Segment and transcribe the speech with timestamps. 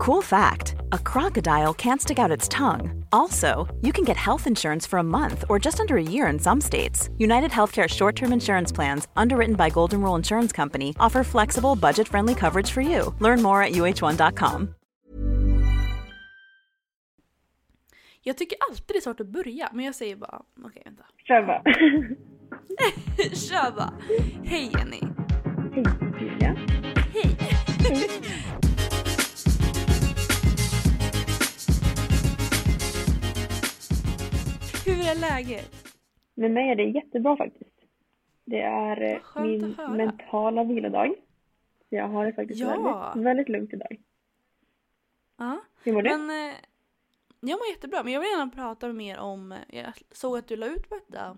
[0.00, 3.04] Cool fact a crocodile can't stick out its tongue.
[3.12, 6.38] Also, you can get health insurance for a month or just under a year in
[6.38, 7.10] some states.
[7.18, 12.08] United Healthcare short term insurance plans, underwritten by Golden Rule Insurance Company, offer flexible, budget
[12.08, 13.14] friendly coverage for you.
[13.20, 14.74] Learn more at uh1.com.
[18.22, 21.04] Jag tycker alltid det är svårt att börja, men jag säger bara okej vänta.
[21.28, 21.62] Kör bara.
[23.34, 23.92] Kör bara!
[24.44, 25.00] Hej Jenny!
[25.74, 25.84] Hej
[26.20, 26.56] Julia.
[27.12, 27.36] Hej!
[35.00, 35.84] Hur är läget?
[36.34, 37.70] Med mig är det jättebra faktiskt.
[38.44, 41.14] Det är eh, min mentala vilodag.
[41.88, 43.12] Jag har det faktiskt Ja.
[43.14, 44.00] väldigt, väldigt lugnt idag.
[45.38, 45.60] Ja.
[45.84, 46.08] Hur mår du?
[46.10, 46.54] Men eh,
[47.40, 50.66] jag mår jättebra, men jag vill gärna prata mer om, jag såg att du la
[50.66, 51.36] ut på detta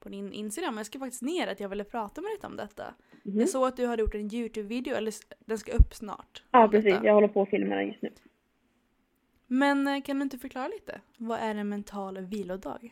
[0.00, 2.94] på din Instagram, jag ska faktiskt ner att jag ville prata med dig om detta.
[3.22, 3.40] Mhm.
[3.40, 5.12] Jag såg att du hade gjort en YouTube-video, eller
[5.46, 6.42] den ska upp snart.
[6.50, 7.06] Ja precis, detta.
[7.06, 8.10] jag håller på att filma den just nu.
[9.58, 11.00] Men eh, kan du inte förklara lite?
[11.18, 12.90] Vad är en mental vilodag?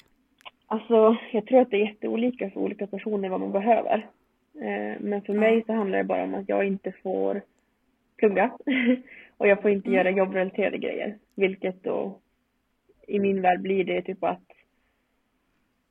[0.66, 4.06] Alltså, jag tror att det är jätteolika för olika personer vad man behöver.
[4.54, 7.42] Eh, Men för mig så handlar det bara om att jag inte får
[8.16, 8.50] plugga.
[9.36, 9.96] Och jag får inte Mm.
[9.98, 11.18] göra jobbrelaterade grejer.
[11.34, 12.18] Vilket då
[13.06, 14.42] i min värld blir det typ att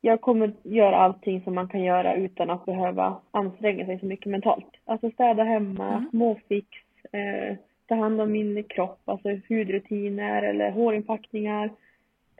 [0.00, 4.26] jag kommer göra allting som man kan göra utan att behöva anstränga sig så mycket
[4.26, 4.66] mentalt.
[4.84, 6.10] Alltså städa hemma, Mm.
[6.10, 6.66] småfix,
[7.12, 7.56] eh,
[7.92, 11.72] ta hand om min kropp, alltså hudrutiner eller hårinpackningar,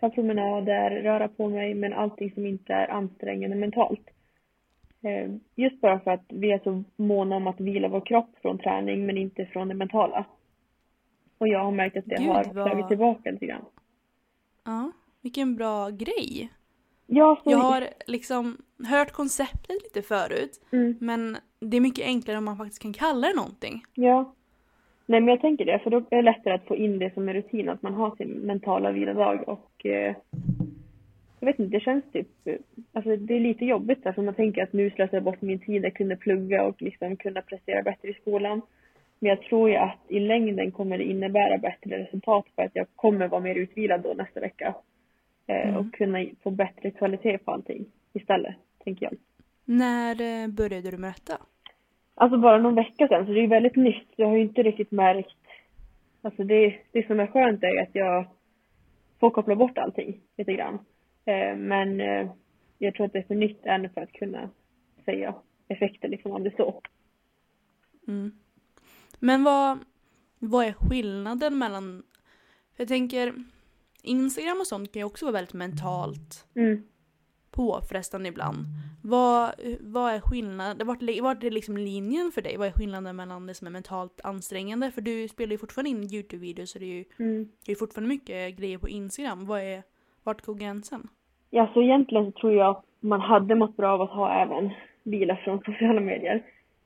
[0.00, 4.00] ta promenader, röra på mig, men allting som inte är ansträngande mentalt.
[5.03, 8.59] Eh, just bara för att vi är så måna om att vila vår kropp från
[8.59, 10.25] träning men inte från det mentala.
[11.39, 13.64] Och jag har märkt att det Gud, har vad- slagit tillbaka lite grann.
[14.64, 16.53] Ja, vilken bra grej.
[17.06, 18.56] Ja, så, Jag har liksom
[18.89, 23.28] hört konceptet lite förut, mm, men det är mycket enklare om man faktiskt kan kalla
[23.28, 23.83] det någonting.
[23.94, 24.34] ja.
[25.12, 27.28] Nej men jag tänker det, för då är det lättare att få in det som
[27.28, 30.14] en rutin, att man har sin mentala vilodag och eh,
[31.41, 32.54] jag vet inte, det känns typ, eh,
[32.92, 35.84] alltså det är lite jobbigt alltså man tänker att nu slösar jag bort min tid,
[35.84, 38.62] jag kunde plugga och liksom kunna prestera bättre i skolan.
[39.19, 42.87] Men jag tror ju att i längden kommer det innebära bättre resultat för att jag
[42.97, 44.75] kommer vara mer utvilad då nästa vecka.
[45.47, 45.76] Eh, Mm.
[45.76, 48.54] Och kunna få bättre kvalitet på allting istället,
[48.84, 49.14] tänker jag.
[49.64, 51.51] När eh, började du med detta?
[52.22, 54.09] Alltså bara någon vecka sedan, så det är väldigt nytt.
[54.16, 55.37] Jag har ju inte riktigt märkt...
[56.22, 58.27] Alltså det, det som är skönt är att jag
[59.21, 60.75] får koppla bort allting lite grann.
[61.25, 62.31] Eh, men eh,
[62.78, 64.50] jag tror att det är för nytt ännu för att kunna
[65.05, 65.34] säga
[65.69, 66.82] effekter liksom av det så.
[68.09, 68.32] Mm.
[69.19, 69.78] Men vad,
[70.38, 72.03] vad är skillnaden mellan...
[72.77, 73.34] Jag tänker,
[74.03, 76.82] Instagram och sånt kan ju också vara väldigt mentalt Mm.
[77.52, 78.58] Påfrestande ibland.
[79.04, 80.86] Vad, vad är skillnaden?
[80.86, 82.56] Vart, vart är liksom linjen för dig?
[82.56, 84.90] Vad är skillnaden mellan det som är mentalt ansträngande?
[84.90, 87.48] För du spelar ju fortfarande in YouTube-videos så det är ju Mm.
[87.66, 89.46] det är fortfarande mycket grejer på Instagram.
[89.46, 89.82] Vad är,
[90.24, 91.08] vart går gränsen?
[91.50, 94.70] Ja, så egentligen så tror jag man hade mått bra av att ha även
[95.02, 96.42] vila från sociala medier.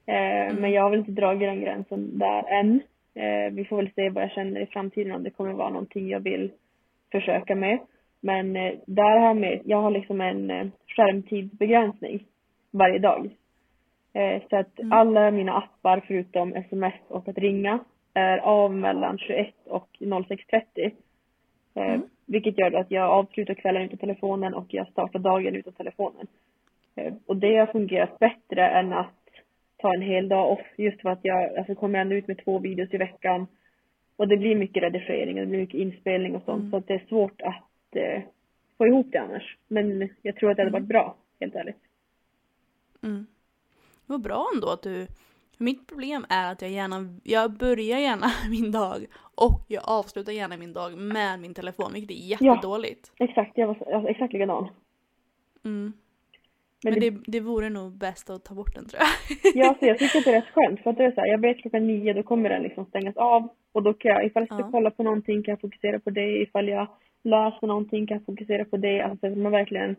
[0.06, 2.80] Eh, Men jag har väl inte dragit den gränsen där än.
[3.14, 6.08] Eh, vi får väl se vad jag känner i framtiden om det kommer vara någonting
[6.08, 6.50] jag vill
[7.12, 7.78] försöka med.
[8.26, 12.24] Men eh, där har jag med, jag har liksom en eh, skärmtidsbegränsning
[12.70, 13.30] varje dag.
[14.12, 17.78] Eh, så att alla mina appar förutom sms och att ringa
[18.14, 20.90] är av mellan 21 och 06.30.
[21.74, 26.26] Eh, Vilket gör att jag avslutar kvällen utan telefonen och jag startar dagen utan telefonen.
[27.26, 29.22] Och det har fungerat bättre än att
[29.76, 32.58] ta en hel dag off just för att jag alltså, kommer ändå ut med två
[32.58, 33.46] videos i veckan.
[34.16, 36.94] Och det blir mycket redigering och det blir mycket inspelning och sånt så att det
[36.94, 37.62] är svårt att
[37.96, 38.22] eh,
[38.78, 39.56] få ihop det annars.
[39.68, 41.76] Men jag tror att det hade varit bra, helt ärligt.
[43.02, 43.26] Mm.
[44.06, 45.06] Var bra ändå att du...
[45.58, 47.18] Mitt problem är att jag gärna...
[47.24, 52.10] Jag börjar gärna min dag och jag avslutar gärna min dag med min telefon, vilket
[52.16, 53.12] är jättedåligt.
[53.18, 54.68] Exakt, jag var så- alltså, exakt likadan.
[55.64, 55.92] Mm.
[56.84, 59.08] Men, Men det, det, det vore nog bäst att ta bort den tror jag.
[59.54, 61.28] ja, så jag tycker att det är rätt skönt för att det är så här,
[61.28, 64.42] jag vet klockan nio då kommer den liksom stängas av och då kan jag, ifall
[64.48, 64.70] jag ska Ja.
[64.70, 66.88] kolla på någonting kan jag fokusera på det, ifall jag
[67.26, 69.96] läser någonting kan fokusera på det, alltså så att man verkligen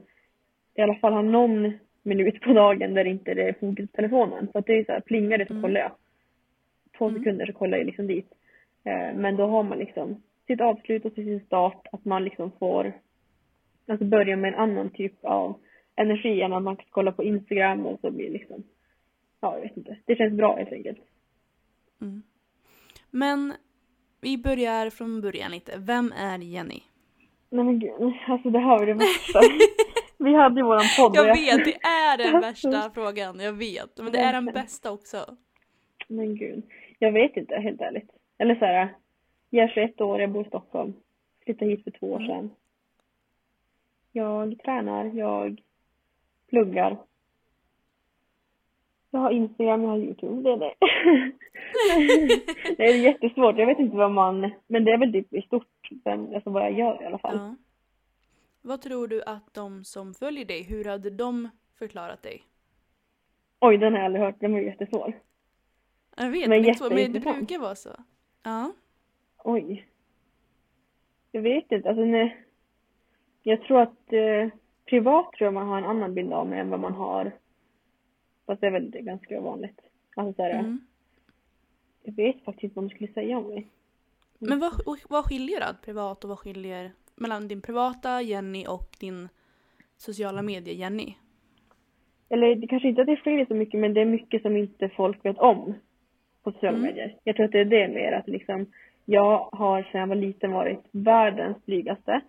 [0.76, 4.48] i alla fall har någon minut på dagen där inte det är fokus på telefonen.
[4.52, 5.64] För att det är så här, plingar det så Mm.
[5.64, 5.92] kollar jag.
[6.98, 7.20] Två Mm.
[7.20, 8.32] sekunder så kollar jag liksom dit.
[8.84, 12.94] Eh, men då har man liksom sitt avslut och sin start, att man liksom får
[13.88, 15.60] alltså börja med en annan typ av
[15.96, 18.64] energi än att man kan kolla på Instagram och så blir liksom,
[19.42, 19.98] ja jag vet inte.
[20.06, 21.00] Det känns bra helt enkelt.
[22.02, 22.22] Mm.
[23.12, 23.54] Men
[24.22, 25.72] vi börjar från början lite.
[25.78, 26.82] Vem är Jenny?
[27.50, 29.40] Nej men gud, alltså det här var det värsta.
[30.18, 33.40] Vi hade ju våran podd Jag vet, det är den värsta frågan.
[33.40, 33.98] Jag vet.
[33.98, 35.18] Men det är den bästa också.
[36.08, 36.64] Men gud.
[37.00, 38.10] Jag vet inte helt ärligt.
[38.38, 38.96] Eller så här.
[39.50, 40.94] Jag är 21 år, jag bor i Stockholm.
[41.46, 42.52] Flyttade hit för två år sedan.
[44.12, 45.62] Jag tränar, jag
[46.50, 46.98] pluggar.
[49.12, 50.74] Jag har Instagram, jag har Youtube, det är det.
[52.78, 55.68] det är jättesvårt, jag vet inte vad man, men det är väl typ i stort,
[56.06, 57.38] alltså vad jag gör i alla fall.
[57.38, 57.56] Ja.
[58.62, 61.50] Vad tror du att de som följer dig, hur hade de
[61.80, 62.44] förklarat dig?
[63.60, 65.20] Oj, den har jag aldrig hört, den var jättesvår.
[66.18, 67.90] Jag vet, men, jätte men det brukar vara så.
[68.44, 68.74] Ja.
[69.44, 69.88] Oj.
[71.32, 72.44] Jag vet inte, alltså nej.
[73.44, 74.50] Jag tror att eh,
[74.86, 77.32] privat tror jag man har en annan bild av mig än vad man har.
[78.46, 79.82] Fast det är väl ganska vanligt.
[80.16, 80.80] Alltså så här, mm.
[82.04, 83.68] Jag vet faktiskt inte vad man skulle säga om mig.
[84.40, 84.72] Men vad,
[85.10, 89.30] vad skiljer då privat och vad skiljer mellan din privata Jenny och din
[89.98, 91.16] sociala medier Jenny?
[92.30, 94.90] Eller det kanske inte att det skiljer så mycket men det är mycket som inte
[94.90, 95.74] folk vet om
[96.44, 96.88] på sociala mm.
[96.90, 97.16] medier.
[97.24, 98.66] Jag tror att det är det mer att liksom
[99.06, 102.22] jag har sedan jag var liten varit världens blygaste.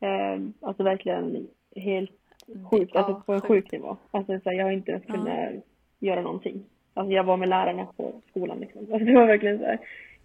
[0.00, 1.46] Eh, alltså verkligen
[1.76, 2.10] helt
[2.70, 3.96] sjukt, alltså på en sjuk nivå.
[4.10, 5.60] Alltså så här, jag har inte ens kunnat ja.
[6.00, 6.64] göra någonting.
[6.94, 8.80] Alltså jag var med lärarna på skolan liksom.
[8.92, 9.78] Alltså det var verkligen så här.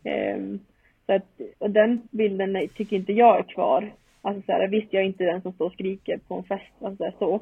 [0.03, 0.38] Eh,
[1.07, 3.94] så att, och den bilden tycker inte jag är kvar.
[4.21, 6.74] Alltså så här, visst jag är inte den som står och skriker på en fest,
[6.81, 7.18] alltså så.
[7.19, 7.39] så.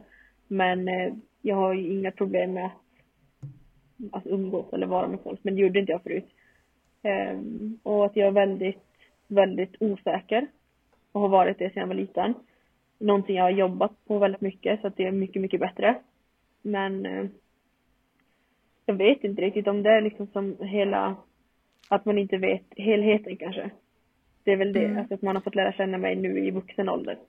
[0.47, 2.71] Men eh, jag har ju inga problem med att,
[4.11, 6.29] att umgås eller vara med folk, men det gjorde inte jag förut.
[7.03, 8.83] Um, och att jag är väldigt,
[9.27, 10.47] väldigt osäker
[11.11, 12.33] och har varit det sedan jag var liten.
[12.99, 15.95] Någonting jag har jobbat på väldigt mycket så att det är mycket, mycket bättre.
[16.61, 17.25] Men eh,
[18.85, 21.15] jag vet inte riktigt om det är liksom som hela,
[21.87, 23.71] att man inte vet helheten kanske.
[24.43, 24.97] Det är väl det, mm.
[24.97, 27.19] alltså att man har fått lära känna mig nu i vuxen ålder.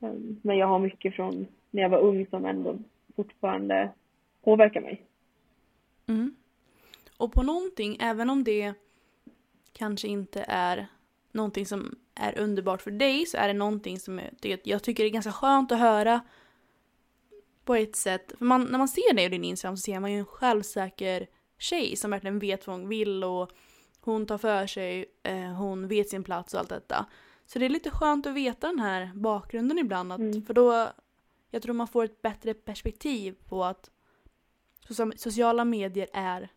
[0.00, 2.78] Um, men jag har mycket från när jag var ung som ändå
[3.16, 3.90] fortfarande
[4.44, 5.02] påverkar mig.
[6.06, 6.34] Mm.
[7.16, 8.74] Och på någonting, även om det
[9.72, 10.86] kanske inte är
[11.32, 14.20] någonting som är underbart för dig så är det någonting som
[14.62, 16.20] jag tycker är ganska skönt att höra
[17.64, 18.32] på ett sätt.
[18.38, 21.26] För man, när man ser dig och din Instagram så ser man ju en självsäker
[21.58, 23.50] tjej som verkligen vet vad hon vill och
[24.12, 27.06] hon tar för sig, eh, hon vet sin plats och allt detta.
[27.46, 30.42] Så det är lite skönt att veta den här bakgrunden ibland, att, mm.
[30.42, 30.88] för då
[31.50, 33.90] jag tror man får ett bättre perspektiv på att
[35.16, 36.48] sociala medier är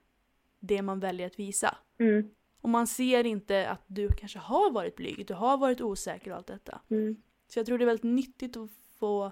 [0.60, 1.78] det man väljer att visa.
[2.00, 2.30] Mm.
[2.62, 6.38] Och man ser inte att du kanske har varit blyg, du har varit osäker och
[6.38, 6.82] allt detta.
[6.90, 7.22] Mm.
[7.48, 8.70] Så jag tror det är väldigt nyttigt att
[9.00, 9.32] få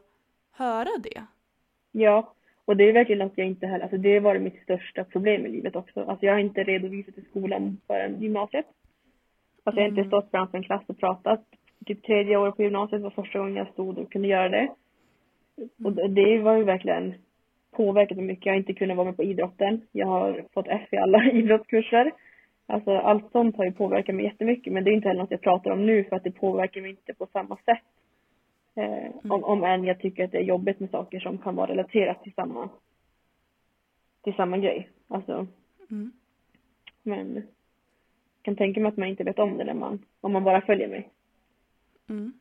[0.52, 1.26] höra det.
[1.92, 2.36] Ja,
[2.70, 5.46] och det är verkligen något jag inte heller, alltså det har varit mitt största problem
[5.46, 6.04] i livet också.
[6.04, 8.66] Alltså jag har inte redovisat i skolan förrän gymnasiet.
[9.64, 10.10] Alltså jag har inte mm.
[10.10, 11.42] stått framför en klass och pratat.
[11.86, 14.70] Typ tredje året på gymnasiet var första gången jag stod och kunde göra det.
[15.84, 17.14] Och det var ju verkligen
[17.72, 18.46] påverkat mig mycket.
[18.46, 19.82] Jag har inte kunnat vara med på idrotten.
[19.92, 22.12] Jag har fått F i alla idrottskurser.
[22.68, 25.42] Alltså allt sånt har ju påverkat mig jättemycket men det är inte heller något jag
[25.42, 27.84] pratar om nu för att det påverkar mig inte på samma sätt.
[28.76, 29.32] Eh, mm.
[29.32, 32.24] om, om än jag tycker att det är jobbigt med saker som kan vara relaterat
[32.24, 32.70] till samma,
[34.24, 34.90] till samma grej.
[35.08, 35.48] Alltså.
[35.92, 36.12] Mm.
[37.04, 37.44] Men jag
[38.42, 40.88] kan tänka mig att man inte vet om det när man, om man bara följer
[40.88, 41.10] mig.
[42.10, 42.34] Mm.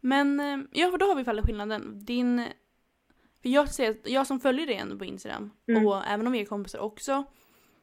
[0.00, 2.04] Men eh, ja, då har vi fallet skillnaden.
[2.04, 2.44] Din...
[3.42, 5.86] För jag, ser, jag som följer dig ändå på Instagram, mm.
[5.86, 7.24] och även om vi är kompisar också,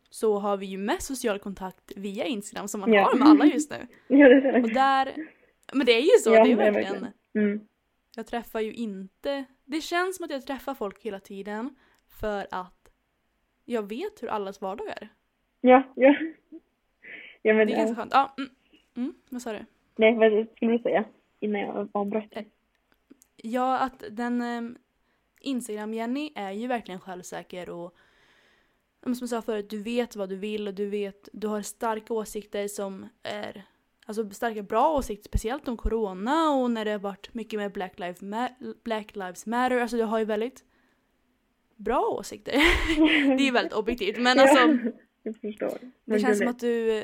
[0.10, 3.04] så har vi ju mest social kontakt via Instagram som man ja.
[3.04, 3.88] har med alla just nu.
[4.18, 5.14] ja, och där,
[5.76, 6.94] Men det är ju så, ja, det är verkligen.
[6.94, 7.14] Verkligen.
[7.34, 7.68] Mm.
[8.16, 11.76] Jag träffar ju inte, det känns som att jag träffar folk hela tiden
[12.08, 12.90] för att
[13.66, 15.10] jag vet hur allas vardag är.
[15.62, 16.16] Ja, ja.
[17.42, 18.14] ja men, det är ganska skönt.
[18.14, 18.50] Ja, mm,
[18.96, 19.66] mm, vad sa du?
[19.96, 21.06] Nej, vad skulle du säga?
[21.40, 22.50] innan jag avbröt dig.
[23.36, 24.78] Ja, att den eh,
[25.42, 27.96] Instagram-Jenny är ju verkligen självsäker och
[29.02, 32.14] som jag sa förut, du vet vad du vill och du vet, du har starka
[32.14, 33.66] åsikter som är
[34.06, 38.00] Alltså starka bra åsikter, speciellt om corona och när det har varit mycket med Black
[38.00, 39.80] Lives, Ma- Black Lives Matter.
[39.80, 40.64] Alltså du har ju väldigt
[41.76, 42.52] bra åsikter.
[43.38, 44.92] det är ju väldigt objektivt men alltså.
[45.24, 45.78] jag förstår.
[46.06, 47.04] det känns som att du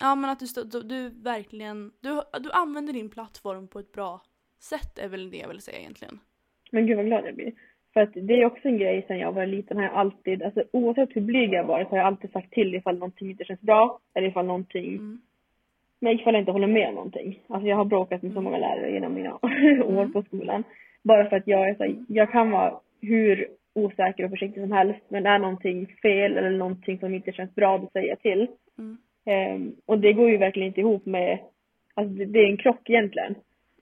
[0.00, 4.22] Ja men att du, du, du verkligen, du, du använder din plattform på ett bra
[4.60, 6.20] sätt är väl det jag vill säga egentligen.
[6.70, 7.52] Men gud vad glad jag blir.
[7.92, 10.64] För att det är också en grej sen jag var liten har jag alltid, alltså
[10.72, 14.00] oavsett hur blyg jag varit har jag alltid sagt till ifall någonting inte känns bra
[14.14, 15.20] eller ifall någonting, mm.
[16.00, 17.40] Men ifall jag inte håller med om någonting.
[17.48, 19.34] Alltså jag har bråkat med så många lärare genom mina
[19.84, 20.12] år mm.
[20.12, 20.64] på skolan.
[21.02, 25.00] Bara för att jag är så jag kan vara hur osäker och försiktig som helst
[25.08, 28.48] men är någonting fel eller någonting som inte känns bra då säger jag till.
[28.78, 28.98] Mm.
[29.54, 31.38] Um, och det går ju verkligen inte ihop med,
[31.94, 33.34] alltså det, det är en krock egentligen.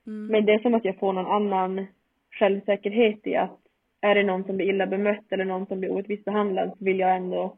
[0.07, 0.27] Mm.
[0.27, 1.87] Men det är som att jag får någon annan
[2.31, 3.59] självsäkerhet i att
[4.01, 6.99] är det någon som blir illa bemött eller någon som blir orättvist behandlad så vill
[6.99, 7.57] jag ändå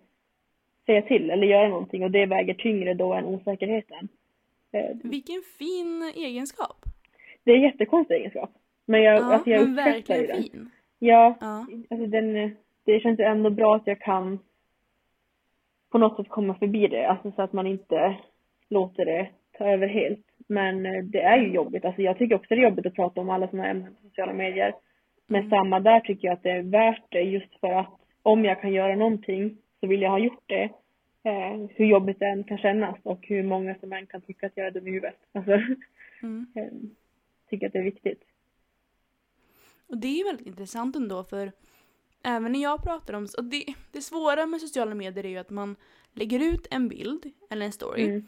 [0.87, 4.09] säga till eller göra någonting och det väger tyngre då än osäkerheten.
[4.72, 6.76] Eh, Vilken fin egenskap.
[7.44, 8.50] det är en jättekonstig egenskap.
[8.87, 10.42] Men jag, Ja, alltså jag men verkligen den.
[10.42, 10.70] fin.
[10.98, 11.66] Ja, Ja.
[11.90, 14.38] alltså den, det känns ändå bra att jag kan
[15.90, 17.08] på något sätt komma förbi det.
[17.08, 18.16] Alltså så att man inte
[18.70, 20.25] låter det ta över helt.
[20.46, 21.84] Men eh, det är ju jobbigt.
[21.84, 24.32] Alltså jag tycker också det är jobbigt att prata om alla sådana ämnen på sociala
[24.32, 24.75] medier.
[25.26, 25.50] Men Mm.
[25.50, 28.72] samma där tycker jag att det är värt det just för att om jag kan
[28.72, 30.68] göra någonting så vill jag ha gjort det.
[31.28, 34.52] Eh, hur jobbigt det än kan kännas och hur många som än kan tycka att
[34.56, 35.16] jag är dum i huvudet.
[35.32, 35.52] Alltså,
[36.23, 36.47] Mm.
[36.54, 36.64] eh,
[37.50, 38.23] tycker att det är viktigt.
[39.87, 41.52] Och det är ju väldigt intressant ändå för
[42.23, 45.50] även när jag pratar om, och det, det svåra med sociala medier är ju att
[45.50, 45.76] man
[46.12, 48.26] lägger ut en bild eller en story Mm.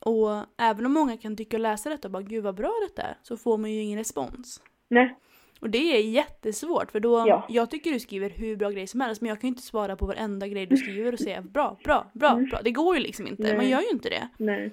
[0.00, 3.02] och även om många kan tycka och läsa detta och bara gud vad bra detta
[3.02, 4.62] är så får man ju ingen respons.
[4.88, 5.16] Nej,
[5.60, 7.46] Och det är jättesvårt för då, Ja.
[7.48, 9.96] jag tycker du skriver hur bra grejer som helst men jag kan ju inte svara
[9.96, 12.60] på varenda grej du skriver och säga bra, bra, bra, bra.
[12.64, 13.62] Det går ju liksom inte, man Mm.
[13.62, 13.70] Nej.
[13.70, 14.28] gör ju inte det.
[14.38, 14.70] nej.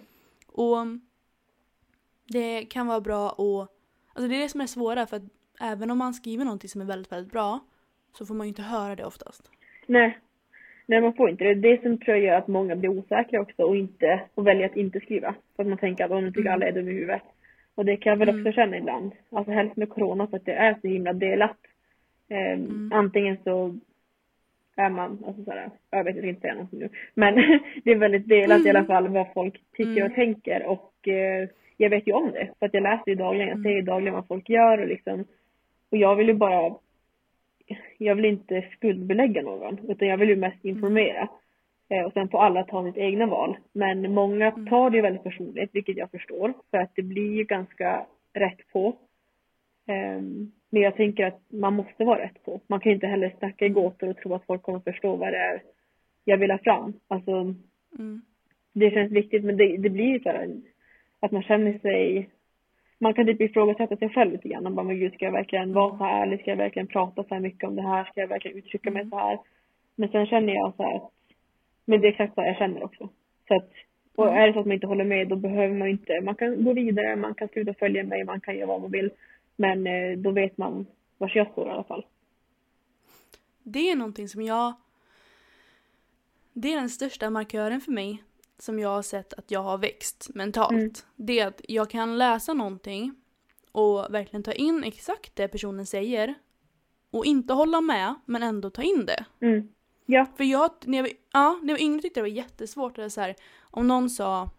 [0.48, 0.78] Och
[2.28, 3.70] det kan vara bra att,
[4.14, 5.24] alltså det är det som är svåra för att
[5.62, 7.60] även om man skriver någonting som är väldigt, väldigt bra
[8.18, 9.50] så får man ju inte höra det oftast.
[9.88, 10.20] Nej.
[10.86, 11.54] Nej, man får inte det.
[11.56, 14.76] Det som tror jag gör att många blir osäkra också och inte, och väljer att
[14.78, 15.36] inte skriva.
[15.56, 16.54] För att man tänker att om nu tycker Mm.
[16.54, 17.22] alla är dumma i huvudet.
[17.76, 18.54] Och det kan jag väl också Mm.
[18.54, 19.12] känna ibland.
[19.32, 21.58] Alltså helst med corona för att det är så himla delat.
[22.30, 22.90] Ehm, Mm.
[22.94, 23.76] Antingen så
[24.76, 26.90] är man, alltså såhär, jag vet jag ska inte säga någonting nu.
[27.14, 27.36] Men
[27.84, 30.06] det är väldigt delat i alla fall vad folk tycker Mm.
[30.12, 32.50] och tänker och eh, jag vet ju om det.
[32.60, 33.64] För att jag läser ju dagligen, jag Mm.
[33.64, 35.26] ser ju dagligen vad folk gör och liksom
[35.92, 36.76] och jag vill ju bara
[37.98, 41.28] jag vill inte skuldbelägga någon utan jag vill ju mest informera.
[41.94, 43.58] Eh, och sen får alla ta sitt egna val.
[43.74, 44.68] Men många Mm.
[44.68, 48.72] tar det ju väldigt personligt vilket jag förstår för att det blir ju ganska rätt
[48.74, 48.96] på.
[49.88, 52.62] Ehm, men jag tänker att man måste vara rätt på.
[52.68, 55.34] Man kan ju inte heller snacka i gåtor och tro att folk kommer förstå vad
[55.34, 55.62] det är
[56.26, 56.94] jag vill ha fram.
[57.08, 57.32] Alltså
[58.00, 58.22] Mm.
[58.74, 60.50] det känns viktigt men det, det blir ju så här
[61.20, 62.30] att man känner sig
[63.00, 65.98] man kan typ ifrågasätta sig själv lite grann bara men gud ska jag verkligen vara
[65.98, 66.40] så här ärlig?
[66.40, 68.04] Ska jag verkligen prata så här mycket om det här?
[68.04, 69.40] Ska jag verkligen uttrycka mig så här?
[69.96, 71.12] Men sen känner jag så här att
[71.86, 73.10] men det är exakt vad jag känner också.
[73.48, 73.70] Så att
[74.16, 76.64] och är det så att man inte håller med då behöver man inte, man kan
[76.64, 79.12] gå vidare, man kan sluta följa mig, man kan göra vad man vill.
[79.56, 80.86] Men eh, då vet man
[81.18, 82.06] vars jag står i alla fall.
[83.64, 84.74] Det är någonting som jag...
[86.54, 88.24] Det är den största markören för mig
[88.58, 90.72] som jag har sett att jag har växt mentalt.
[90.72, 90.92] Mm.
[91.16, 93.16] Det är att jag kan läsa någonting
[93.72, 96.34] och verkligen ta in exakt det personen säger
[97.12, 99.26] och inte hålla med men ändå ta in det.
[99.46, 99.68] Mm.
[100.06, 100.26] Ja.
[100.38, 102.96] För jag, när jag, ja, när jag var yngre tyckte jag det var jättesvårt.
[102.96, 104.50] Det så här, om någon sa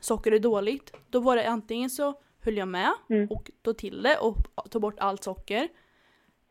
[0.00, 3.28] socker är dåligt, då var det antingen så höll jag med Mm.
[3.30, 4.36] och tog till det och
[4.70, 5.68] tog bort allt socker.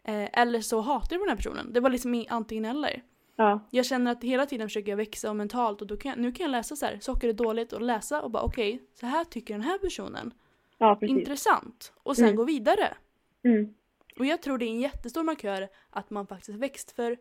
[0.03, 1.73] Eh, eller så hatade jag den här personen.
[1.73, 3.03] Det var liksom antingen eller.
[3.35, 3.67] Ja.
[3.71, 6.43] Jag känner att hela tiden försöker jag växa mentalt och då kan jag, nu kan
[6.43, 9.53] jag läsa så här, socker är dåligt och läsa och bara okej, så här tycker
[9.53, 10.33] den här personen.
[10.77, 10.97] Ja.
[11.01, 11.93] Intressant.
[12.03, 12.35] Och sen Mm.
[12.35, 12.97] gå vidare.
[13.43, 13.73] Mm.
[14.19, 16.91] Och jag tror det är en jättestor markör att man faktiskt växt.
[16.91, 17.17] För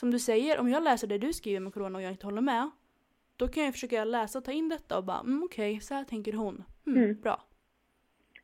[0.00, 2.40] som du säger, om jag läser det du skriver med corona och jag inte håller
[2.42, 2.70] med.
[3.36, 6.04] Då kan jag försöka läsa och ta in detta och bara mm, okej, så här
[6.04, 6.64] tänker hon.
[6.86, 7.20] Mm, Mm.
[7.20, 7.40] Bra.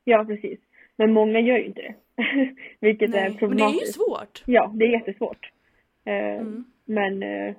[0.05, 0.61] Ja, precis.
[0.97, 1.95] Men många gör ju inte det.
[2.81, 3.95] Vilket är Nej, men det är ju problematiskt.
[3.95, 4.43] svårt.
[4.47, 5.51] Ja, det är jättesvårt.
[6.05, 6.65] Eh, Mm.
[6.85, 7.55] Men, eh,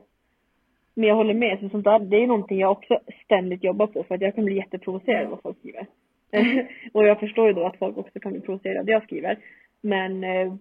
[0.94, 1.60] men jag håller med.
[1.60, 4.46] Så sånt där, det är någonting jag också ständigt jobbar på för att jag kan
[4.46, 5.88] bli jätteprovocerad av vad folk skriver.
[6.32, 6.66] Mm.
[6.94, 9.38] och jag förstår ju då att folk också kan bli provocerade av det jag skriver.
[9.82, 10.54] Men eh,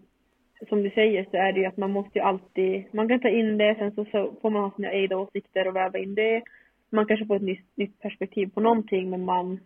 [0.68, 3.28] som du säger så är det ju att man måste ju alltid, man kan ta
[3.28, 6.42] in det, sen så, så får man ha sina egna åsikter och väva in det.
[6.90, 9.60] Man kanske får ett nytt, nytt perspektiv på någonting men man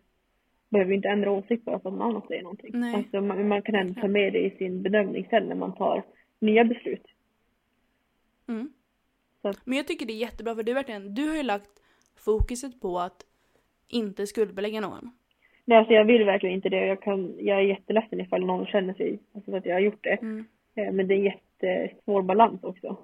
[0.69, 2.71] behöver inte ändra åsikt bara för att någon annan säger någonting.
[2.75, 2.95] Nej.
[2.95, 6.03] Alltså man, man kan ändå ta med det i sin bedömning sen när man tar
[6.41, 7.07] nya beslut.
[8.49, 8.73] Mm.
[9.65, 11.71] Men jag tycker det är jättebra för du, verkligen, du har ju lagt
[12.25, 13.23] fokuset på att
[13.89, 15.11] inte skuldbelägga någon.
[15.65, 16.87] Nej, alltså jag vill verkligen inte det.
[16.87, 20.19] Jag, kan, jag är jätteledsen ifall någon känner sig, alltså att jag har gjort det.
[20.23, 20.45] Mm.
[20.77, 22.97] Eh, Men det är en jättesvår balans också.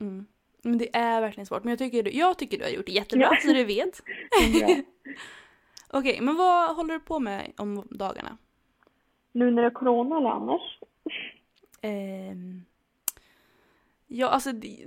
[0.00, 0.26] Mm.
[0.62, 1.64] Men det är verkligen svårt.
[1.64, 3.38] Men jag tycker, du- jag tycker du har gjort det jättebra Ja.
[3.42, 4.02] så du vet.
[5.90, 8.38] Okej, men vad håller du på med om dagarna?
[9.32, 10.78] Nu när det är corona eller annars?
[11.82, 12.62] Ehm,
[14.06, 14.82] ja, alltså det,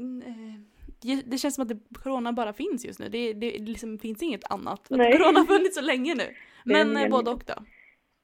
[1.06, 3.10] eh, det- känns som att det, corona bara finns just nu.
[3.10, 4.88] Det, det liksom finns inget annat.
[4.88, 5.12] För att Nej.
[5.18, 6.36] corona har funnits så länge nu.
[6.66, 7.54] Men eh, både och då.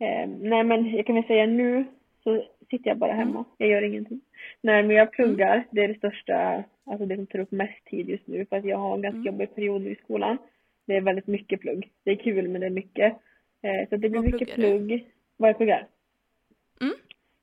[0.05, 1.85] Eh, nej men jag kan väl säga nu
[2.23, 3.45] så sitter jag bara hemma.
[3.57, 4.21] Jag gör ingenting.
[4.61, 5.63] Nej men jag pluggar.
[5.71, 8.45] Det är det största, alltså det som tar upp mest tid just nu.
[8.45, 9.25] För att jag har en ganska Mm.
[9.25, 10.37] jobbig period i skolan.
[10.85, 11.89] Det är väldigt mycket plugg.
[12.03, 13.13] Det är kul men det är mycket.
[13.61, 15.05] Eh, så det blir mycket plugg.
[15.37, 15.87] Vad jag pluggar?
[16.81, 16.93] Mm.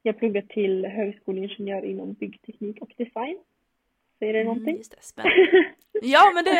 [0.02, 3.38] Jag pluggar till högskoleingenjör inom byggteknik och design.
[4.18, 4.68] Säger det någonting?
[4.68, 5.34] Mm, just det, spännande.
[6.02, 6.50] Ja men det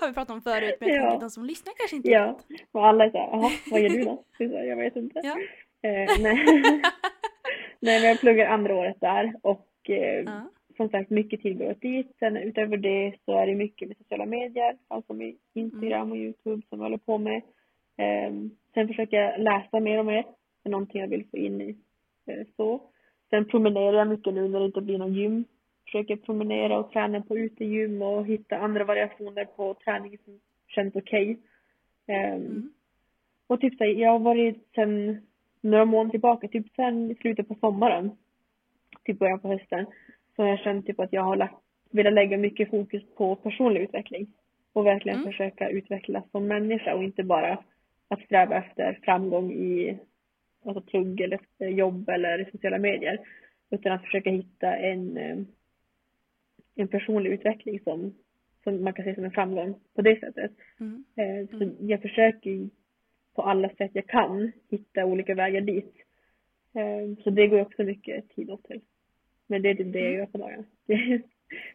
[0.00, 1.14] har vi pratat om förut men jag ja.
[1.14, 2.60] att de som lyssnar kanske inte Ja, vet.
[2.72, 4.24] och alla är såhär, jaha vad gör du då?
[4.38, 5.20] Jag vet inte.
[5.24, 5.36] Ja.
[5.88, 6.44] Eh, nej.
[7.82, 10.42] nej men jag pluggar andra året där och eh, uh.
[10.76, 12.16] som sagt mycket tid går åt dit.
[12.18, 16.62] Sen utöver det så är det mycket med sociala medier, alltså med Instagram och Youtube
[16.68, 17.42] som jag håller på med.
[17.96, 18.32] Eh,
[18.74, 20.22] sen försöker jag läsa mer och mer,
[20.62, 21.76] det är någonting jag vill få in i.
[22.26, 22.80] Eh, så.
[23.30, 25.44] Sen promenerar jag mycket nu när det inte blir någon gym
[25.92, 31.38] försöker promenera och träna på utegym och hitta andra variationer på träning som känns okej.
[32.06, 32.34] Okay.
[32.34, 32.72] Um, mm.
[33.46, 35.22] Och typ så jag har varit sen
[35.62, 38.10] några månader tillbaka, typ sen i slutet på sommaren,
[39.04, 39.86] typ början på hösten,
[40.36, 41.54] så har jag känt typ att jag har lagt,
[41.90, 44.26] velat lägga mycket fokus på personlig utveckling
[44.72, 45.32] och verkligen mm.
[45.32, 47.58] försöka utvecklas som människa och inte bara
[48.08, 49.98] att sträva efter framgång i
[50.64, 53.18] alltså plugg eller jobb eller sociala medier.
[53.70, 55.18] Utan att försöka hitta en
[56.74, 58.14] en personlig utveckling som,
[58.64, 60.52] som man kan se som en framgång på det sättet.
[60.80, 61.04] Mm.
[61.16, 61.76] Eh, så mm.
[61.80, 62.68] jag försöker
[63.34, 65.94] på alla sätt jag kan hitta olika vägar dit.
[66.74, 68.80] Eh, så det går också mycket tid åt till.
[69.46, 70.18] Men det är typ det jag mm.
[70.18, 70.64] gör på dagarna.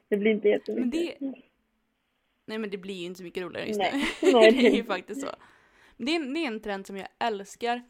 [0.09, 1.21] Det, blir inte jättemycket.
[1.21, 1.41] Men det...
[2.45, 3.91] Nej men det blir ju inte så mycket roligare just Nej.
[4.21, 4.31] nu.
[4.33, 5.27] Nej, det är ju faktiskt så.
[5.97, 7.81] Det är, det är en trend som jag älskar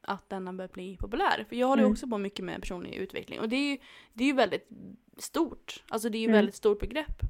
[0.00, 1.44] att denna börjar bli populär.
[1.48, 1.92] För jag håller mm.
[1.92, 3.78] också på mycket med personlig utveckling och det är ju,
[4.12, 4.68] det är ju väldigt
[5.18, 5.84] stort.
[5.88, 6.36] Alltså det är ju mm.
[6.36, 7.22] väldigt stort begrepp.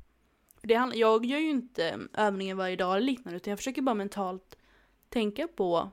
[0.62, 3.95] Det handlar, jag gör ju inte övningar varje dag eller liknande utan jag försöker bara
[3.95, 4.59] mentalt
[5.16, 5.88] tänka på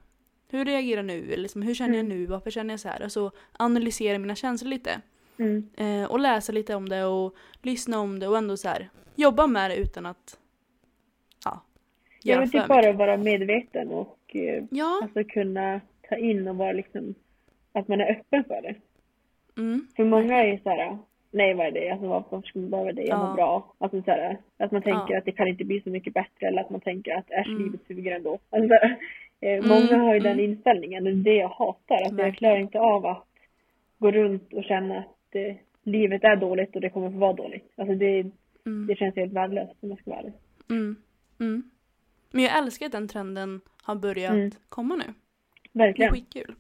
[0.50, 1.34] hur reagerar jag nu?
[1.34, 2.18] Eller liksom, hur känner jag mm.
[2.18, 2.26] nu?
[2.26, 3.04] Varför känner jag så här?
[3.04, 5.02] Alltså analysera mina känslor lite.
[5.40, 5.70] Mm.
[5.78, 9.48] Eh, och läsa lite om det och lyssna om det och ändå så här jobba
[9.48, 10.40] med det utan att
[11.46, 11.62] ja,
[12.24, 15.00] göra ja, men typ bara vara medveten och eh, ja.
[15.04, 17.16] alltså kunna ta in och vara liksom
[17.72, 18.76] att man är öppen för det.
[19.62, 19.88] Mm.
[19.96, 20.98] För många är ju så här,
[21.34, 23.34] nej vad är det, alltså varför ska man behöva det, jag mår ja.
[23.34, 23.74] bra.
[23.78, 25.18] Alltså så här, att man tänker ja.
[25.18, 27.64] att det kan inte bli så mycket bättre eller att man tänker att äsch mm.
[27.64, 28.40] livet suger ändå.
[28.50, 28.74] Alltså,
[29.42, 29.68] eh, mm.
[29.68, 30.46] Många har ju den mm.
[30.52, 32.02] inställningen, det är det jag hatar.
[32.06, 33.26] Alltså, jag klarar inte av att
[33.98, 37.72] gå runt och känna att eh, livet är dåligt och det kommer att vara dåligt.
[37.76, 38.20] Alltså det,
[38.66, 38.88] mm.
[38.88, 40.34] det känns helt värdelöst om jag ska vara ärlig.
[42.32, 45.14] Men jag älskar att den trenden har börjat komma nu.
[45.72, 46.12] Verkligen.
[46.14, 46.56] Det är skitkul.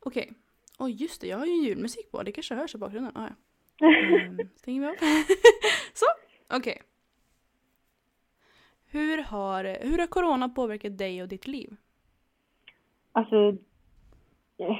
[0.00, 0.32] Okej.
[0.80, 2.22] Oj oh, just det, jag har ju julmusik på.
[2.22, 3.12] Det kanske hörs i bakgrunden.
[3.14, 3.28] Ah,
[3.78, 3.86] ja.
[4.26, 4.94] mm, stänger vi av.
[5.92, 6.06] Så,
[6.46, 6.58] okej.
[6.58, 6.82] Okay.
[8.90, 11.76] Hur har, hur har corona påverkat dig och ditt liv?
[13.12, 13.56] Alltså,
[14.58, 14.76] eh,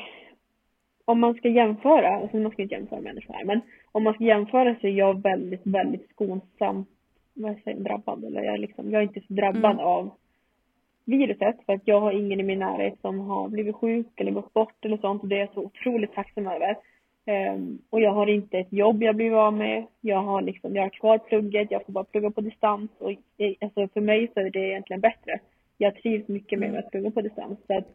[1.05, 3.61] om man ska jämföra, alltså man ska inte jämföra människor här, men
[3.93, 6.87] om man ska jämföra så är jag väldigt, väldigt skonsam,
[7.35, 9.85] vad säger drabbad, eller jag är liksom, jag är inte så drabbad mm.
[9.87, 10.11] av
[11.09, 14.53] viruset för att jag har ingen i min närhet som har blivit sjuk eller gått
[14.53, 16.77] bort eller sånt och det är jag så otroligt tacksam över.
[17.27, 19.87] Um, och jag har inte ett jobb jag blivit av med.
[20.01, 23.11] Jag har liksom, jag har kvar plugget, jag får bara plugga på distans och
[23.61, 25.41] alltså för mig så är det egentligen bättre.
[25.79, 27.89] Jag trivs mycket med att plugga på distans så att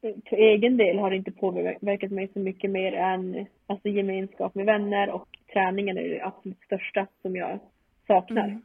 [0.00, 4.66] för egen del har det inte påverkat mig så mycket mer än alltså gemenskap med
[4.66, 7.58] vänner och träningen är det absolut största som jag
[8.06, 8.60] saknar.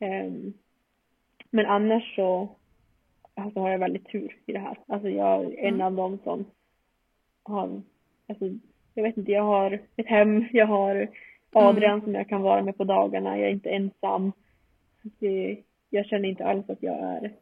[0.00, 0.26] Mm.
[0.26, 0.54] Um,
[1.54, 2.48] men annars så
[3.34, 4.78] alltså, har jag väldigt tur i det här.
[4.86, 5.80] Alltså jag är en mm.
[5.80, 6.44] av dem som
[7.42, 7.82] har,
[8.28, 8.44] alltså
[8.94, 11.08] jag vet inte, jag har ett hem, jag har
[11.52, 12.04] Adrian mm.
[12.04, 14.32] som jag kan vara med på dagarna, jag är inte ensam.
[15.02, 17.32] Det, jag känner inte alls att jag är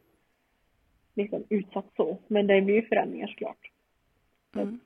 [1.13, 2.17] liksom utsatt så.
[2.27, 3.71] Men det blir ju förändringar såklart.
[4.55, 4.79] Mm.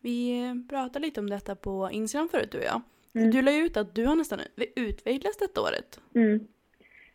[0.00, 2.82] Vi pratade lite om detta på Instagram förut du och jag.
[3.14, 3.30] Mm.
[3.30, 4.40] Du la ut att du har nästan
[4.76, 6.00] utvecklats detta året.
[6.14, 6.46] Mm.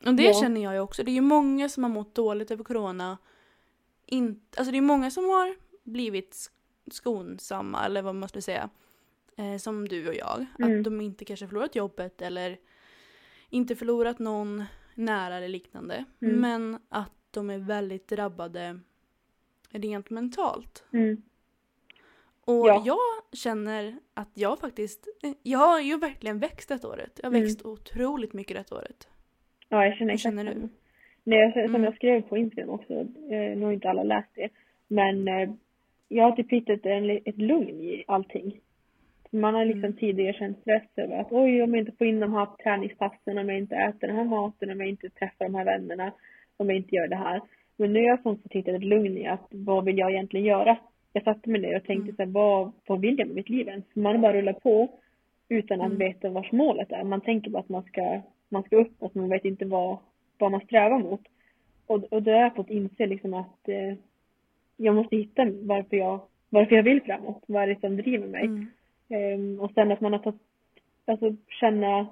[0.06, 0.34] Och det ja.
[0.42, 1.04] känner jag ju också.
[1.04, 3.18] Det är ju många som har mått dåligt över corona.
[4.06, 6.52] In, alltså det är många som har blivit
[6.92, 8.70] skonsamma, eller vad man ska säga.
[9.36, 10.46] Eh, som du och jag.
[10.60, 10.78] Mm.
[10.78, 12.60] Att de inte kanske förlorat jobbet eller
[13.50, 14.64] inte förlorat någon
[14.96, 16.06] nära eller liknande.
[16.22, 16.36] Mm.
[16.36, 18.80] Men att de är väldigt drabbade
[19.70, 20.84] rent mentalt.
[20.92, 21.22] Mm.
[22.46, 22.84] Och ja.
[22.86, 25.08] jag känner att jag faktiskt,
[25.44, 27.20] jag har ju verkligen växt det året.
[27.24, 27.74] Jag har växt mm.
[27.74, 29.08] otroligt mycket det året.
[29.70, 30.70] Ja, jag känner Hur känner du?
[31.24, 31.84] Nej, som mm.
[31.84, 34.50] jag skrev på Instagram också, eh, nu har inte alla läst det,
[34.88, 35.50] men eh,
[36.08, 38.60] jag har typ hittat en, ett lugn i allting.
[39.32, 39.98] Man har liksom mm.
[39.98, 43.50] tidigare känt stress över att oj, om jag inte får in de här träningspassen, om
[43.50, 46.12] jag inte äter den här maten, om jag inte träffar de här vännerna,
[46.58, 47.42] om jag inte gör det här.
[47.78, 50.78] Men nu har jag sånt hittat ett lugn i att vad vill jag egentligen göra?
[51.14, 52.16] Jag satte mig ner och tänkte mm.
[52.16, 53.86] så här, vad, vad vill jag med mitt liv ens?
[53.94, 54.90] Man bara rullar på
[55.50, 55.98] utan att mm.
[55.98, 57.04] veta vars målet är.
[57.04, 59.98] Man tänker bara att man ska man ska uppåt, man vet inte vad,
[60.38, 61.22] vad man strävar mot.
[61.88, 63.98] Och, och då har jag fått inse liksom att eh,
[64.78, 68.46] jag måste hitta varför jag, varför jag vill framåt, vad är det som driver mig.
[68.46, 68.70] Mm.
[69.10, 70.42] Um, och sen att man har tagit
[71.06, 72.08] alltså, känna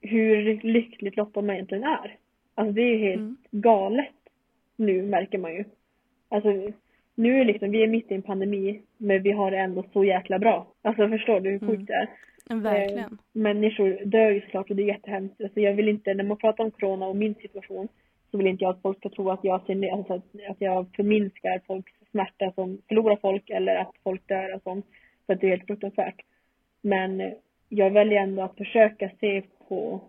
[0.00, 2.16] hur lyckligt lottad man egentligen är.
[2.54, 3.36] Alltså det är ju helt mm.
[3.50, 4.14] galet
[4.76, 5.64] nu märker man ju.
[6.28, 6.48] Alltså
[7.14, 10.04] nu är liksom, vi är mitt i en pandemi men vi har det ändå så
[10.04, 10.66] jäkla bra.
[10.82, 11.84] Alltså förstår du hur sjukt mm.
[11.84, 12.08] det är?
[12.50, 12.98] Verkligen.
[12.98, 15.40] Eh, människor dör ju såklart och det är jättehemskt.
[15.40, 17.88] Alltså jag vill inte, när man pratar om corona och min situation
[18.30, 20.14] så vill inte jag att folk ska tro att jag, ser, alltså
[20.48, 24.86] att jag förminskar folks smärta som förlorar folk eller att folk dör och sånt.
[25.26, 26.20] För att det är helt fruktansvärt.
[26.82, 27.34] Men
[27.68, 30.00] jag väljer ändå att försöka se på,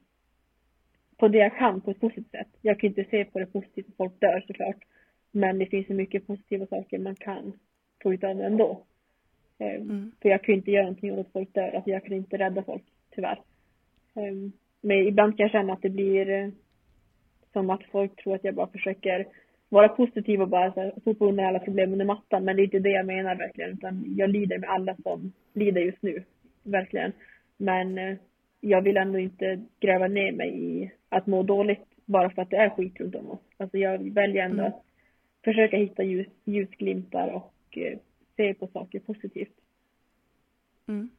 [1.18, 2.48] på det jag kan på ett positivt sätt.
[2.62, 4.78] Jag kan inte se på det positivt att folk dör såklart.
[5.32, 7.54] Men det finns så mycket positiva saker man kan
[8.04, 8.84] få ut av det ändå.
[9.60, 10.12] Ehm, mm.
[10.22, 11.72] För jag kan ju inte göra någonting åt att folk dör.
[11.76, 12.84] Alltså jag kan inte rädda folk,
[13.16, 13.40] tyvärr.
[14.16, 16.50] Ehm, men ibland kan jag känna att det blir eh,
[17.54, 19.28] som att folk tror att jag bara försöker
[19.70, 22.46] vara positiv och bara sopa undan alla problem under mattan.
[22.46, 23.72] Men det är inte det jag menar verkligen.
[23.72, 26.24] Utan jag lider med alla som lider just nu.
[26.64, 27.12] Verkligen.
[27.58, 28.18] Men eh,
[28.62, 32.58] jag vill ändå inte gräva ner mig i att må dåligt bara för att det
[32.58, 33.40] är skit runt om oss.
[33.58, 34.68] Alltså jag väljer ändå mm.
[34.68, 34.84] att
[35.44, 37.98] försöka hitta ljus, ljusglimtar och eh,
[38.38, 39.56] se på saker positivt.
[40.88, 41.10] Mm.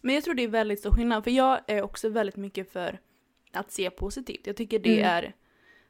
[0.00, 2.98] Men jag tror det är väldigt stor skillnad, för jag är också väldigt mycket för
[3.52, 4.46] att se positivt.
[4.46, 5.10] Jag tycker det mm.
[5.10, 5.34] är,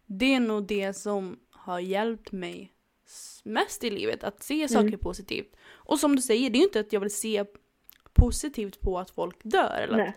[0.06, 2.72] det är nog det som har hjälpt mig
[3.44, 4.98] mest i livet, att se saker mm.
[4.98, 5.56] positivt.
[5.68, 7.44] Och som du säger, det är ju inte att jag vill se
[8.12, 10.16] positivt på att folk dör eller Nej.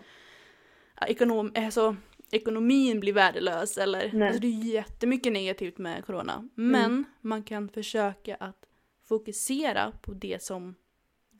[0.94, 1.96] att ekonom, alltså,
[2.30, 6.32] ekonomin blir värdelös eller alltså, det är jättemycket negativt med corona.
[6.32, 6.48] Mm.
[6.54, 7.04] Men mm.
[7.20, 8.66] man kan försöka att
[9.08, 10.74] fokusera på det som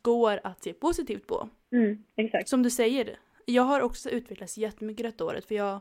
[0.03, 1.49] går att se positivt på.
[1.73, 2.49] Mm, exakt.
[2.49, 5.81] Som du säger, jag har också utvecklats jättemycket detta året för jag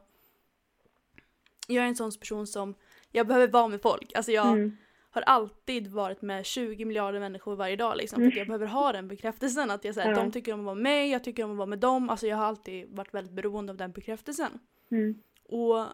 [1.68, 2.76] jag är en sån person som,
[3.12, 4.12] jag behöver vara med folk.
[4.16, 4.78] Alltså jag mm.
[5.10, 8.20] har alltid varit med 20 miljarder människor varje dag liksom.
[8.20, 10.14] För att jag behöver ha den bekräftelsen att jag, så ja.
[10.14, 12.10] de tycker om att vara med mig, jag tycker om att vara med dem.
[12.10, 14.60] Alltså jag har alltid varit väldigt beroende av den bekräftelsen.
[14.92, 15.22] Mm.
[15.44, 15.86] Och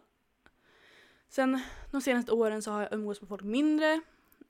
[1.29, 1.59] sen
[1.91, 4.01] de senaste åren så har jag umgåtts med folk mindre.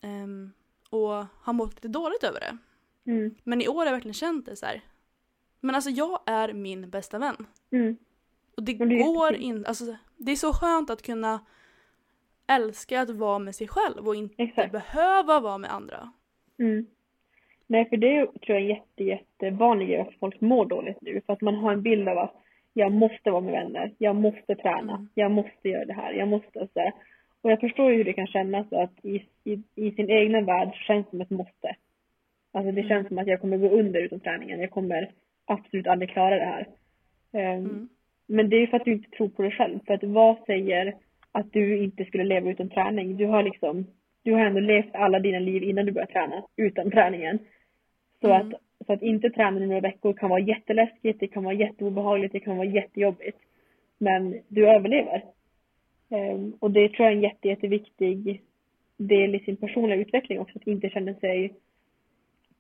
[0.01, 0.51] Um,
[0.89, 2.57] och har mått lite dåligt över det.
[3.11, 3.35] Mm.
[3.43, 4.81] Men i år har jag verkligen känt det så här.
[5.59, 7.35] Men alltså jag är min bästa vän.
[7.71, 7.97] Mm.
[8.57, 9.83] Och det, det går inte, alltså
[10.17, 11.39] det är så skönt att kunna
[12.47, 14.71] älska att vara med sig själv och inte Exakt.
[14.71, 16.11] behöva vara med andra.
[16.59, 16.85] Mm.
[17.67, 21.21] Nej, för det tror jag är jätte, jättevanlig grej att folk mår dåligt nu.
[21.25, 22.35] För att man har en bild av att
[22.73, 25.09] jag måste vara med vänner, jag måste träna, mm.
[25.13, 26.93] jag måste göra det här, jag måste så här.
[27.41, 30.75] Och jag förstår ju hur det kan kännas att i, i, i sin egna värld
[30.75, 31.75] känns det som ett måste.
[32.51, 32.89] Alltså det mm.
[32.89, 34.59] känns som att jag kommer gå under utan träningen.
[34.59, 35.11] Jag kommer
[35.45, 36.67] absolut aldrig klara det här.
[37.31, 37.89] Um, mm.
[38.27, 39.79] Men det är ju för att du inte tror på dig själv.
[39.87, 40.95] För att vad säger
[41.31, 43.17] att du inte skulle leva utan träning?
[43.17, 43.87] Du har liksom,
[44.23, 47.39] du har ändå levt alla dina liv innan du började träna, utan träningen.
[48.21, 48.47] Så, mm.
[48.47, 52.33] att, så att inte träna i några veckor kan vara jätteläskigt, det kan vara jätteobehagligt,
[52.33, 53.37] det kan vara jättejobbigt.
[53.97, 55.23] Men du överlever.
[56.09, 58.41] Um, och det tror jag är en jätte, jätteviktig
[58.97, 61.53] del i sin personliga utveckling också, att inte känna sig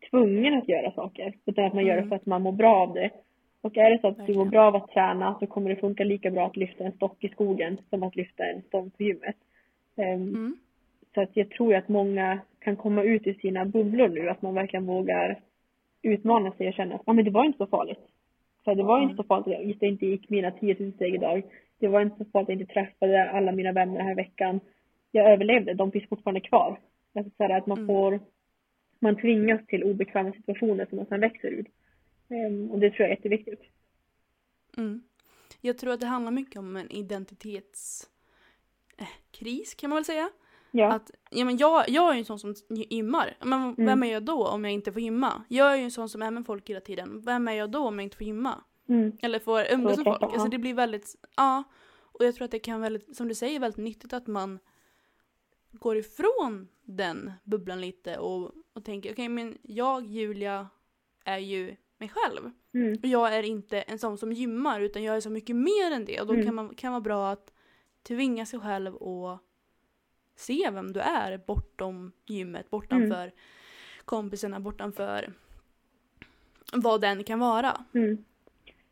[0.09, 1.33] tvungen att göra saker.
[1.45, 1.87] Utan att man mm.
[1.87, 2.09] gör det mm.
[2.09, 3.09] för att man mår bra av det.
[3.61, 6.03] Och är det så att du mår bra av att träna så kommer det funka
[6.03, 9.35] lika bra att lyfta en stock i skogen som att lyfta en stång på gymmet.
[9.95, 10.57] Um, mm.
[11.13, 14.53] Så att jag tror att många kan komma ut i sina bubblor nu, att man
[14.53, 15.39] verkligen vågar
[16.01, 17.99] utmana sig och känna att ah, men det var inte så farligt.
[18.63, 19.09] För det var mm.
[19.09, 21.43] inte så farligt att jag inte gick mina 10 000 steg idag.
[21.79, 24.59] Det var inte så farligt att jag inte träffade alla mina vänner den här veckan.
[25.11, 26.79] Jag överlevde, de finns fortfarande kvar.
[27.15, 27.87] Alltså så att man mm.
[27.87, 28.19] får,
[28.99, 31.65] man tvingas till obekväma situationer som man sedan växer ur.
[32.27, 33.61] Um, och det tror jag är jätteviktigt.
[34.77, 35.03] Mm.
[35.61, 38.07] Jag tror att det handlar mycket om en identitetskris
[39.73, 40.29] eh, kan man väl säga.
[40.71, 40.93] Ja.
[40.93, 43.33] Att, ja, men jag, jag är ju en sån som gymmar.
[43.41, 43.75] Men mm.
[43.77, 45.43] vem är jag då om jag inte får gymma?
[45.47, 47.21] Jag är ju en sån som är med folk hela tiden.
[47.21, 48.63] Vem är jag då om jag inte får gymma?
[48.89, 49.17] Mm.
[49.21, 50.21] Eller får umgås med folk.
[50.21, 51.63] Alltså det blir väldigt, ja.
[52.19, 54.59] Och jag tror att det kan väldigt, som du säger, väldigt nyttigt att man
[55.71, 60.67] går ifrån den bubblan lite och, och tänker okej okay, men jag, Julia,
[61.23, 62.51] är ju mig själv.
[62.73, 62.97] Mm.
[63.03, 66.05] Och jag är inte en sån som gymmar utan jag är så mycket mer än
[66.05, 66.45] det och då mm.
[66.45, 67.53] kan man kan vara bra att
[68.03, 69.37] tvinga sig själv och
[70.35, 73.35] se vem du är bortom gymmet, bortanför mm.
[74.05, 75.33] kompisarna, bortanför
[76.73, 77.85] vad den kan vara.
[77.93, 78.25] Mm.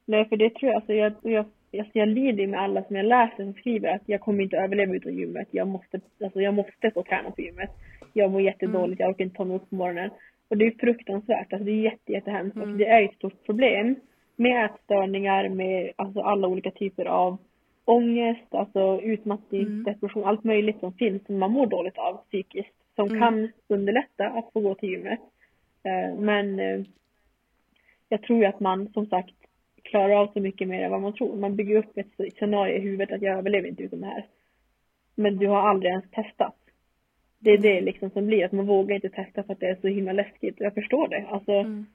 [0.07, 1.45] Nej, för det tror jag, alltså jag, jag,
[1.79, 4.95] alltså jag lider med alla som jag läser som skriver att jag kommer inte överleva
[4.95, 5.47] utan gymmet.
[5.51, 7.69] Jag måste, alltså jag måste få träna på gymmet.
[8.13, 9.05] Jag mår jättedåligt, mm.
[9.05, 10.09] jag orkar inte ta mig upp på morgonen.
[10.49, 12.55] Och det är fruktansvärt, alltså det är jätte, jättehemskt.
[12.55, 12.67] Mm.
[12.67, 13.95] Alltså det är ett stort problem
[14.35, 17.37] med ätstörningar, med alltså alla olika typer av
[17.85, 19.83] ångest, alltså utmattning, mm.
[19.83, 22.73] depression, allt möjligt som finns som man mår dåligt av psykiskt.
[22.95, 23.19] Som mm.
[23.19, 25.19] kan underlätta att få gå till gymmet.
[25.83, 26.81] Eh, men eh,
[28.09, 29.35] jag tror att man som sagt
[29.87, 31.35] klarar av så mycket mer än vad man tror.
[31.35, 34.25] Man bygger upp ett scenario i huvudet att jag överlever inte utan det här.
[35.15, 36.55] Men du har aldrig ens testat.
[37.39, 39.77] Det är det liksom som blir, att man vågar inte testa för att det är
[39.81, 40.55] så himla läskigt.
[40.59, 41.25] Jag förstår det.
[41.29, 41.85] Alltså, mm.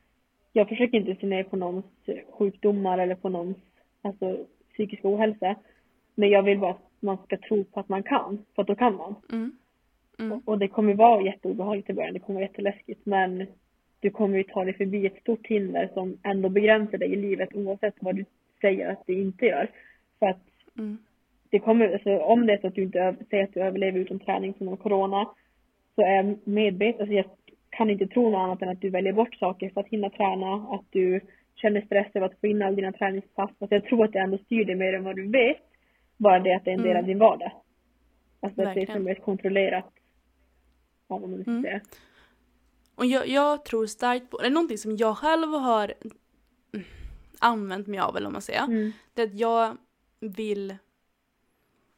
[0.52, 1.86] jag försöker inte se ner på någons
[2.30, 3.56] sjukdomar eller på någons
[4.02, 5.56] alltså, psykisk ohälsa.
[6.14, 8.74] Men jag vill bara att man ska tro på att man kan, för att då
[8.74, 9.14] kan man.
[9.32, 9.52] Mm.
[10.18, 10.32] Mm.
[10.32, 13.46] Och, och, det kommer vara jätteobehagligt i början, det kommer vara jätteläskigt men
[14.02, 17.54] du kommer ju ta dig förbi ett stort hinder som ändå begränsar dig i livet
[17.54, 18.24] oavsett vad du
[18.60, 19.70] säger att det inte gör.
[20.18, 20.42] För att
[20.78, 20.98] mm.
[21.50, 24.18] det kommer, alltså, om det är så att du inte säger att du överlever utan
[24.18, 25.28] träning som corona
[25.94, 27.24] så är jag medveten, alltså jag
[27.70, 30.54] kan inte tro något annat än att du väljer bort saker för att hinna träna,
[30.54, 31.20] att du
[31.54, 33.50] känner stress över att få in alla dina träningspass.
[33.58, 35.62] Alltså jag tror att det ändå styr dig mer än vad du vet.
[36.16, 37.00] Bara det att det är en del mm.
[37.00, 37.52] av din vardag.
[38.40, 39.90] Alltså att det är som ett kontrollerat,
[41.08, 41.62] ja vad man ska mm.
[41.62, 41.80] säga.
[42.94, 45.94] Och jag, jag tror starkt på, är någonting som jag själv har
[47.38, 48.64] använt mig av eller vad man säger.
[48.64, 48.92] Mm.
[49.14, 49.76] Det är att jag
[50.20, 50.76] vill,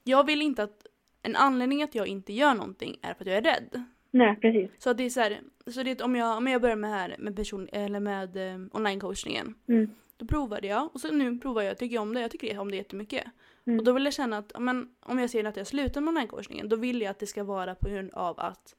[0.04, 0.86] jag vill inte att,
[1.22, 3.84] en anledning att jag inte gör någonting är för att jag är rädd.
[4.10, 4.70] Nej, precis.
[4.78, 6.90] Så att det är så här, så det är om jag, om jag börjar med
[6.90, 9.54] här med person, eller med eh, online-coachningen.
[9.68, 9.90] Mm.
[10.16, 12.70] Då provade jag och så nu provar jag, tycker jag om det, jag tycker om
[12.70, 13.24] det jättemycket.
[13.66, 13.78] Mm.
[13.78, 16.68] Och då vill jag känna att, men, om jag ser att jag slutar med online-coachningen,
[16.68, 18.74] då vill jag att det ska vara på grund av att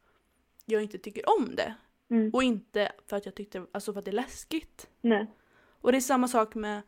[0.66, 1.76] jag inte tycker om det.
[2.10, 2.30] Mm.
[2.34, 4.90] Och inte för att jag tyckte, alltså för att det är läskigt.
[5.02, 5.28] Nej.
[5.82, 6.82] Och det är samma sak med,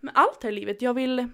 [0.00, 0.82] med allt här i livet.
[0.82, 1.28] Jag vill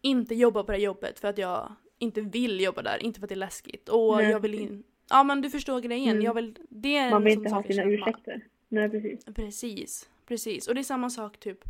[0.00, 3.26] inte jobba på det här jobbet för att jag inte vill jobba där, inte för
[3.26, 3.88] att det är läskigt.
[3.88, 4.30] Och Nej.
[4.30, 4.84] jag vill in...
[5.10, 6.10] Ja men du förstår grejen.
[6.10, 6.22] Mm.
[6.22, 6.58] Jag vill...
[6.68, 8.44] Det är Man vill inte ha sina ursäkter.
[8.68, 9.24] Nej precis.
[9.24, 10.10] Precis.
[10.26, 10.68] Precis.
[10.68, 11.64] Och det är samma sak typ.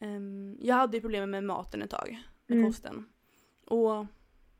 [0.00, 2.22] Um, jag hade ju problem med maten ett tag.
[2.46, 2.70] Med mm.
[2.70, 3.06] kosten.
[3.66, 4.06] Och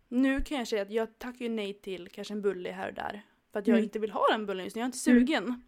[0.09, 2.95] nu kan jag säga att jag tackar ju nej till kanske en bulle här och
[2.95, 3.23] där.
[3.53, 3.85] För att jag mm.
[3.85, 5.21] inte vill ha den bullen just nu, jag är inte mm.
[5.21, 5.45] sugen.
[5.45, 5.63] Mm.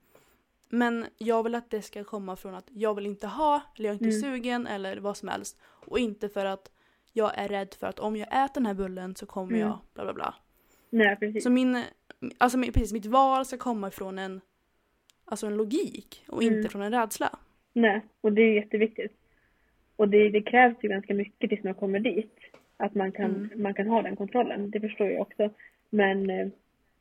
[0.68, 3.90] Men jag vill att det ska komma från att jag vill inte ha, eller jag
[3.90, 4.20] är inte mm.
[4.20, 5.61] sugen eller vad som helst.
[5.64, 6.70] Och inte för att
[7.12, 9.61] jag är rädd för att om jag äter den här bullen så kommer mm.
[9.61, 10.35] jag bla bla bla.
[10.90, 11.44] Nej precis.
[11.44, 11.83] Så min,
[12.38, 14.40] alltså precis, mitt val ska komma från en,
[15.25, 17.38] alltså en logik och inte från en rädsla.
[17.73, 19.12] Nej, och det är jätteviktigt.
[19.97, 22.38] Och det, det krävs ju ganska mycket tills man kommer dit.
[22.77, 23.62] Att man kan, mm.
[23.62, 25.51] man kan ha den kontrollen, det förstår jag också.
[25.90, 26.49] Men eh,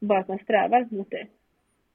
[0.07, 1.27] bara att man strävar mot det.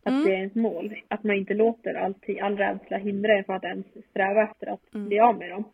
[0.03, 0.25] Att mm.
[0.25, 0.94] det är ens mål.
[1.09, 4.94] Att man inte låter allting, all rädsla hindra en från att ens sträva efter att
[4.94, 5.09] mm.
[5.09, 5.64] bli av med dem.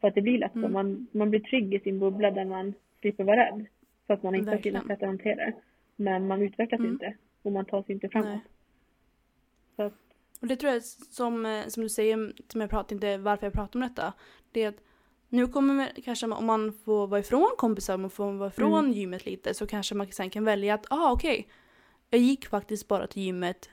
[0.00, 0.58] För att det blir lätt så.
[0.58, 0.72] Mm.
[0.72, 3.66] Man, man blir trygg i sin bubbla där man slipper vara rädd.
[4.06, 5.52] Så att man inte har sina sätt att hantera det.
[5.96, 6.92] Men man utvecklas mm.
[6.92, 7.14] inte.
[7.42, 8.42] Och man tar sig inte framåt.
[9.76, 9.94] Så att...
[10.40, 13.52] Och det tror jag som, eh, som du säger, som jag pratar inte varför jag
[13.52, 14.12] pratar om detta.
[14.52, 14.82] Det är att
[15.28, 18.92] nu kommer kanske om man får vara ifrån kompisar, om man får vara ifrån mm.
[18.92, 21.44] gymmet lite så kanske man sen kan välja att, ah okej, okay,
[22.14, 23.70] jag gick faktiskt bara till gymmet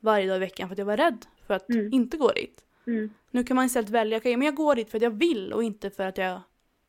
[0.00, 1.92] varje dag i veckan för att jag var rädd för att mm.
[1.92, 2.64] inte gå dit.
[2.86, 3.10] Mm.
[3.30, 5.52] Nu kan man istället välja, okej okay, men jag går dit för att jag vill
[5.52, 6.40] och inte för att jag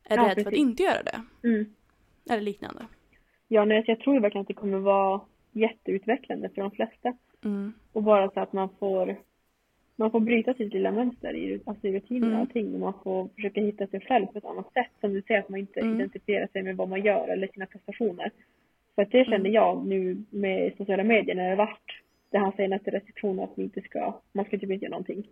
[0.04, 0.44] är ja, rädd precis.
[0.44, 1.48] för att inte göra det.
[1.48, 1.74] Mm.
[2.30, 2.86] Eller liknande.
[3.48, 5.20] Ja, nej, jag tror verkligen att det kommer vara
[5.52, 7.16] jätteutvecklande för de flesta.
[7.44, 7.72] Mm.
[7.92, 9.16] Och bara så att man får
[9.96, 12.40] man får bryta sitt lilla mönster i, alltså i rutiner och mm.
[12.40, 14.90] allting och man får försöka hitta sig själv på ett annat sätt.
[15.00, 15.94] Som du säger att man inte mm.
[15.94, 18.30] identifierar sig med vad man gör eller sina prestationer.
[18.96, 19.52] För att det kände mm.
[19.52, 23.80] jag nu med sociala medier när det vart det här senaste restriktionerna att man inte
[23.80, 25.26] ska, man ska typ inte göra någonting.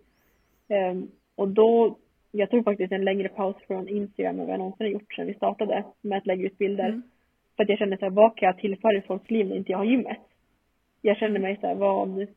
[0.67, 1.97] Um, och då,
[2.31, 5.27] jag tog faktiskt en längre paus från Instagram än vad jag någonsin har gjort sedan
[5.27, 6.87] vi startade med att lägga ut bilder.
[6.89, 7.01] Mm.
[7.55, 9.77] För att jag kände såhär, vad kan jag tillföra i folks liv när inte jag
[9.77, 10.19] har gymmet?
[11.01, 12.27] Jag kände mig såhär, vad,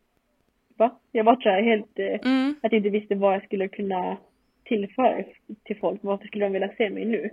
[0.77, 0.99] va?
[1.13, 2.55] Jag var såhär helt, eh, mm.
[2.63, 4.17] att jag inte visste vad jag skulle kunna
[4.65, 5.25] tillföra
[5.65, 6.01] till folk.
[6.03, 7.31] Varför skulle de vilja se mig nu?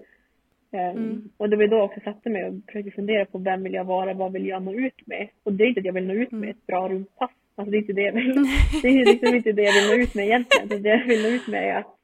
[0.76, 1.30] Ehm, mm.
[1.38, 3.86] Och det var då jag också satte mig och försökte fundera på vem vill jag
[3.86, 5.28] vara, vad vill jag nå ut med?
[5.44, 6.50] Och det är inte att jag vill nå ut med mm.
[6.50, 7.32] ett bra rumpass.
[7.56, 8.34] Alltså det är inte det jag vill.
[8.82, 10.84] Det är liksom inte det jag vill nå ut med egentligen.
[10.84, 11.96] Det jag vill nå ut med är att,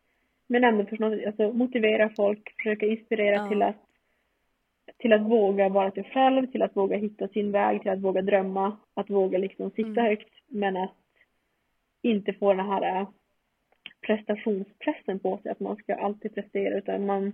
[0.47, 3.49] men ändå förstås, alltså motivera folk, försöka inspirera ja.
[3.49, 3.75] till att
[4.97, 8.21] till att våga vara sig själv, till att våga hitta sin väg, till att våga
[8.21, 10.05] drömma, att våga liksom sikta mm.
[10.05, 10.95] högt men att
[12.01, 13.07] inte få den här äh,
[14.01, 17.33] prestationspressen på sig att man ska alltid prestera utan man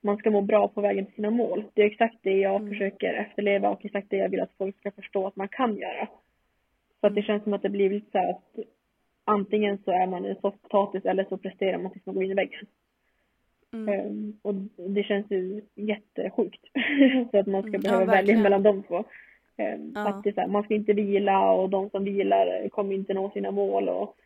[0.00, 1.64] man ska må bra på vägen till sina mål.
[1.74, 2.68] Det är exakt det jag mm.
[2.68, 6.08] försöker efterleva och exakt det jag vill att folk ska förstå att man kan göra.
[7.00, 7.26] Så att det mm.
[7.26, 8.58] känns som att det blir lite så här att
[9.24, 12.30] antingen så är man en soft potatis eller så presterar man tills man går in
[12.30, 12.66] i väggen.
[13.72, 14.06] Mm.
[14.06, 14.54] Um, och
[14.90, 16.64] det känns ju jättesjukt.
[17.30, 17.80] så att man ska mm.
[17.80, 18.96] behöva ja, välja mellan de två.
[19.56, 20.08] Um, ja.
[20.08, 23.50] Att det här, man ska inte vila och de som vilar kommer inte nå sina
[23.50, 24.16] mål och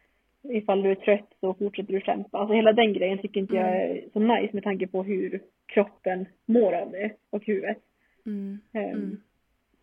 [0.42, 2.38] ifall du är trött så fortsätter du kämpa.
[2.38, 3.96] Alltså hela den grejen tycker inte jag mm.
[3.96, 7.79] är så nice med tanke på hur kroppen mår av det och huvudet.
[8.27, 8.59] Mm.
[8.72, 9.20] Um,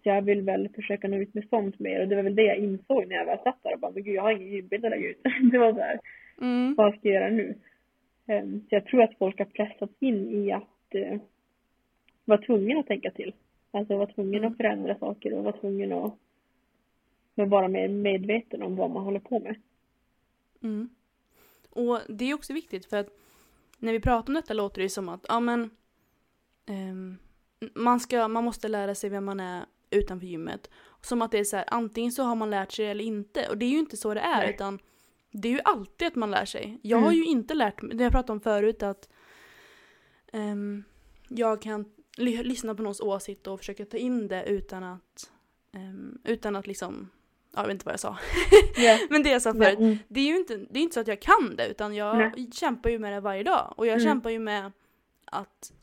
[0.03, 2.43] så jag vill väl försöka nå ut med sånt mer och det var väl det
[2.43, 4.85] jag insåg när jag väl satt där och bara, men gud jag har ingen gymbild
[4.85, 5.21] att lägga ut.
[5.51, 5.99] det var så här,
[6.41, 6.75] mm.
[6.75, 7.55] vad ska jag göra nu?
[8.27, 11.19] Um, så jag tror att folk har pressats in i att uh,
[12.25, 13.33] vara tvungna att tänka till.
[13.71, 16.13] Alltså vara tvungen att förändra saker och vara tvungen att
[17.35, 19.55] vara mer medveten om vad man håller på med.
[20.63, 20.89] Mm.
[21.69, 23.09] Och det är också viktigt för att
[23.79, 25.69] när vi pratar om detta låter det som att ja men
[26.67, 27.17] um,
[27.75, 30.69] man, ska, man måste lära sig vem man är utanför gymmet.
[31.01, 33.49] Som att det är så här, antingen så har man lärt sig eller inte.
[33.49, 34.53] Och det är ju inte så det är Nej.
[34.53, 34.79] utan
[35.31, 36.79] det är ju alltid att man lär sig.
[36.81, 37.05] Jag mm.
[37.05, 39.09] har ju inte lärt mig, det jag pratade om förut att
[40.33, 40.83] um,
[41.27, 41.85] jag kan
[42.17, 45.31] lyssna på någons åsikt och försöka ta in det utan att
[45.73, 47.09] um, utan att liksom
[47.55, 48.17] jag vet inte vad jag sa.
[48.81, 48.99] Yeah.
[49.09, 49.97] Men det jag sa förut, mm.
[50.07, 52.51] det är ju inte, det är inte så att jag kan det utan jag Nej.
[52.51, 53.73] kämpar ju med det varje dag.
[53.77, 54.05] Och jag mm.
[54.05, 54.71] kämpar ju med
[55.25, 55.73] att,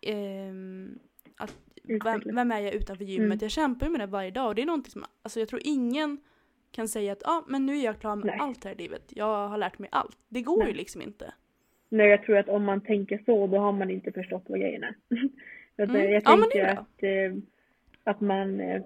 [0.00, 0.14] eh,
[1.36, 1.56] att
[2.04, 3.26] vem, vem, är jag utanför gymmet?
[3.26, 3.38] Mm.
[3.40, 5.60] Jag kämpar ju med det varje dag och det är någonting som, alltså jag tror
[5.64, 6.18] ingen
[6.72, 8.36] kan säga att ah, men nu är jag klar med Nej.
[8.40, 9.02] allt här i livet.
[9.08, 10.18] Jag har lärt mig allt.
[10.28, 10.68] Det går Nej.
[10.68, 11.34] ju liksom inte.
[11.88, 14.84] Nej, jag tror att om man tänker så, då har man inte förstått vad grejen
[14.84, 14.94] är.
[15.76, 16.12] mm.
[16.12, 17.42] Jag tänker ja, att, eh,
[18.04, 18.82] att man eh,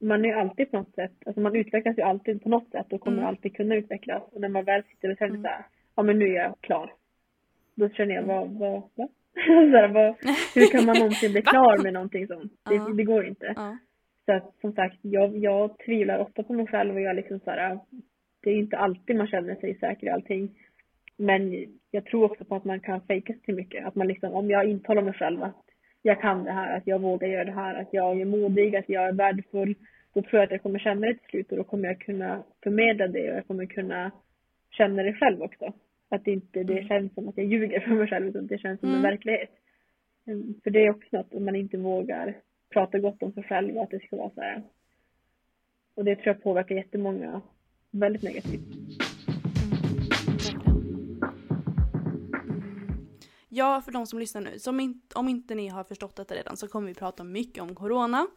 [0.00, 3.00] man är alltid på något sätt, alltså man utvecklas ju alltid på något sätt och
[3.00, 3.28] kommer mm.
[3.28, 4.22] alltid kunna utvecklas.
[4.32, 5.42] Och när man väl sitter och känner mm.
[5.42, 5.64] såhär,
[5.96, 6.92] ja men nu är jag klar.
[7.74, 9.08] Då känner jag, vad, vad, va?
[9.46, 10.14] så vad,
[10.54, 12.52] hur kan man någonsin bli klar med någonting sånt?
[12.68, 12.96] Det, uh -huh.
[12.96, 13.46] det går inte.
[13.46, 13.76] Uh -huh.
[14.24, 17.78] Så att som sagt, jag, jag tvivlar ofta på mig själv och jag liksom såhär,
[18.42, 20.50] det är inte alltid man känner sig säker i allting.
[21.16, 23.86] Men jag tror också på att man kan fejka sig till mycket.
[23.86, 25.64] Att man liksom, om jag intalar mig själv att
[26.02, 28.88] jag kan det här, att jag vågar göra det här, att jag är modig, att
[28.88, 29.74] jag är värdefull.
[30.14, 32.42] Då tror jag att jag kommer känna det till slut och då kommer jag kunna
[32.62, 34.10] förmedla det och jag kommer kunna
[34.70, 35.72] känna det själv också.
[36.08, 36.88] Att det inte det mm.
[36.88, 38.96] känns som att jag ljuger för mig själv utan det känns som mm.
[38.96, 39.50] en verklighet.
[40.26, 42.36] Mm, för det är också något om man inte vågar
[42.72, 44.62] prata gott om sig själv och att det ska vara så här.
[45.94, 47.40] Och det tror jag påverkar jättemånga
[47.90, 48.99] väldigt negativt.
[53.52, 56.56] Ja, för de som lyssnar nu, som in, om inte ni har förstått detta redan
[56.56, 58.26] så kommer vi prata mycket om corona.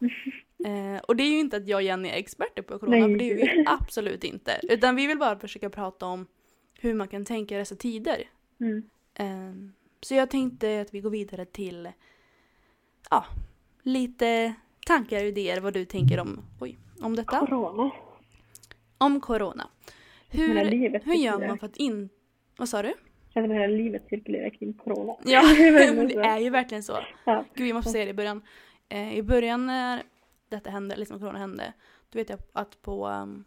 [0.66, 3.10] Eh, och det är ju inte att jag och Jenny är experter på corona, Nej.
[3.10, 4.60] för det är vi absolut inte.
[4.62, 6.26] Utan vi vill bara försöka prata om
[6.80, 8.22] hur man kan tänka i dessa tider.
[8.60, 8.82] Mm.
[9.14, 11.88] Eh, så jag tänkte att vi går vidare till
[13.10, 13.24] ja,
[13.82, 14.54] lite
[14.86, 17.46] tankar och idéer vad du tänker om, oj, om detta.
[17.46, 17.90] Corona.
[18.98, 19.68] Om corona.
[20.28, 20.54] Hur,
[21.04, 22.14] hur gör man för att inte...
[22.56, 22.94] Vad sa du?
[23.34, 25.16] Känner att hela livet cirkulerar kring corona.
[25.24, 25.42] Ja,
[25.94, 26.98] men det är ju verkligen så.
[27.24, 27.44] Ja.
[27.54, 28.42] Gud, jag måste säga det i början.
[28.88, 30.02] Eh, I början när
[30.48, 31.72] detta hände, liksom corona hände,
[32.10, 33.44] då vet jag att på, um,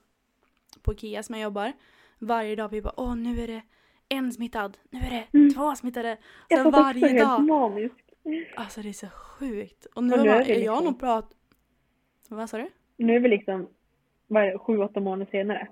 [0.81, 1.73] på Ikea som jag jobbar,
[2.19, 3.61] varje dag vi bara åh nu är det
[4.09, 5.53] en smittad, nu är det mm.
[5.53, 6.17] två smittade.
[6.21, 7.41] Så jag varje dag.
[7.73, 7.93] Helt
[8.55, 9.85] alltså det är så sjukt.
[9.85, 10.63] Och nu, och nu har liksom...
[10.63, 11.37] jag nog pratat...
[12.29, 12.69] Vad sa du?
[12.97, 13.69] Nu är vi liksom,
[14.27, 15.67] vad är det, sju, åtta månader senare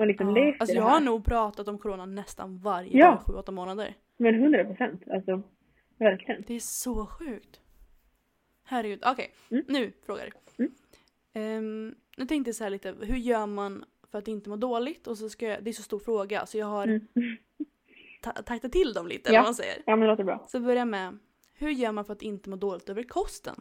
[0.00, 3.06] och liksom ja, levt alltså jag har nog pratat om corona nästan varje ja.
[3.10, 3.94] dag, sju, åtta månader.
[4.16, 5.42] Men hundra procent, alltså
[5.98, 6.44] verkligen.
[6.46, 7.60] Det är så sjukt.
[8.64, 9.58] Herregud, okej, okay.
[9.58, 9.64] mm.
[9.68, 10.28] nu frågar.
[10.58, 10.72] Mm.
[11.34, 15.06] Um, nu tänkte jag så här lite, hur gör man för att inte må dåligt?
[15.06, 17.06] Och så ska jag, det är så stor fråga så jag har mm.
[18.44, 19.40] taktat till dem lite, ja.
[19.40, 19.76] vad man säger.
[19.86, 20.44] Ja, men det låter bra.
[20.48, 21.18] Så börja med,
[21.58, 23.54] hur gör man för att inte må dåligt över kosten?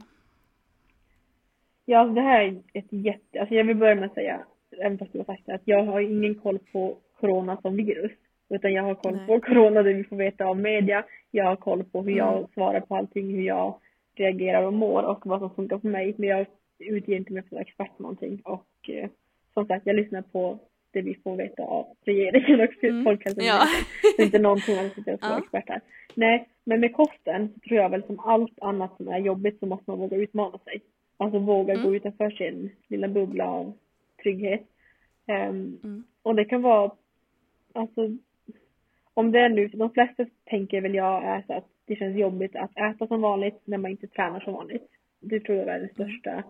[1.86, 4.45] Ja, det här är ett jätte, alltså jag vill börja med att säga
[4.77, 8.12] även fast du har sagt det, att jag har ingen koll på corona som virus.
[8.49, 9.27] Utan jag har koll Nej.
[9.27, 11.05] på corona, det vi får veta av media.
[11.32, 12.47] Jag har koll på hur jag mm.
[12.53, 13.79] svarar på allting, hur jag
[14.15, 16.15] reagerar och mår och vad som funkar för mig.
[16.17, 16.45] Men jag
[16.79, 18.41] utger inte mig för att expert på någonting.
[18.43, 19.10] Och eh,
[19.53, 20.60] som sagt, jag lyssnar på
[20.93, 23.03] det vi får veta av regeringen och mm.
[23.03, 23.67] Folkhälsomyndigheten.
[24.03, 24.12] Ja.
[24.17, 25.39] Det är inte någonting jag sitter och ja.
[25.39, 25.82] expert här.
[26.15, 29.65] Nej, men med kosten så tror jag väl som allt annat som är jobbigt så
[29.65, 30.82] måste man våga utmana sig.
[31.17, 31.86] Alltså våga mm.
[31.86, 33.73] gå utanför sin lilla bubbla av
[34.23, 34.62] trygghet.
[35.27, 36.03] Um, mm.
[36.23, 36.91] Och det kan vara,
[37.73, 38.17] alltså,
[39.13, 42.55] om det är nu, de flesta tänker väl jag är så att det känns jobbigt
[42.55, 44.88] att äta som vanligt när man inte tränar som vanligt.
[45.19, 46.43] Det tror jag är den största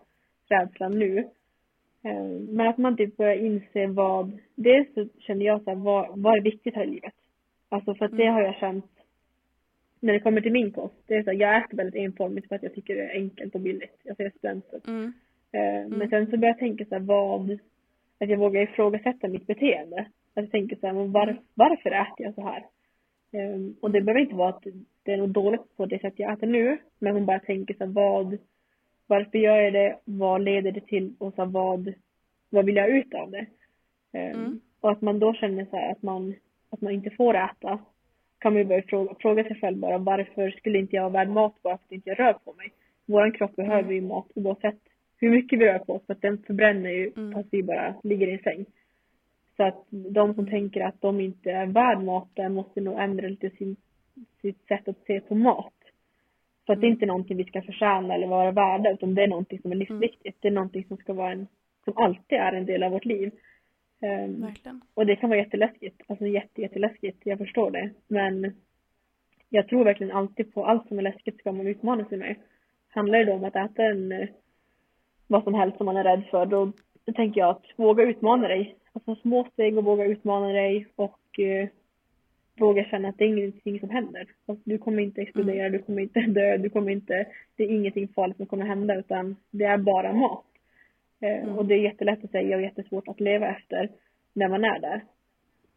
[0.49, 1.27] rädslan nu.
[2.03, 6.19] Um, men att man typ börjar inse vad, dels så känner jag så här, vad,
[6.19, 7.13] vad är viktigt här i livet?
[7.69, 8.33] Alltså för att det mm.
[8.33, 8.85] har jag känt
[9.99, 10.95] när det kommer till min kost.
[11.07, 13.55] Det är så här, jag äter väldigt enformigt för att jag tycker det är enkelt
[13.55, 13.95] och billigt.
[14.09, 14.65] Alltså jag är student.
[14.87, 15.13] Mm.
[15.51, 15.99] Eh, mm.
[15.99, 17.59] Men sen så börjar jag tänka så här, vad,
[18.19, 19.99] att jag vågar ifrågasätta mitt beteende.
[19.99, 22.65] Att jag tänker så här, var, varför äter jag så här?
[23.31, 24.63] Um, och det behöver inte vara att
[25.03, 27.85] det är något dåligt på det sätt jag äter nu, men man bara tänker så
[27.85, 28.37] här, vad,
[29.07, 31.93] varför gör jag det, vad leder det till och så här, vad,
[32.49, 33.45] vad vill jag ut av det?
[34.13, 34.61] Um, mm.
[34.81, 36.35] Och att man då känner så här, att man,
[36.69, 37.79] att man inte får äta,
[38.39, 41.29] kan man ju börja fråga, fråga sig själv bara, varför skulle inte jag ha värd
[41.29, 42.71] mat bara för att inte jag rör på mig?
[43.05, 43.95] Våran kropp behöver mm.
[43.95, 44.79] ju mat oavsett
[45.19, 47.33] hur mycket vi rör på oss för att den förbränner ju mm.
[47.33, 48.65] fast vi bara ligger i en säng.
[49.57, 53.49] Så att de som tänker att de inte är värd maten måste nog ändra lite
[53.49, 53.75] sin,
[54.41, 55.73] sitt sätt att se på mat.
[56.65, 59.27] För att det är inte någonting vi ska förtjäna eller vara värda utan det är
[59.27, 60.37] någonting som är livsviktigt.
[60.41, 61.47] Det är någonting som ska vara en,
[61.83, 63.31] som alltid är en del av vårt liv.
[64.01, 64.81] Um, Verkligen.
[64.93, 67.89] och det kan vara jätteläskigt, alltså jätte, jätteläskigt, jag förstår det.
[68.07, 68.53] Men
[69.49, 72.35] jag tror verkligen alltid på allt som är läskigt ska man utmana sig med.
[72.89, 74.27] Handlar det då om att äta en,
[75.29, 76.71] vad som helst som man är rädd för, då
[77.15, 78.75] tänker jag att våga utmana dig.
[78.93, 81.69] Alltså små steg och våga utmana dig och eh,
[82.59, 84.27] våga känna att det är ingenting som händer.
[84.45, 85.71] Alltså, du kommer inte explodera, mm.
[85.71, 87.25] du kommer inte dö, du kommer inte,
[87.55, 90.45] det är ingenting farligt som kommer hända utan det är bara mat.
[91.21, 91.57] Eh, mm.
[91.57, 93.89] Och det är jättelätt att säga och jättesvårt att leva efter
[94.33, 95.03] när man är där.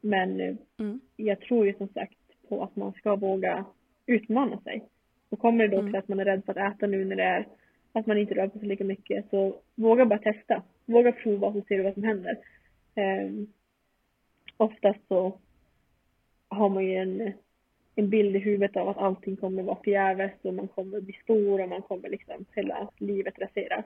[0.00, 1.00] Men eh, mm.
[1.16, 3.64] jag tror ju som sagt på att man ska våga
[4.06, 4.84] utmana sig.
[5.30, 5.98] Och kommer det då till mm.
[5.98, 7.46] att man är rädd för att äta nu när det är
[7.92, 10.62] att man inte rör på sig lika mycket så våga bara testa.
[10.86, 12.38] Våga prova så ser du vad som händer.
[12.96, 13.52] Um,
[14.56, 15.38] oftast så
[16.48, 17.32] har man ju en,
[17.94, 21.60] en bild i huvudet av att allting kommer vara förgäves och man kommer bli stor
[21.60, 23.84] och man kommer liksom hela livet rasera.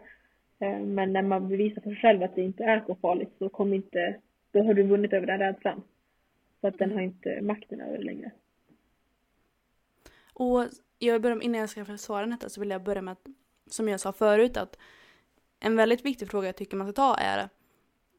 [0.59, 3.49] Um, men när man bevisar för sig själv att det inte är så farligt så
[3.49, 4.17] kommer inte,
[4.53, 5.83] då har du vunnit över den rädslan.
[6.61, 8.31] Så att den har inte makten över det längre.
[10.35, 10.65] Och
[10.99, 13.27] jag börjar, innan jag ska svara detta så vill jag börja med att,
[13.67, 14.79] som jag sa förut, att
[15.61, 17.49] en väldigt viktig fråga jag tycker man ska ta är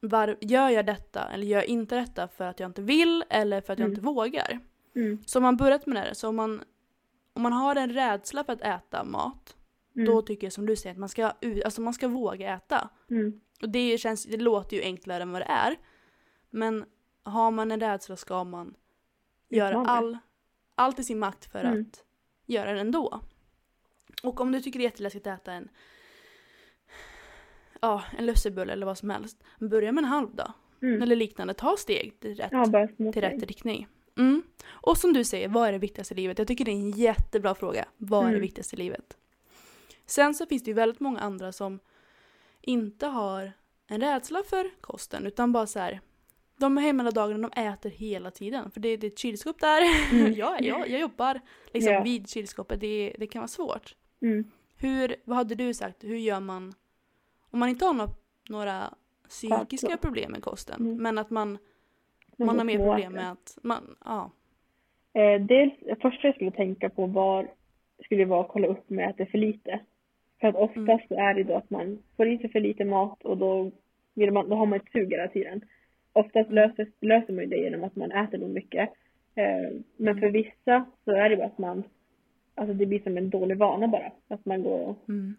[0.00, 3.60] var, gör jag detta eller gör jag inte detta för att jag inte vill eller
[3.60, 3.92] för att jag mm.
[3.92, 4.60] inte vågar?
[4.94, 5.18] Mm.
[5.26, 6.62] Så om man börjat med det, så om man,
[7.32, 9.56] om man har en rädsla för att äta mat,
[9.96, 10.06] mm.
[10.06, 11.32] då tycker jag som du säger att man ska,
[11.64, 12.90] alltså man ska våga äta.
[13.10, 13.40] Mm.
[13.62, 15.76] Och det, känns, det låter ju enklare än vad det är.
[16.50, 16.84] Men
[17.22, 18.74] har man en rädsla ska man
[19.48, 20.18] göra all,
[20.74, 21.80] allt i sin makt för mm.
[21.80, 22.04] att
[22.46, 23.20] göra det ändå.
[24.22, 25.68] Och om du tycker det är jätteläskigt att äta en
[27.80, 29.44] ja, en lussebulle eller vad som helst.
[29.58, 30.52] Börja med en halv dag.
[30.82, 31.02] Mm.
[31.02, 31.54] Eller liknande.
[31.54, 33.88] Ta steg till rätt, ja, till rätt riktning.
[34.18, 34.42] Mm.
[34.66, 36.38] Och som du säger, vad är det viktigaste i livet?
[36.38, 37.84] Jag tycker det är en jättebra fråga.
[37.96, 38.40] Vad är det mm.
[38.40, 39.16] viktigaste i livet?
[40.06, 41.80] Sen så finns det ju väldigt många andra som
[42.60, 43.52] inte har
[43.86, 46.00] en rädsla för kosten utan bara så här,
[46.56, 48.70] de är hemma hela dagen och de äter hela tiden.
[48.70, 49.82] För det, det är ett kylskåp där.
[50.12, 50.32] Mm.
[50.36, 51.40] jag, jag, jag jobbar
[51.72, 52.02] liksom ja.
[52.02, 52.80] vid kylskåpet.
[52.80, 53.94] Det, det kan vara svårt.
[54.22, 54.44] Mm.
[54.80, 56.04] Hur, vad hade du sagt?
[56.04, 56.72] Hur gör man
[57.50, 58.10] om man inte har några,
[58.50, 58.94] några
[59.28, 61.02] psykiska problem med kosten, mm.
[61.02, 61.58] men att man,
[62.36, 64.30] man har mer problem med att man, ja.
[65.12, 67.48] Eh, dels, det första jag skulle tänka på var,
[68.04, 69.80] skulle vara att kolla upp med att det är för lite.
[70.40, 71.24] För att oftast mm.
[71.24, 73.70] är det då att man får i sig för lite mat och då,
[74.14, 75.60] vill man, då har man ett sug hela tiden.
[76.12, 78.90] Oftast löser, löser man det genom att man äter nog mycket.
[79.34, 80.32] Eh, men för mm.
[80.32, 81.84] vissa så är det bara att man,
[82.58, 84.12] alltså det blir som en dålig vana bara.
[84.28, 85.36] Att man går och mm.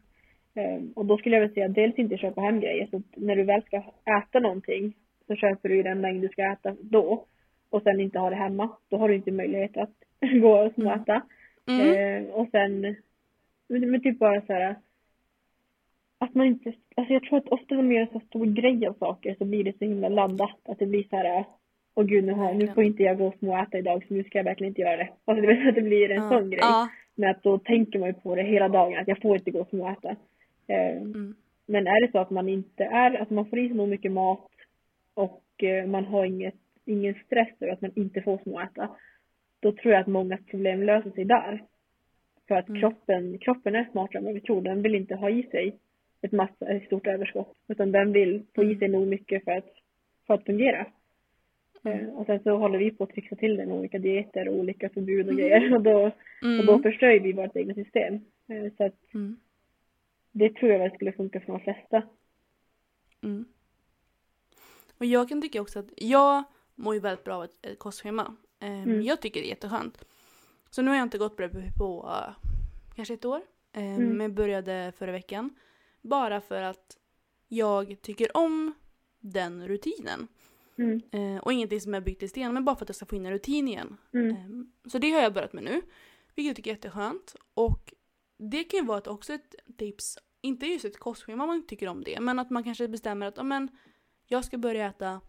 [0.60, 2.88] Ehm, och då skulle jag vilja säga dels inte köpa hem grejer.
[2.92, 3.84] Så när du väl ska
[4.18, 4.94] äta någonting
[5.28, 7.26] så köper du den mängd du ska äta då.
[7.70, 8.70] Och sen inte ha det hemma.
[8.90, 9.94] Då har du inte möjlighet att
[10.42, 11.22] gå och småäta.
[11.68, 11.90] Mm.
[11.90, 12.32] Mm.
[12.32, 12.96] och sen,
[13.68, 14.76] men typ bara så här.
[16.22, 18.88] Att man inte, alltså jag tror att ofta när man gör en så stor grej
[18.88, 20.60] av saker så blir det så himla laddat.
[20.64, 21.46] Att det blir så här,
[21.96, 24.40] åh gud nu, har, nu får inte jag gå och småäta idag så nu ska
[24.40, 25.10] jag verkligen inte göra det.
[25.26, 26.30] Alltså det, att det blir en ja.
[26.30, 26.60] sån grej.
[26.62, 26.90] Ja.
[27.20, 29.60] Men att då tänker man ju på det hela dagen att jag får inte gå
[29.60, 30.10] och småäta.
[30.68, 31.36] Eh, mm.
[31.66, 34.12] Men är det så att man inte är, att man får i sig nog mycket
[34.12, 34.52] mat
[35.14, 36.56] och eh, man har inget,
[36.86, 38.90] ingen stress över att man inte får småäta,
[39.60, 41.64] då tror jag att många problem löser sig där.
[42.48, 42.82] För att mm.
[42.82, 44.62] kroppen, kroppen är smartare än vad vi tror.
[44.62, 45.78] Den vill inte ha i sig
[46.22, 47.54] ett, massa, ett stort överskott.
[47.68, 49.74] Utan den vill få i sig nog mycket för att,
[50.28, 50.86] för att fungera.
[51.84, 52.00] Mm.
[52.00, 54.56] Eh, och sen så håller vi på att trixa till det med olika dieter och
[54.56, 55.38] olika förbud och mm.
[55.38, 55.74] grejer.
[55.76, 56.06] Och då,
[56.60, 56.84] och då mm.
[56.84, 58.20] förstör vi vårt eget system.
[58.78, 59.38] Så att mm
[60.32, 62.04] det tror jag väl skulle funka för de flesta.
[63.22, 63.46] Mm.
[64.98, 66.44] Och jag kan tycka också att jag
[66.76, 68.36] mår ju väldigt bra av ett, kostschema.
[68.62, 69.02] Um, mm.
[69.02, 70.06] Jag tycker det är jätteskönt.
[70.70, 72.16] Så nu har jag inte gått på det på
[72.96, 73.42] kanske ett år.
[73.74, 74.04] Mm.
[74.04, 75.50] Men jag började förra veckan.
[76.02, 76.98] Bara för att
[77.48, 78.74] jag tycker om
[79.20, 80.28] den rutinen.
[80.80, 81.02] Mm.
[81.14, 83.16] Uh, och ingenting som är byggt i sten, men bara för att jag ska få
[83.16, 83.98] in en rutin igen.
[84.14, 84.36] Mm.
[84.36, 85.82] Um, så det har jag börjat med nu.
[86.36, 87.36] Vilket jag tycker är jätteskönt.
[87.54, 87.94] Och
[88.38, 91.88] det kan ju vara ett, också ett tips, inte just ett kostschema om man tycker
[91.88, 93.70] om det, men att man kanske bestämmer att men,
[94.28, 95.22] jag ska börja äta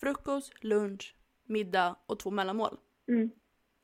[0.00, 2.76] frukost, lunch, middag och två mellanmål.
[3.08, 3.30] Mm.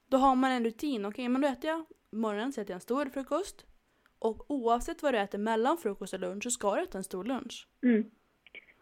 [0.09, 2.77] Då har man en rutin, okej okay, men då äter jag morgonen så äter jag
[2.77, 3.67] en stor frukost
[4.19, 7.25] och oavsett vad du äter mellan frukost och lunch så ska du äta en stor
[7.25, 7.69] lunch.
[7.83, 8.11] Mm.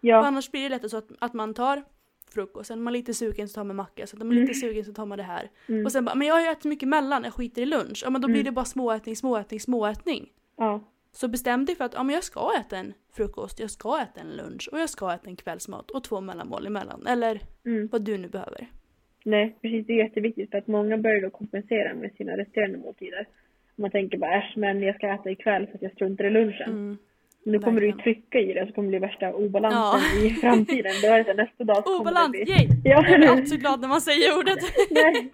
[0.01, 0.22] Ja.
[0.22, 1.85] För annars blir det lätt så att, att man tar
[2.35, 4.55] frukosten, man är lite sugen så tar man macka, så att man är lite mm.
[4.55, 5.51] sugen så tar man det här.
[5.68, 5.85] Mm.
[5.85, 8.03] Och sen bara, men jag har ju ätit mycket mellan, jag skiter i lunch.
[8.05, 8.45] Ja men då blir mm.
[8.45, 10.28] det bara småätning, småätning, småätning.
[10.57, 10.80] Ja.
[11.12, 14.20] Så bestäm dig för att ja, men jag ska äta en frukost, jag ska äta
[14.20, 17.07] en lunch och jag ska äta en kvällsmat och två mellanmål emellan.
[17.07, 17.89] Eller Mm.
[17.93, 18.66] vad du nu behöver.
[19.24, 19.87] Nej, precis.
[19.87, 23.28] Det är jätteviktigt för att många börjar då kompensera med sina resterande måltider.
[23.76, 26.70] Man tänker bara äsch, men jag ska äta ikväll för att jag struntar i lunchen.
[26.70, 26.99] Mm.
[27.45, 30.26] Då kommer du ju trycka i det så kommer det bli värsta obalansen Ja.
[30.26, 30.92] i framtiden.
[31.03, 32.40] Då är det så nästa dag så Obalans, bli...
[32.40, 32.66] yay!
[32.84, 32.90] Ja.
[33.09, 34.59] Jag blir alltid så glad när man säger ordet.
[34.90, 35.30] Nej.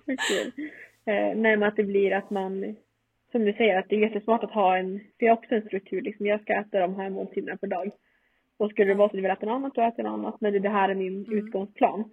[1.06, 2.76] Eh, nej, men att det blir att man,
[3.32, 5.62] som du säger, att det är jättesmart att ha en, för jag har också en
[5.66, 7.90] struktur, liksom jag ska äta de här måltiderna per dag.
[8.58, 10.18] Och skulle det vara så att jag vill äta något annat, då äter jag något
[10.18, 10.40] annat.
[10.40, 11.38] Men det, det här är min Mm.
[11.38, 12.04] utgångsplan.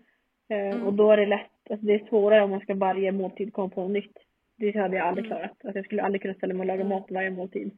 [0.49, 0.85] Eh, Mm.
[0.87, 3.69] Och då är det lätt, alltså det är svårare om man ska varje måltid komma
[3.69, 4.17] på något nytt.
[4.57, 5.37] Det hade jag aldrig Mm.
[5.37, 5.57] klarat.
[5.63, 7.71] Alltså jag skulle aldrig kunna ställa mig och laga mat varje måltid.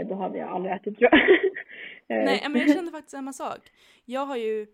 [0.00, 1.20] Eh, Då hade jag aldrig ätit tror jag.
[2.08, 3.58] Eh, Nej, men jag kände faktiskt samma sak.
[4.04, 4.66] Jag har ju,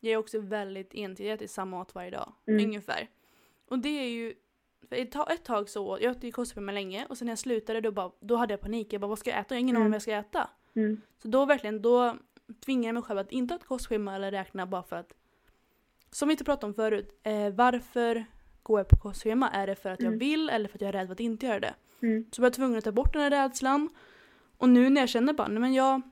[0.00, 2.32] jag är också väldigt entydig, jag äter samma mat varje dag.
[2.46, 2.64] Mm.
[2.64, 3.08] Ungefär.
[3.68, 4.34] Och det är ju,
[4.90, 8.10] ett, tag, så, jag åt ju kostschema länge och sen när jag slutade då, bara,
[8.20, 8.92] då hade jag panik.
[8.92, 9.54] Jag bara, vad ska jag äta?
[9.54, 9.90] Jag har ingen aning om Mm.
[9.90, 10.50] vad jag ska äta.
[10.76, 11.00] mm.
[11.22, 12.16] Så då verkligen, då
[12.64, 15.12] tvingade jag mig själv att inte ha ett kostschema eller räkna bara för att,
[16.10, 18.24] som vi inte pratade om förut, eh, varför
[18.62, 19.50] går jag på kostschema?
[19.50, 20.18] Är det för att jag Mm.
[20.18, 21.74] vill eller för att jag är rädd för att inte göra det?
[22.02, 22.24] Mm.
[22.32, 23.88] Så var jag tvungen att ta bort den här rädslan.
[24.60, 26.02] Och nu när jag känner bara, nej men jag...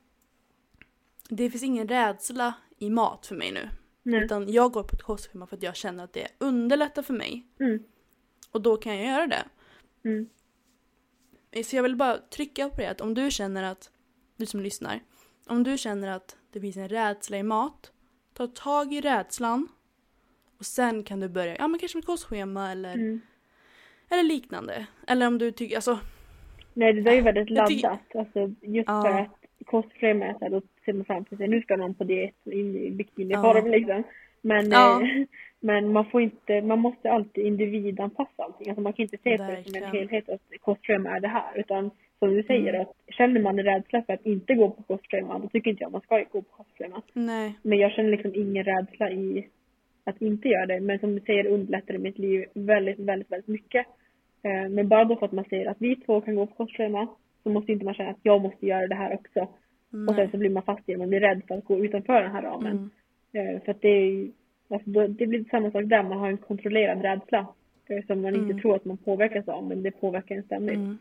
[1.28, 3.68] Det finns ingen rädsla i mat för mig nu.
[4.02, 4.24] Nej.
[4.24, 7.46] Utan jag går på ett kostschema för att jag känner att det underlättar för mig.
[7.60, 7.82] Mm.
[8.50, 9.44] Och då kan jag göra det.
[10.04, 10.28] Mm.
[11.64, 13.90] Så jag vill bara trycka på det att om du känner att,
[14.36, 15.00] du som lyssnar,
[15.46, 17.92] om du känner att det finns en rädsla i mat,
[18.34, 19.68] ta tag i rädslan
[20.58, 23.20] och sen kan du börja, ja men kanske med kostschema eller, Mm.
[24.08, 24.86] eller liknande.
[25.06, 25.98] Eller om du tycker, alltså,
[26.78, 28.00] Nej, det där är ju väldigt laddat.
[28.14, 29.02] Alltså, just Ja.
[29.02, 32.04] för att kostschema är så här, då ser man framför sig, nu ska någon på
[32.04, 32.94] diet in i Ja.
[32.94, 34.02] bikiniform liksom.
[34.42, 35.02] Men, Ja.
[35.02, 35.08] eh,
[35.60, 38.68] men man får inte, man måste alltid individanpassa allting.
[38.68, 41.58] Alltså man kan inte se på det som en helhet att kostschema är det här.
[41.58, 42.80] Utan som du säger, Mm.
[42.80, 46.00] att känner man rädsla för att inte gå på kostschema, då tycker inte jag man
[46.00, 47.02] ska gå på kostschema.
[47.12, 47.54] nej.
[47.62, 49.46] Men jag känner liksom ingen rädsla i
[50.04, 50.80] att inte göra det.
[50.80, 53.86] Men som du säger underlättar det mitt liv väldigt, väldigt, väldigt mycket.
[54.42, 57.08] Eh, Men bara då för att man säger att vi två kan gå på kostschema
[57.42, 59.40] så måste inte man känna att jag måste göra det här också.
[59.40, 59.48] Och
[59.90, 60.30] sen nej.
[60.30, 62.42] så blir man fast i det, man blir rädd för att gå utanför den här
[62.42, 62.90] ramen.
[63.32, 63.54] Mm.
[63.56, 64.30] Eh, För att det är
[64.70, 67.46] alltså det blir samma sak där, man har en kontrollerad rädsla.
[67.86, 68.60] eh, Som man inte Mm.
[68.60, 70.76] tror att man påverkas av, men det påverkar en ständigt.
[70.76, 70.98] Mm.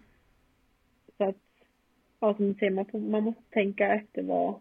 [1.17, 1.35] Så att,
[2.19, 4.55] ja som du säger, man, får, man måste tänka efter vad,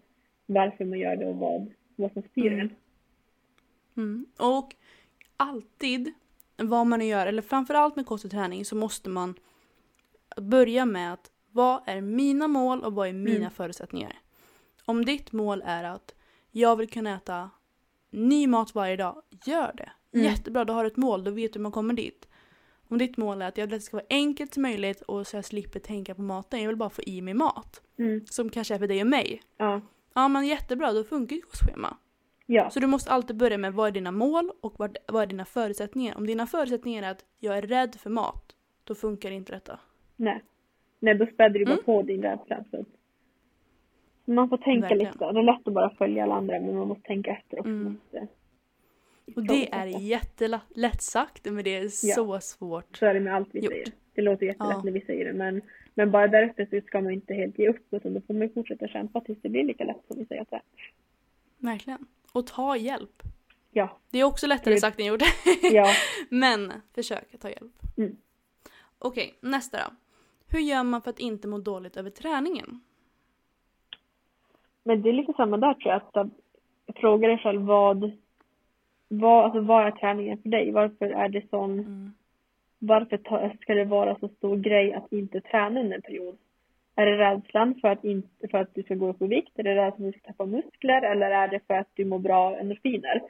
[0.47, 1.67] varför man gör det och vad,
[1.97, 2.61] vad som styr Mm.
[2.61, 2.71] en.
[3.97, 4.27] Mm.
[4.39, 4.75] Och
[5.37, 6.13] alltid,
[6.57, 9.35] vad man gör, eller framförallt med kost och träning, så måste man
[10.37, 13.51] börja med att vad är mina mål och vad är mina Mm.
[13.51, 14.19] förutsättningar?
[14.85, 16.15] Om ditt mål är att
[16.51, 17.51] jag vill kunna äta
[18.11, 19.91] ny mat varje dag, gör det.
[20.19, 20.27] Mm.
[20.27, 22.29] Jättebra, då har du ett mål, då vet du hur man kommer dit.
[22.89, 25.27] Om ditt mål är att jag vill att det ska vara enkelt som möjligt och
[25.27, 27.83] så jag slipper tänka på maten, jag vill bara få i mig mat.
[27.99, 28.27] Mm.
[28.27, 29.43] Som kanske är för dig och mig.
[29.57, 29.81] Ja.
[30.15, 31.97] Ja men jättebra, då funkar ju kostschema.
[32.47, 32.71] Ja.
[32.71, 35.45] Så du måste alltid börja med vad är dina mål och vad, vad är dina
[35.45, 36.17] förutsättningar.
[36.17, 39.81] Om dina förutsättningar är att jag är rädd för mat, då funkar inte detta.
[40.17, 40.43] Nej.
[41.01, 41.85] Nej, då späder du bara Mm.
[41.85, 42.65] på din rädsla.
[42.71, 42.85] Så
[44.25, 45.13] man får tänka Verkligen.
[45.13, 45.33] lite.
[45.33, 47.69] Det är lätt att bara följa alla andra, men man måste tänka efter också.
[47.71, 47.93] Mm.
[47.93, 48.27] Måste...
[49.37, 52.15] Och det är jättelätt sagt, men det är Ja.
[52.15, 52.97] så svårt.
[52.97, 53.73] Så är det med allt vi Gjort.
[53.73, 53.87] säger.
[54.15, 54.83] Det låter jättelätt Ja.
[54.85, 55.63] när vi säger det, men,
[55.95, 58.89] men bara därefter så ska man inte helt ge upp, utan då får man fortsätta
[58.89, 60.63] kämpa tills det blir lika lätt som vi säger att det är.
[61.59, 62.07] Verkligen.
[62.37, 63.23] Och ta hjälp.
[63.71, 63.99] Ja.
[64.11, 65.23] Det är också lättare sagt än gjort.
[65.63, 65.87] Ja.
[66.31, 67.73] men försök att ta hjälp.
[67.97, 68.17] Mm.
[68.99, 69.85] Okej, nästa då.
[70.49, 72.81] Hur gör man för att inte må dåligt över träningen?
[74.85, 76.03] Men det är lite samma där tror jag.
[76.03, 76.31] Att
[76.87, 78.13] att fråga dig själv vad,
[79.09, 80.71] vad, alltså vad är träningen för dig?
[80.71, 82.15] Varför är det sån, Mm.
[82.79, 83.19] varför
[83.61, 86.39] ska det vara så stor grej att inte träna under en period?
[86.97, 89.59] Är det rädslan för att, inte, för att du ska gå upp i vikt?
[89.59, 91.03] Är det rädslan för att du ska tappa muskler?
[91.03, 93.23] Eller är det för att du mår bra av endorfiner?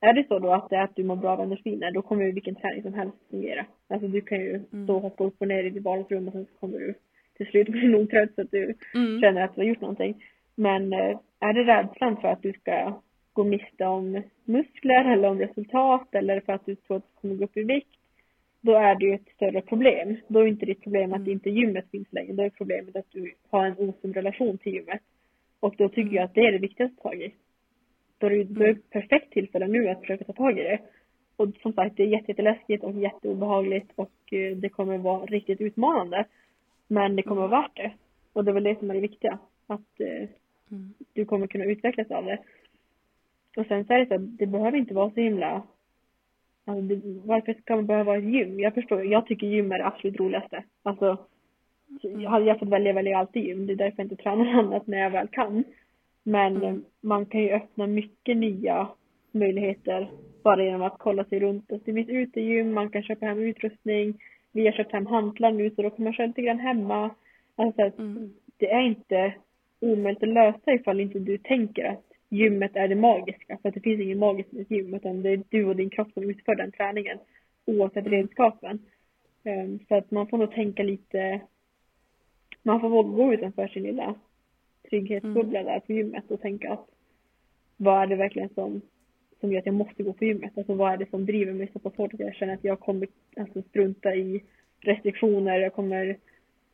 [0.00, 2.24] Är det så då att det är att du mår bra av endorfiner, då kommer
[2.24, 3.66] ju vilken träning som helst fungera.
[3.88, 4.84] Alltså du kan ju Mm.
[4.84, 6.94] stå och hoppa upp och ner i ditt vardagsrum och sen så kommer du
[7.36, 9.20] till slut bli nog trött så att du Mm.
[9.20, 10.22] känner att du har gjort någonting.
[10.54, 13.00] Men eh, är det rädslan för att du ska
[13.32, 17.34] gå miste om muskler eller om resultat eller för att du tror att du kommer
[17.34, 17.99] gå upp i vikt,
[18.60, 20.16] då är det ju ett större problem.
[20.28, 21.30] Då är inte ditt problem att Mm.
[21.32, 22.32] inte gymmet finns längre.
[22.32, 25.00] Då är problemet att du har en osund relation till gymmet.
[25.60, 26.14] Och då tycker Mm.
[26.14, 27.34] jag att det är det viktigaste att ta tag i.
[28.18, 28.76] Då är det, då är det Mm.
[28.78, 30.78] ett perfekt tillfälle nu att försöka ta tag i det.
[31.36, 35.60] Och som sagt, det är jätte- jätteläskigt och jätteobehagligt och eh, det kommer vara riktigt
[35.60, 36.24] utmanande.
[36.88, 37.92] Men det kommer vara värt det.
[38.32, 39.38] Och det är väl det som är det viktiga.
[39.66, 40.28] Att eh,
[40.72, 40.94] Mm.
[41.12, 42.38] du kommer kunna utvecklas av det.
[43.56, 45.62] Och sen så är det så att det behöver inte vara så himla...
[46.70, 48.60] Alltså det, varför ska man behöva vara i ett gym?
[48.60, 50.64] Jag förstår, jag tycker gym är det absolut roligaste.
[50.82, 51.16] Alltså,
[52.02, 53.66] Så hade jag fått välja väljer jag alltid gym.
[53.66, 55.64] Det är därför jag inte tränar annat när jag väl kan.
[56.22, 56.84] Men Mm.
[57.00, 58.88] man kan ju öppna mycket nya
[59.32, 60.10] möjligheter
[60.44, 61.72] bara genom att kolla sig runt.
[61.72, 64.14] Alltså, det finns utegym, man kan köpa hem utrustning.
[64.52, 67.10] Vi har köpt hem hantlar nu så då kan man köra lite grann hemma.
[67.56, 68.32] Alltså, Mm.
[68.56, 69.34] det är inte
[69.80, 73.58] omöjligt att lösa ifall inte du tänker att gymmet är det magiska.
[73.62, 75.90] För att det finns inget magiskt med ett gym utan det är du och din
[75.90, 77.18] kropp som utför den träningen
[77.64, 78.78] oavsett redskapen.
[79.44, 81.40] Um, så att man får nog tänka lite,
[82.62, 84.14] man får våga gå utanför sin lilla
[84.90, 86.86] trygghetsbubbla där på gymmet och tänka att
[87.76, 88.80] vad är det verkligen som,
[89.40, 90.58] som gör att jag måste gå på gymmet?
[90.58, 92.80] Alltså vad är det som driver mig så pass hårt att jag känner att jag
[92.80, 94.42] kommer alltså, strunta i
[94.80, 96.16] restriktioner, jag kommer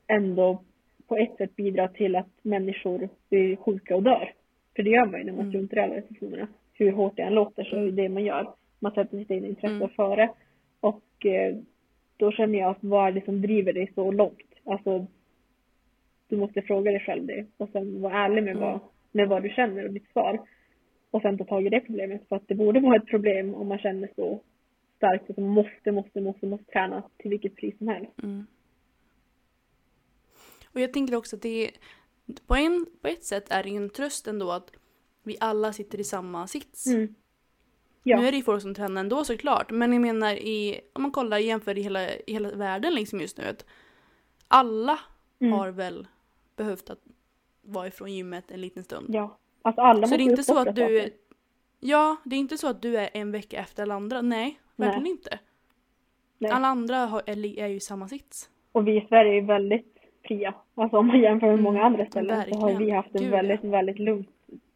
[0.06, 0.62] ändå
[1.06, 4.32] på ett sätt bidra till att människor blir sjuka och dör.
[4.76, 5.50] För det gör man ju när man Mm.
[5.52, 6.48] struntar i alla restriktionerna.
[6.72, 8.54] Hur hårt det än låter så är det det man gör.
[8.78, 9.88] Man sätter sitt egna intresse Mm.
[9.88, 10.30] före.
[10.80, 11.56] Och eh,
[12.16, 14.52] då känner jag att vad är det som driver dig så långt?
[14.64, 15.06] Alltså,
[16.28, 18.80] du måste fråga dig själv det och sen vara ärlig med, vad,
[19.12, 20.40] med vad du känner och ditt svar.
[21.10, 22.28] Och sen ta tag i det problemet.
[22.28, 24.40] För att det borde vara ett problem om man känner så
[24.96, 28.12] starkt att man måste, måste, måste, måste träna till vilket pris som helst.
[28.22, 28.46] Mm.
[30.72, 31.70] Och jag tänker också att det är,
[32.46, 34.70] på, en, på ett sätt är det ju en tröst ändå att
[35.22, 36.86] vi alla sitter i samma sits.
[36.86, 37.14] Mm.
[38.02, 38.20] Ja.
[38.20, 41.10] Nu är det ju folk som tränar ändå såklart, men jag menar i, om man
[41.10, 43.64] kollar jämför i hela, i hela världen liksom just nu, att
[44.48, 44.98] alla
[45.38, 45.52] Mm.
[45.52, 46.06] har väl
[46.56, 47.00] behövt att
[47.62, 49.06] vara ifrån gymmet en liten stund.
[49.14, 49.38] Ja.
[49.62, 51.10] Alltså alla så det är måste inte så att du är.
[51.80, 54.22] Ja, det är inte så att du är en vecka efter alla andra.
[54.22, 55.12] Nej, verkligen Nej.
[55.12, 55.38] inte.
[56.38, 56.50] Nej.
[56.50, 58.50] Alla andra har, är, är ju i samma sits.
[58.72, 59.95] Och vi i Sverige är ju väldigt
[60.26, 60.54] fria.
[60.74, 62.78] Alltså om man jämför med många Mm, andra ställen så har verkligen.
[62.86, 64.28] vi haft en väldigt, väldigt lugnt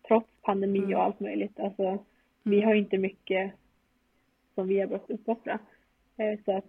[0.08, 0.94] trots pandemi Mm.
[0.94, 1.60] och allt möjligt.
[1.60, 1.98] Alltså
[2.42, 3.52] vi har inte mycket
[4.54, 5.58] som vi har behövt uppoffra.
[6.16, 6.64] Eh, Så att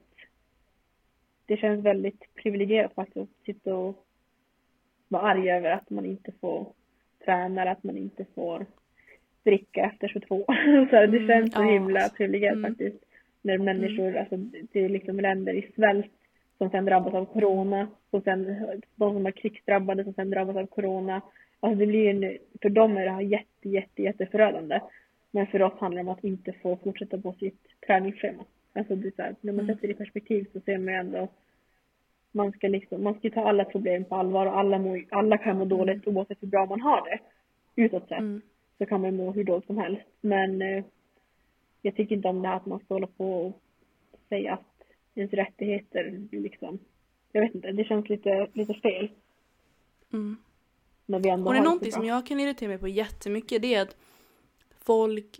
[1.46, 4.06] det känns väldigt privilegierat faktiskt att sitta och
[5.08, 6.74] vara arg över att man inte får
[7.26, 8.66] träna att man inte får
[9.44, 10.44] dricka efter 22.
[10.90, 12.72] så det Mm, känns så himla privilegierat Mm.
[12.72, 13.04] faktiskt.
[13.42, 14.38] När människor, alltså
[14.72, 16.12] det är liksom länder i svält
[16.62, 20.66] som sen drabbas av corona och sen de som är krigsdrabbade som sen drabbas av
[20.66, 21.22] corona.
[21.60, 24.80] Alltså det blir en, för dem är det här jätte, jätte, jätteförödande.
[25.32, 28.44] Men för oss handlar det om att inte få fortsätta på sitt träningsschema.
[28.74, 29.76] Alltså det är så här, när man Mm.
[29.76, 31.28] sätter det i perspektiv så ser man ju ändå
[32.32, 35.58] man ska liksom, man ska ta alla problem på allvar och alla, må, alla kan
[35.58, 37.20] må dåligt oavsett hur bra man har det.
[37.76, 38.42] Utåt sett Mm.
[38.78, 40.02] så kan man må hur dåligt som helst.
[40.22, 40.84] Men eh,
[41.82, 43.62] jag tycker inte om det här att man ska hålla på och
[44.30, 44.71] säga att
[45.16, 46.80] ens rättigheter liksom,
[47.32, 49.12] jag vet inte, det känns lite, lite fel.
[50.14, 50.38] Mm.
[51.06, 53.82] Vi ändå Och det är någonting som jag kan irritera mig på jättemycket det är
[53.82, 53.98] att
[54.86, 55.40] folk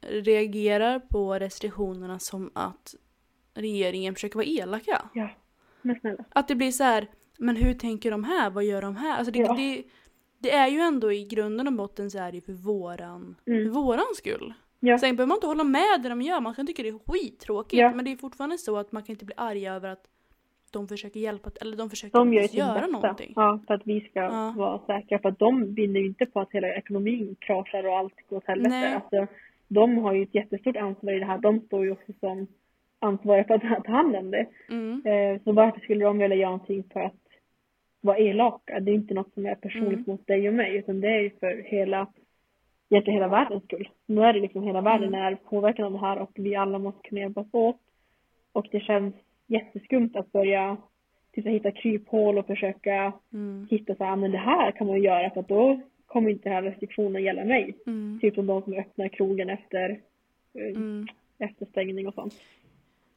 [0.00, 2.94] reagerar på restriktionerna som att
[3.54, 5.10] regeringen försöker vara elaka.
[5.14, 5.28] Ja,
[5.82, 6.24] men snälla.
[6.28, 7.06] Att det blir så här,
[7.38, 8.50] men hur tänker de här?
[8.50, 9.16] Vad gör de här?
[9.18, 9.54] Alltså det, Ja.
[9.54, 9.82] det,
[10.38, 13.64] det är ju ändå i grunden och botten så är det för våran, Mm.
[13.64, 14.54] för våran skull.
[14.84, 16.98] Ja, Sen behöver man inte hålla med det de gör, man kan tycka det är
[17.12, 17.80] skittråkigt.
[17.80, 17.92] Ja.
[17.94, 20.04] Men det är fortfarande så att man kan inte bli arg över att
[20.72, 22.86] de försöker hjälpa, eller de försöker de gör göra bästa.
[22.86, 23.32] någonting.
[23.36, 24.54] Ja, för att vi ska Ja.
[24.56, 25.18] vara säkra.
[25.18, 28.46] För att de vinner ju inte på att hela ekonomin kraschar och allt går åt
[28.46, 28.94] helvete.
[28.94, 29.26] Alltså,
[29.68, 31.38] de har ju ett jättestort ansvar i det här.
[31.38, 32.46] De står ju också som
[32.98, 34.46] ansvariga för att ta hand om det.
[34.70, 35.02] Mm.
[35.06, 37.14] Eh, Så varför skulle de vilja göra någonting för att
[38.00, 38.80] vara elaka?
[38.80, 40.04] Det är inte något som är personligt Mm.
[40.06, 42.06] mot dig och mig utan det är ju för hela,
[42.94, 43.88] egentligen hela världens skull.
[44.06, 45.20] Nu är det liksom hela världen Mm.
[45.20, 47.76] är påverkad av det här och vi alla måste kunna hjälpas åt.
[48.52, 49.14] Och det känns
[49.46, 50.76] jätteskumt att börja
[51.32, 53.66] typ, hitta kryphål och försöka Mm.
[53.70, 56.42] hitta så här, "Ah, men det här kan man göra för att då kommer inte
[56.48, 57.74] den här restriktionen gälla mig.
[57.86, 58.18] Mm.
[58.22, 59.90] Typ som de som öppnar krogen efter,
[60.54, 61.06] eh, Mm.
[61.38, 62.34] efter stängning och sånt.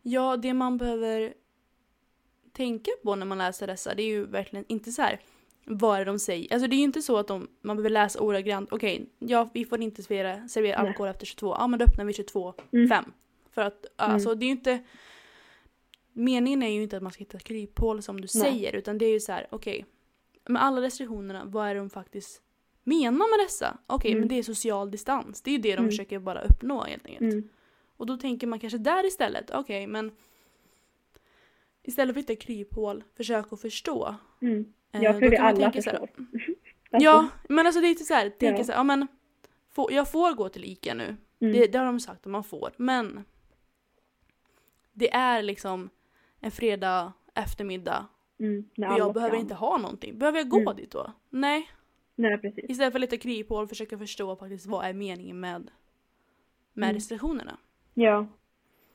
[0.02, 1.34] Ja, det man behöver
[2.52, 5.18] tänka på när man läser dessa, det är ju verkligen inte så här
[5.66, 6.53] vad är det de säger.
[6.53, 9.66] Alltså det är ju inte så att de, man behöver läsa ordagrant, okej, ja vi
[9.66, 10.88] får inte servera, servera Nej.
[10.89, 12.88] alkohol efter 22, ja men då öppnar vi 22, Mm.
[12.89, 13.05] 5.
[13.51, 14.84] För att, alltså det är ju inte,
[16.13, 18.41] meningen är ju inte att man ska hitta kryphål som du Nej.
[18.43, 19.86] säger, utan det är ju så här, okej,
[20.49, 22.41] med alla restriktionerna, vad är det de faktiskt
[22.84, 23.78] menar med dessa?
[23.88, 24.20] Okej, Mm.
[24.20, 25.89] men det är social distans, det är ju det de Mm.
[25.89, 27.34] försöker bara uppnå helt enkelt.
[27.34, 27.49] Mm.
[27.97, 30.11] Och då tänker man kanske där istället, okej men
[31.84, 34.16] istället för att hitta kryphål, försök att förstå.
[34.96, 35.02] Mm.
[35.02, 36.10] Eh, Jag då tror kan man alla förstår.
[36.91, 38.64] Alltså, Ja, men alltså det är lite så här, tänka Ja.
[38.64, 39.08] så här, ja men
[39.89, 41.04] jag får gå till ICA nu.
[41.41, 41.54] Mm.
[41.54, 43.24] Det, det har de sagt att man får, men
[44.93, 45.89] det är liksom
[46.39, 48.06] en fredag eftermiddag
[48.39, 48.66] Mm.
[48.78, 49.41] Och jag behöver ska.
[49.41, 50.18] inte ha någonting.
[50.18, 50.76] Behöver jag gå Mm.
[50.76, 51.14] dit då?
[51.30, 51.70] Nej.
[52.16, 52.66] Nej, precis.
[52.70, 55.72] Istället för lite kryphål, försöka förstå faktiskt vad är meningen med,
[56.74, 56.96] med Mm.
[56.96, 57.58] restriktionerna.
[57.93, 58.28] Ja.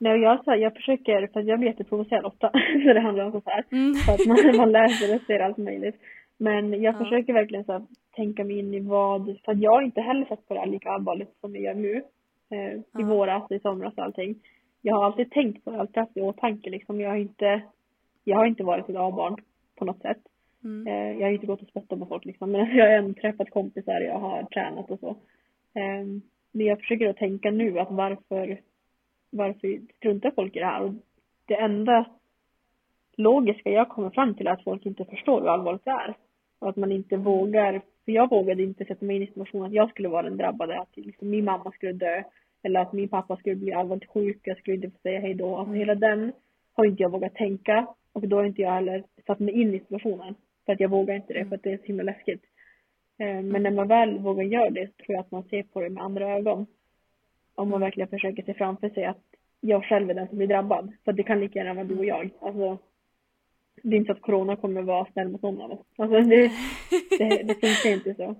[0.01, 2.51] Nej, jag, så jag försöker, för jag blir jätteprovocerad ofta
[2.84, 3.64] när det handlar om sånt här.
[3.72, 3.94] Mm.
[3.94, 5.96] För att man, man läser och ser allt möjligt.
[6.38, 6.98] Men jag Ja.
[6.98, 7.82] försöker verkligen så här,
[8.16, 10.66] tänka mig in i vad, för att jag har inte heller sett på det här
[10.66, 12.03] lika allvarligt som jag gör nu.
[12.51, 13.01] Eh, I Ja.
[13.05, 14.34] våras, i somras och allting.
[14.82, 17.01] Jag har alltid tänkt på det, alltid haft i åtanke liksom.
[17.01, 17.62] Jag har inte,
[18.24, 19.36] jag har inte varit ett A-barn
[19.78, 20.18] på något sätt.
[20.64, 20.86] Mm.
[20.86, 23.51] Eh, jag har inte gått och spottat på folk liksom, men jag har ändå träffat
[23.51, 25.09] kompisar, jag har tränat och så.
[25.74, 26.05] Eh,
[26.53, 28.61] men jag försöker att tänka nu att varför,
[29.31, 30.83] varför struntar folk i det här?
[30.83, 30.95] Och
[31.47, 32.05] det enda
[33.16, 36.14] logiska jag kommer fram till är att folk inte förstår hur allvarligt det är.
[36.59, 39.72] Och att man inte vågar, för jag vågade inte sätta mig in i situationen att
[39.72, 42.22] jag skulle vara den drabbade, att liksom min mamma skulle dö.
[42.62, 45.57] Eller att min pappa skulle bli allvarligt sjuk, jag skulle inte få säga hej då.
[45.57, 46.33] Alltså hela den
[46.72, 47.87] har inte jag vågat tänka.
[48.12, 50.35] Och då har inte jag heller satt mig in i situationen.
[50.66, 52.43] För att jag vågar inte det, för att det är så himla läskigt.
[53.18, 55.81] Eh, Men när man väl vågar göra det så tror jag att man ser på
[55.81, 56.66] det med andra ögon.
[57.55, 59.22] Om man verkligen försöker se framför sig att
[59.61, 60.92] jag själv är den som blir drabbad.
[61.05, 62.30] För det kan lika gärna vara du och jag.
[62.40, 62.78] Alltså,
[63.82, 65.86] det är inte så att corona kommer vara snäll mot någon av oss.
[65.96, 66.51] Alltså det,
[67.18, 68.34] det, det funkar inte så.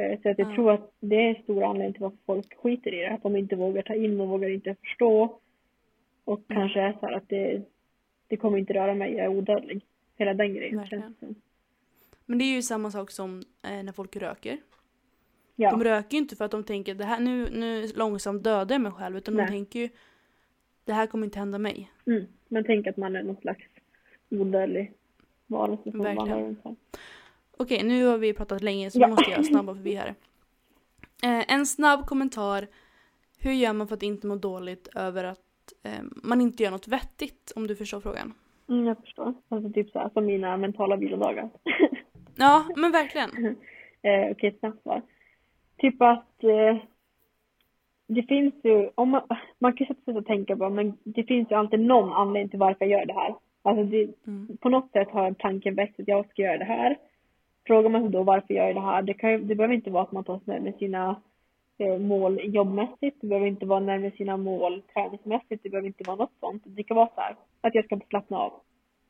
[0.00, 0.54] Eh, Så att jag Ja.
[0.54, 3.10] tror att det är en stor anledning till varför folk skiter i det.
[3.10, 5.38] Att de inte vågar ta in och vågar inte förstå.
[6.24, 7.62] Och kanske är så här att det,
[8.28, 9.84] det kommer inte röra mig, jag är odödlig.
[10.16, 11.02] Hela den grejen Verkligen.
[11.02, 11.34] känns det som.
[12.26, 14.58] Men det är ju samma sak som eh, när folk röker.
[15.60, 15.70] Ja.
[15.70, 18.80] De röker ju inte för att de tänker det här, nu, nu långsamt dödar jag
[18.82, 19.16] mig själv.
[19.16, 19.46] Utan Nej.
[19.46, 19.88] de tänker ju
[20.84, 21.90] det här kommer inte hända mig.
[22.06, 22.26] Mm.
[22.48, 23.62] Man tänker att man är någon slags
[24.30, 24.92] odödlig
[25.46, 26.16] varelse som Verkligen.
[26.16, 26.76] vandrar runt här.
[27.56, 29.06] Okej, nu har vi pratat länge så Ja.
[29.06, 30.14] nu måste jag snabba förbi här.
[31.22, 32.66] Eh, en snabb kommentar.
[33.38, 36.88] Hur gör man för att inte må dåligt över att eh, man inte gör något
[36.88, 37.52] vettigt?
[37.56, 38.34] Om du förstår frågan.
[38.68, 39.34] Mm, jag förstår.
[39.48, 41.50] Alltså typ så här, som mina mentala vilodagar.
[42.36, 43.30] Ja, men verkligen.
[44.02, 45.02] eh, Okej, ett snabbt svar.
[45.78, 46.76] Typ att eh,
[48.06, 49.22] det finns ju, om man,
[49.58, 52.58] man kan sätta sig och tänka på, men det finns ju alltid någon anledning till
[52.58, 53.34] varför jag gör det här.
[53.62, 54.56] Alltså det, Mm.
[54.60, 56.96] på något sätt har tanken växt att jag ska göra det här.
[57.66, 60.02] Frågar man sig då varför jag gör det här, det, kan, det behöver inte vara
[60.02, 61.20] att man tar sig närmare sina
[61.78, 66.16] eh, mål jobbmässigt, det behöver inte vara närmare sina mål träningsmässigt, det behöver inte vara
[66.16, 66.62] något sånt.
[66.66, 68.52] Det kan vara så här, att jag ska slappna av.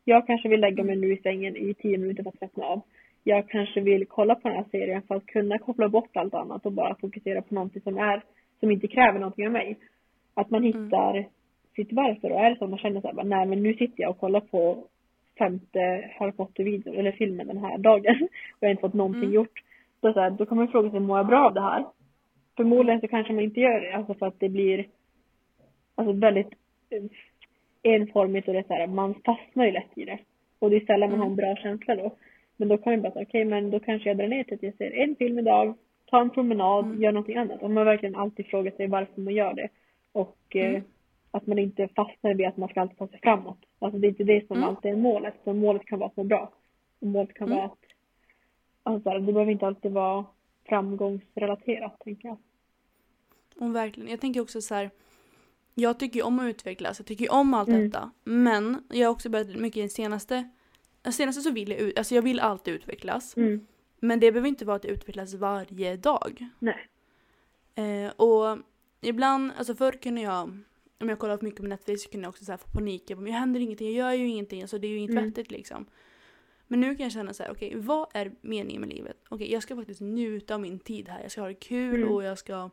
[0.05, 2.81] Jag kanske vill lägga mig nu i sängen i tio minuter för att slappna av.
[3.29, 6.67] Jag kanske vill kolla på den här serien för att kunna koppla bort allt annat
[6.67, 8.23] och bara fokusera på någonting som är,
[8.61, 9.79] som inte kräver någonting av mig.
[10.35, 11.27] Att man hittar
[11.77, 14.03] sitt varför och är det så att man känner så här, nej men nu sitter
[14.03, 14.85] jag och kollar på
[15.39, 18.17] femte Harry Potter-videon eller filmen den här dagen
[18.53, 19.35] och jag har inte fått någonting Mm.
[19.35, 19.63] gjort.
[20.01, 21.85] Då, så här, då kan man fråga sig, mår jag bra av det här?
[22.57, 24.87] Förmodligen så kanske man inte gör det, alltså för att det blir
[25.95, 26.53] alltså väldigt
[26.91, 27.05] eh,
[27.83, 30.19] enformigt och det är så här, man fastnar ju lätt i det.
[30.59, 32.17] Och det är sällan man har en bra känsla då.
[32.61, 34.63] Men då kan man bara säga, okej men då kanske jag drar ner till att
[34.63, 35.75] jag ser en film idag,
[36.07, 37.63] tar en promenad, gör någonting annat.
[37.63, 39.69] Om man verkligen alltid frågar sig varför man gör det.
[40.13, 40.83] Och eh, Mm.
[41.31, 43.59] att man inte fastnar vid att man ska alltid ta sig framåt.
[43.79, 44.69] Alltså det är inte det som Mm.
[44.69, 45.35] alltid är målet.
[45.43, 46.53] Utan målet kan vara må bra.
[47.01, 47.57] Och målet kan Mm.
[47.59, 47.79] vara att,
[48.83, 50.25] alltså det behöver inte alltid vara
[50.69, 52.37] framgångsrelaterat tänker jag.
[53.61, 54.11] Och verkligen.
[54.11, 54.91] Jag tänker också så här.
[55.75, 56.99] Jag tycker ju om att utvecklas.
[56.99, 57.81] Jag tycker ju om allt Mm.
[57.91, 58.11] detta.
[58.25, 60.49] Men jag har också börjat mycket i den senaste.
[61.03, 63.37] Den senaste så vill jag ut, alltså jag vill alltid utvecklas.
[63.37, 63.67] Mm.
[64.01, 66.49] Men det behöver inte vara att jag utvecklas varje dag.
[66.59, 66.89] Nej.
[67.75, 68.59] Eh, och
[69.01, 70.59] ibland, alltså förr kunde jag,
[71.01, 73.03] om jag kollade för mycket på Netflix så kunde jag också så få panik.
[73.07, 75.11] Jag bara, men jag händer ingenting, jag gör ju ingenting, så det är ju inget
[75.11, 75.25] Mm.
[75.25, 75.87] vettigt liksom.
[76.67, 79.17] Men nu kan jag känna så här, okej vad är meningen med livet?
[79.29, 82.15] Okej jag ska faktiskt njuta av min tid här, jag ska ha det kul Mm.
[82.15, 82.71] och jag ska...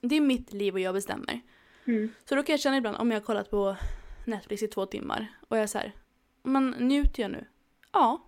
[0.00, 1.40] Det är mitt liv och jag bestämmer.
[1.84, 2.10] Mm.
[2.24, 3.76] Så då kan jag känna ibland, om jag har kollat på
[4.26, 5.92] Netflix i två timmar och jag är så här,
[6.42, 7.44] men njuter jag nu?
[7.92, 8.26] Ja.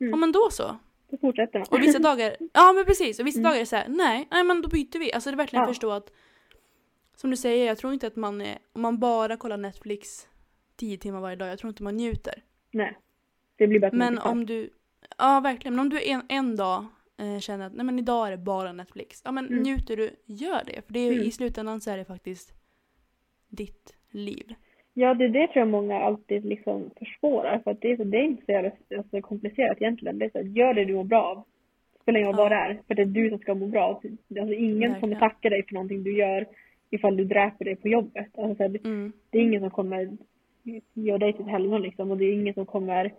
[0.00, 0.10] Mm.
[0.10, 0.76] Ja men då så.
[1.10, 1.68] Då fortsätter man.
[1.70, 3.50] Och vissa dagar, ja men precis, och vissa Mm.
[3.50, 5.12] dagar är så här, nej, nej men då byter vi.
[5.12, 5.68] Alltså det är verkligen Ja.
[5.68, 6.12] förstå att,
[7.16, 10.28] som du säger, jag tror inte att man är, om man bara kollar Netflix
[10.76, 12.42] tio timmar varje dag, jag tror inte man njuter.
[12.70, 12.98] Nej.
[13.56, 14.70] Det blir bara Men om du,
[15.18, 16.86] ja verkligen, men om du en, en dag
[17.16, 19.62] eh, känner att nej men idag är det bara Netflix, ja men Mm.
[19.62, 20.82] njuter du, gör det.
[20.86, 21.24] För det är, Mm.
[21.24, 22.52] i slutändan så är det faktiskt
[23.48, 24.54] ditt liv.
[24.94, 27.58] Ja, det det tror jag många alltid liksom försvårar.
[27.64, 30.18] För att det, det är inte så jävla alltså, komplicerat egentligen.
[30.18, 31.42] Det är så att gör det du mår bra av.
[32.02, 32.42] Spelar ingen roll Ja.
[32.42, 32.80] vad det är.
[32.86, 33.88] För det är du som ska må bra.
[33.88, 34.08] Alltså
[34.54, 35.00] ingen Verkligen.
[35.00, 36.46] kommer tacka dig för någonting du gör
[36.90, 38.38] ifall du dräper dig på jobbet.
[38.38, 39.12] Alltså, så här, det, Mm.
[39.30, 40.16] det är ingen som kommer
[40.94, 42.10] göra dig till ett helgon liksom.
[42.10, 43.12] Och det är ingen som kommer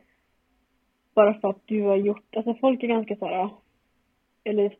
[1.15, 3.49] bara för att du har gjort, alltså folk är ganska så här
[4.43, 4.75] eller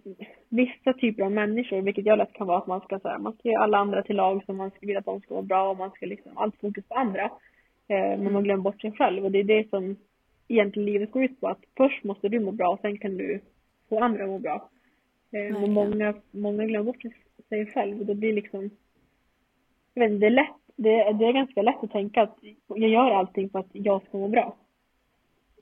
[0.50, 3.50] vissa typer av människor, vilket jag lätt kan vara att man ska säga, man ska
[3.50, 5.78] göra alla andra till lag så man ska vilja att de ska vara bra och
[5.78, 7.24] man ska liksom allt fokus på andra.
[7.88, 9.96] Eh, men man glömmer bort sig själv och det är det som
[10.48, 13.40] egentligen livet går ut på att först måste du må bra och sen kan du
[13.90, 14.70] få andra att må bra.
[15.32, 17.02] Eh, men många, många glömmer bort
[17.50, 18.70] sig själv och det blir liksom
[19.94, 22.38] jag vet inte, det är lätt det, det är ganska lätt att tänka att
[22.68, 24.56] jag gör allting för att jag ska må bra.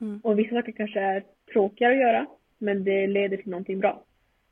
[0.02, 0.20] Mm.
[0.24, 1.24] Och vissa saker kanske är
[1.54, 2.28] tråkigare att göra,
[2.62, 4.04] men det leder till någonting bra.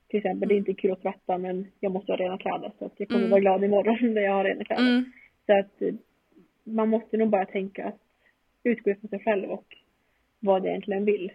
[0.07, 2.86] Till exempel, det är inte kul att tvätta men jag måste ha rena kläder så
[2.86, 3.32] att jag kommer Mm.
[3.32, 4.84] vara glad imorgon när jag har rena kläder.
[4.84, 5.12] Mm.
[5.45, 5.93] Så att eh,
[6.64, 7.99] man måste nog bara tänka att
[8.64, 9.66] utgå ifrån sig själv och
[10.39, 11.32] vad jag egentligen vill.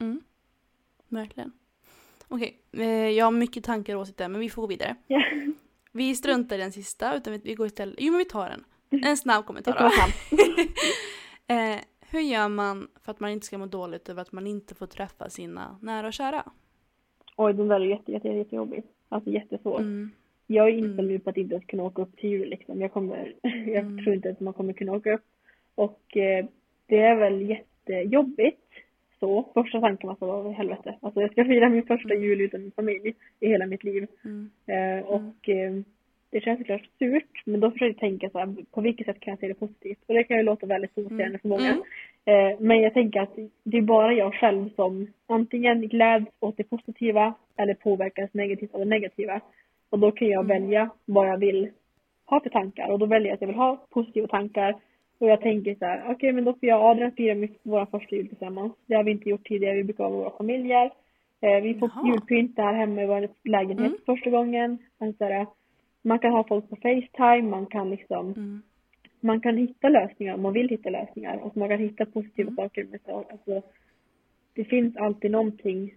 [0.00, 0.20] Mm.
[1.08, 1.52] Verkligen.
[2.28, 4.94] Okej, eh, jag har mycket tankar och åsikter men vi får gå vidare.
[5.06, 5.22] Ja.
[5.92, 7.94] Vi struntar i den sista utan vi, går istället...
[7.98, 8.64] Jo men vi tar den.
[9.04, 11.54] En snabb kommentar Det då.
[11.54, 11.78] eh,
[12.12, 14.86] hur gör man för att man inte ska må dåligt över att man inte får
[14.86, 16.42] träffa sina nära och kära?
[17.36, 18.82] Oj, den där är jätte, jätte, jättejobbig.
[19.08, 19.78] Alltså jättesvår.
[19.80, 20.10] Mm.
[20.46, 21.20] Jag är inställd Mm.
[21.20, 22.80] på att inte ens kunna åka upp till jul liksom.
[22.80, 24.04] Jag kommer, jag Mm.
[24.04, 25.24] tror inte att man kommer kunna åka upp.
[25.74, 26.46] Och eh,
[26.86, 28.60] det är väl jättejobbigt.
[29.20, 30.98] Så, första tanken var så, vad i helvete.
[31.02, 32.22] Alltså jag ska fira min första Mm.
[32.24, 34.06] jul utan min familj i hela mitt liv.
[34.24, 34.50] Mm.
[34.66, 35.72] Eh, och eh,
[36.30, 39.32] det känns såklart surt, men då försöker jag tänka så här, på vilket sätt kan
[39.32, 39.98] jag se det positivt?
[40.06, 41.70] Och det kan ju låta väldigt provocerande för många.
[41.72, 41.82] Mm.
[42.52, 46.64] Eh, men jag tänker att det är bara jag själv som antingen gläds åt det
[46.64, 49.40] positiva eller påverkas negativt av det negativa.
[49.90, 50.62] Och då kan jag Mm.
[50.62, 51.70] välja vad jag vill
[52.26, 52.90] ha för tankar.
[52.92, 54.74] Och då väljer jag att jag vill ha positiva tankar.
[55.18, 58.16] Och jag tänker så här, okej men då får jag och Adrian fira vår första
[58.16, 58.72] jul tillsammans.
[58.86, 60.90] Det har vi inte gjort tidigare, vi brukar vara våra familjer.
[61.40, 62.06] Eh, vi får Jaha.
[62.08, 63.98] julpynt här hemma i vår lägenhet Mm.
[64.06, 64.78] första gången.
[64.98, 65.46] Alltså, så här,
[66.02, 68.62] man kan ha folk på Facetime, man kan liksom Mm.
[69.20, 72.56] man kan hitta lösningar om man vill hitta lösningar och man kan hitta positiva Mm.
[72.56, 73.62] saker med så, alltså,
[74.54, 75.94] det finns alltid någonting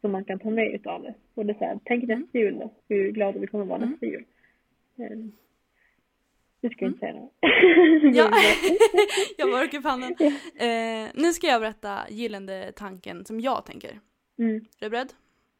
[0.00, 1.14] som man kan ta med utav det.
[1.34, 3.90] Och det är så här, tänk nästa jul då, hur glada vi kommer vara Mm.
[3.90, 4.24] nästa jul.
[4.96, 5.32] Um,
[6.60, 7.32] du ska inte säga något.
[8.16, 8.30] Ja,
[9.38, 10.12] jag mörker pannan.
[10.56, 14.00] Eh, nu ska jag berätta gillande tanken som jag tänker.
[14.38, 14.54] mm.
[14.56, 15.12] Är du beredd?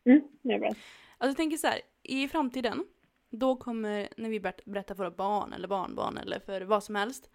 [0.04, 0.76] Mm, jag är beredd.
[1.18, 2.84] Alltså jag tänker så här, i framtiden,
[3.33, 6.95] då kommer, när vi berätt- berättar för våra barn eller barnbarn eller för vad som
[6.95, 7.30] helst,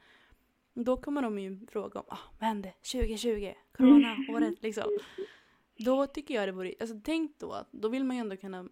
[0.74, 3.54] då kommer de ju fråga om, ah, vad hände 2020?
[3.78, 4.98] Corona-året liksom.
[5.78, 8.70] Då tycker jag det vore, alltså tänk då, att då vill man ju ändå kunna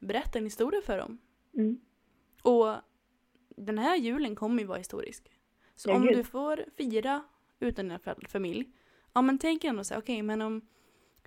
[0.00, 1.18] berätta en historia för dem.
[1.54, 1.80] Mm.
[2.42, 2.74] Och
[3.56, 5.30] den här julen kommer ju vara historisk.
[5.74, 7.24] Så om du får fira
[7.60, 8.70] utan din fa- familj,
[9.12, 10.66] ja men tänk ändå så här, okej men om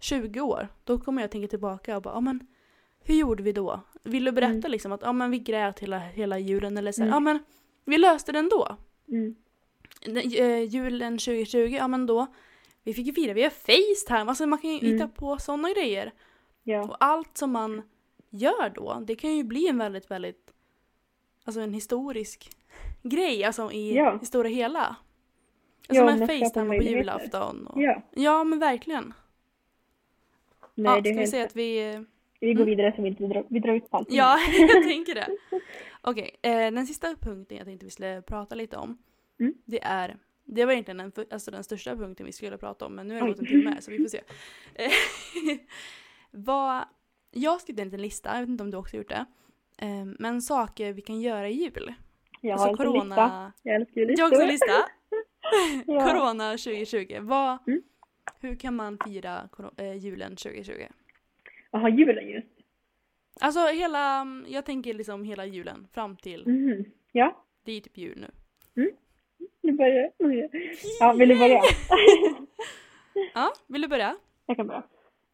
[0.02, 2.47] 20 år, då kommer jag tänka tillbaka och bara, ja men
[3.04, 3.80] hur gjorde vi då?
[4.04, 4.72] Vill du berätta Mm.
[4.72, 7.14] liksom att, ja men vi grät hela, hela julen eller så här, Mm.
[7.14, 7.39] ja men
[7.86, 8.78] vi löste den då.
[9.12, 9.36] Mm.
[10.06, 12.28] Den, eh, julen 2020, ja men då,
[12.84, 14.91] vi fick ju fira via Facetime, alltså man kan ju Mm.
[14.93, 16.14] hitta på sådana grejer.
[16.64, 16.84] Ja.
[16.84, 17.82] Och allt som man
[18.30, 20.54] gör då, det kan ju bli en väldigt, väldigt,
[21.43, 22.50] alltså en historisk
[23.04, 24.18] grej, alltså i Ja.
[24.20, 24.95] det stora hela.
[25.88, 27.68] Alltså Ja, man Facetime på julafton.
[27.68, 28.02] Och, ja.
[28.16, 29.14] ja, men verkligen.
[30.76, 32.06] Nej, ja, det ska vi säga att vi...
[32.39, 32.75] Vi går Mm.
[32.77, 34.17] vidare så vi inte drar, vi drar ut på allting.
[34.17, 35.27] Ja, jag tänker det.
[36.01, 38.97] Okej, eh, den sista punkten jag tänkte vi skulle prata lite om,
[39.39, 39.53] Mm.
[39.65, 43.07] det är, det var egentligen den, alltså den största punkten vi skulle prata om, men
[43.07, 44.21] nu har det gått en timme så vi får se.
[44.75, 44.91] Eh,
[46.31, 46.83] vad,
[47.31, 49.25] jag har skrivit en liten lista, jag vet inte om du också har gjort det,
[49.77, 51.93] eh, men saker vi kan göra i jul.
[52.41, 53.51] Jag har Alltså en liten lista.
[53.63, 54.19] Jag älskar ju listor.
[54.19, 54.73] Jag har också lista.
[55.85, 56.07] ja.
[56.07, 57.17] Corona 2020.
[57.21, 57.81] Vad, Mm.
[58.41, 60.71] Hur kan man fira eh, julen 2020?
[61.72, 62.47] Jaha, julen just.
[63.41, 66.86] Alltså hela, jag tänker liksom hela julen fram till, Mhm.
[67.11, 68.26] Ja, det är ju typ jul
[68.76, 68.91] nu.
[69.61, 70.49] nu börjar jag.
[70.99, 71.61] Ja, vill du börja?
[73.34, 74.15] Ja, vill du börja?
[74.45, 74.84] Jag kan börja.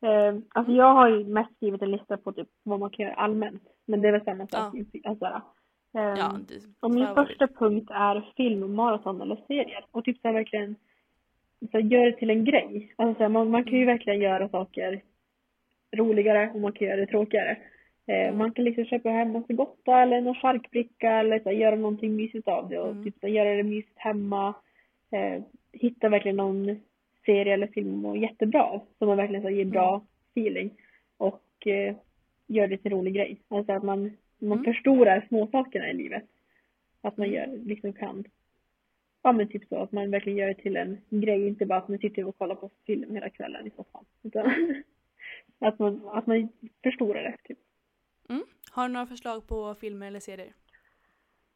[0.01, 3.15] Eh, alltså jag har ju mest skrivit en lista på typ vad man kan göra
[3.15, 3.63] allmänt.
[3.85, 4.75] Men det är väl samma sak.
[5.03, 5.41] Alltså, eh,
[5.93, 9.85] Ja, du, och min första punkt är filmmaraton eller serier.
[9.91, 10.75] Och typ så här verkligen
[11.59, 12.93] så här, gör det till en grej.
[12.95, 13.93] Alltså så här, man, man kan ju Mm.
[13.97, 15.01] verkligen göra saker
[15.95, 17.57] roligare och man kan göra det tråkigare.
[18.07, 18.37] Eh, Mm.
[18.37, 22.47] man kan liksom köpa hem massa gotta eller någon charkbricka eller så göra någonting mysigt
[22.47, 23.03] av det och Mm.
[23.03, 24.53] typ så göra det mysigt hemma.
[25.11, 25.41] Eh,
[25.73, 26.79] hitta verkligen någon
[27.25, 30.05] serie eller film och jättebra som man verkligen så ger bra Mm.
[30.35, 30.69] feeling
[31.17, 31.95] och eh,
[32.47, 33.37] gör det till en rolig grej.
[33.47, 34.63] Alltså att man, man Mm.
[34.63, 36.23] förstorar småsakerna i livet.
[37.01, 37.35] Att man Mm.
[37.39, 38.23] gör, liksom kan,
[39.23, 41.87] ja men typ så att man verkligen gör det till en grej, inte bara att
[41.87, 44.05] man sitter och kollar på film hela kvällen i soffan.
[44.23, 44.45] Utan
[45.61, 46.49] att man, att man
[46.83, 47.59] förstorar det typ.
[48.29, 48.43] Mm.
[48.71, 50.53] Har du några förslag på filmer eller serier?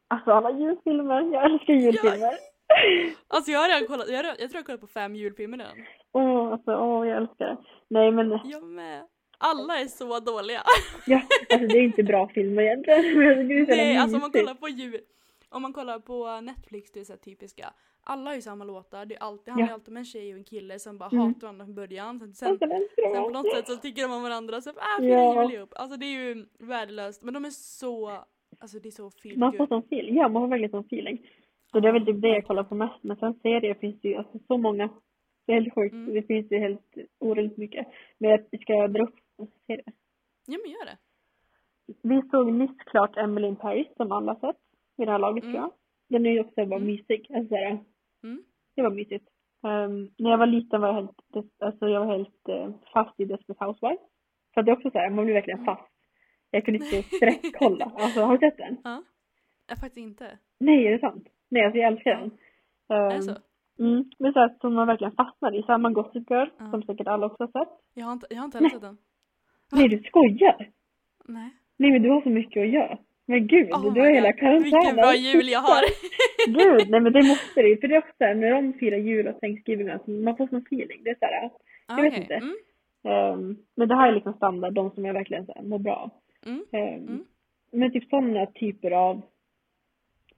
[0.08, 2.34] Alltså alla julfilmer, jag älskar julfilmer.
[3.28, 5.58] Alltså jag har redan kollat, jag, har, jag tror jag har kollat på fem julfilmer
[5.58, 5.76] redan.
[6.12, 7.56] Åh, alltså åh jag älskar det.
[7.88, 9.02] Nej men, Jag med.
[9.38, 10.62] Alla är så dåliga.
[11.06, 11.20] ja,
[11.52, 13.66] alltså det är inte bra filmer egentligen.
[13.68, 15.00] Nej, alltså om man kollar på jul,
[15.50, 17.72] om man kollar på Netflix, det är så typiska.
[18.02, 19.74] Alla har ju samma låtar, det är alltid, handlar Ja.
[19.74, 21.26] alltid om en tjej och en kille som bara Mm.
[21.26, 22.20] hatar varandra från början.
[22.20, 22.68] Sen, sen, Alltså,
[23.12, 25.42] sen på något sätt så tycker de om varandra, så ah, fira Ja.
[25.42, 25.72] jul ihop.
[25.76, 28.10] Alltså det är ju värdelöst, men de är så
[28.58, 30.16] Alltså det är så Man får sån feeling.
[30.16, 31.26] Ja, man får verkligen sån feeling.
[31.72, 33.02] Så det är väl typ det jag kollar på mest.
[33.02, 34.88] Men sen serier finns det ju alltså så många.
[35.46, 35.92] Det är helt sjukt.
[35.92, 36.14] Mm.
[36.14, 37.86] Det finns ju helt otroligt mycket.
[38.18, 39.14] Men jag ska dra upp
[39.66, 39.84] serier.
[40.46, 40.98] Ja men gör det.
[42.02, 44.56] Vi såg nyss klart Emily in Paris som alla sett.
[45.00, 45.52] Vid det här laget Mm.
[45.54, 45.72] tror jag.
[46.08, 46.86] Den är ju också bara Mm.
[46.86, 47.26] mysig.
[47.34, 47.78] Alltså, såhär,
[48.22, 48.42] Mm.
[48.76, 49.28] det var mysigt.
[49.64, 51.16] Ehm, när jag var liten var jag helt,
[51.58, 54.00] alltså jag var helt eh, fast i Desperate Housewives.
[54.54, 55.66] Så det är också såhär, man blir verkligen Mm.
[55.76, 55.90] fast.
[56.50, 57.92] Jag kunde inte sträckkolla.
[57.94, 58.76] Alltså har du sett den?
[58.84, 59.02] Ja.
[59.68, 60.38] Jag faktiskt inte.
[60.60, 61.28] Nej, är det sant?
[61.48, 62.30] Nej, alltså jag älskar den.
[62.88, 63.34] Är Ehm, det så?
[63.78, 65.62] Mm, men så att som man verkligen fastnar i.
[65.62, 66.70] Samma Gossip Girl, Ja.
[66.70, 67.72] som säkert alla också har sett.
[67.94, 68.98] Jag har inte, jag har inte heller sett den.
[69.72, 70.70] Nej, du skojar!
[71.24, 71.50] Nej.
[71.76, 72.98] Nej, men du har så mycket att göra.
[73.30, 74.62] Men gud, Oh du har hela karantänen.
[74.62, 75.82] Vilken bra jul jag har.
[76.46, 77.76] Gud, nej men det måste ju.
[77.80, 80.58] För det är också såhär, när de firar jul och Thanksgiving, alltså, man får sån
[80.66, 81.00] feeling.
[81.04, 81.50] Det är såhär,
[81.86, 82.20] Ah, vet okej.
[82.22, 82.34] inte.
[82.34, 82.54] Mm.
[83.04, 86.10] ehm, men det här är liksom standard, de som jag verkligen såhär, mår bra.
[86.46, 86.64] Mm.
[86.72, 87.24] Ehm, Mm.
[87.72, 89.22] Men typ sådana typer av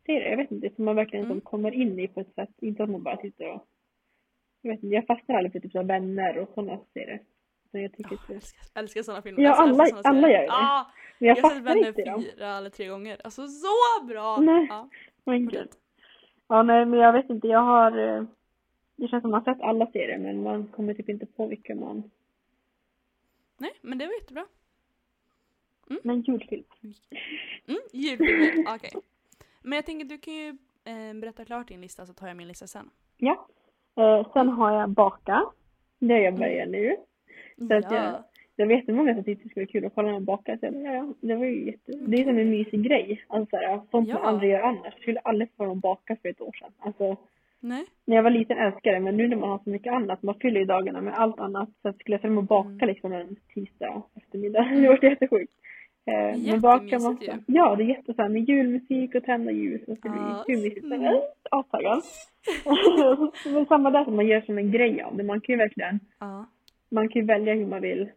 [0.06, 1.34] serier, jag vet inte, som man verkligen Mm.
[1.36, 3.66] som kommer in i på ett sätt, inte att man bara tittar och
[4.62, 7.20] jag vet inte, jag fastnar aldrig för typ så vänner och sådana serier.
[7.70, 9.42] Så jag tycker Oh, jag älskar, älskar sådana filmer.
[9.42, 10.48] Ja, alla- såna alla gör det.
[10.50, 10.86] Ah,
[11.26, 12.22] men jag, jag har sett Vänner i dem.
[12.22, 13.20] fyra eller tre gånger.
[13.24, 14.36] Alltså så bra!
[14.40, 14.66] Nej.
[14.70, 14.88] Ja,
[15.24, 15.68] Men gud.
[16.48, 18.24] Ja, nej, men jag vet inte, jag har, eh,
[18.96, 21.74] det känns som man har sett alla serier men man kommer typ inte på vilka
[21.74, 22.10] man,
[23.58, 24.46] Nej, men det var jättebra.
[26.02, 26.64] men julfilm.
[27.68, 28.90] Mm, julfilmer, okej.
[29.62, 30.48] Men jag tänker du kan ju
[30.84, 32.90] eh, berätta klart din lista så tar jag min lista sen.
[33.16, 33.46] Ja.
[33.96, 35.42] Eh, sen har jag baka.
[35.98, 36.96] Det jag börjar nu.
[37.68, 38.28] Så att jag, Ja.
[38.56, 40.58] Det var jättemånga som tyckte det skulle vara kul att kolla någon baka.
[40.58, 41.92] Så jag ja, ja, det var ju jätte...
[42.06, 43.24] Det är som en mysig grej.
[43.28, 43.56] Alltså
[43.90, 44.14] sånt Ja.
[44.14, 44.84] man aldrig gör annars.
[44.84, 46.70] Jag skulle aldrig få någon baka för ett år sedan.
[46.78, 47.16] Alltså,
[47.60, 47.84] Nej.
[48.04, 50.34] när jag var liten älskade det, men nu när man har så mycket annat, man
[50.34, 51.68] fyller ju dagarna med allt annat.
[51.82, 52.88] Så att skulle jag fram och baka Mm.
[52.88, 54.62] liksom en tisdag eftermiddag.
[54.82, 55.52] Det var jättesjukt.
[56.06, 57.32] Eh, man Jättemysigt också.
[57.46, 59.82] Ja, det är jättesåhär med julmusik och tända ljus.
[59.88, 60.44] Och det Ja.
[60.46, 61.02] blir hur mysigt som Mm.
[61.04, 61.36] helst.
[61.50, 62.02] Astaggad.
[63.54, 65.22] Men samma där som man gör som en grej av det.
[65.24, 66.46] Man kan ju verkligen, Ja.
[66.90, 68.08] man kan ju välja hur man vill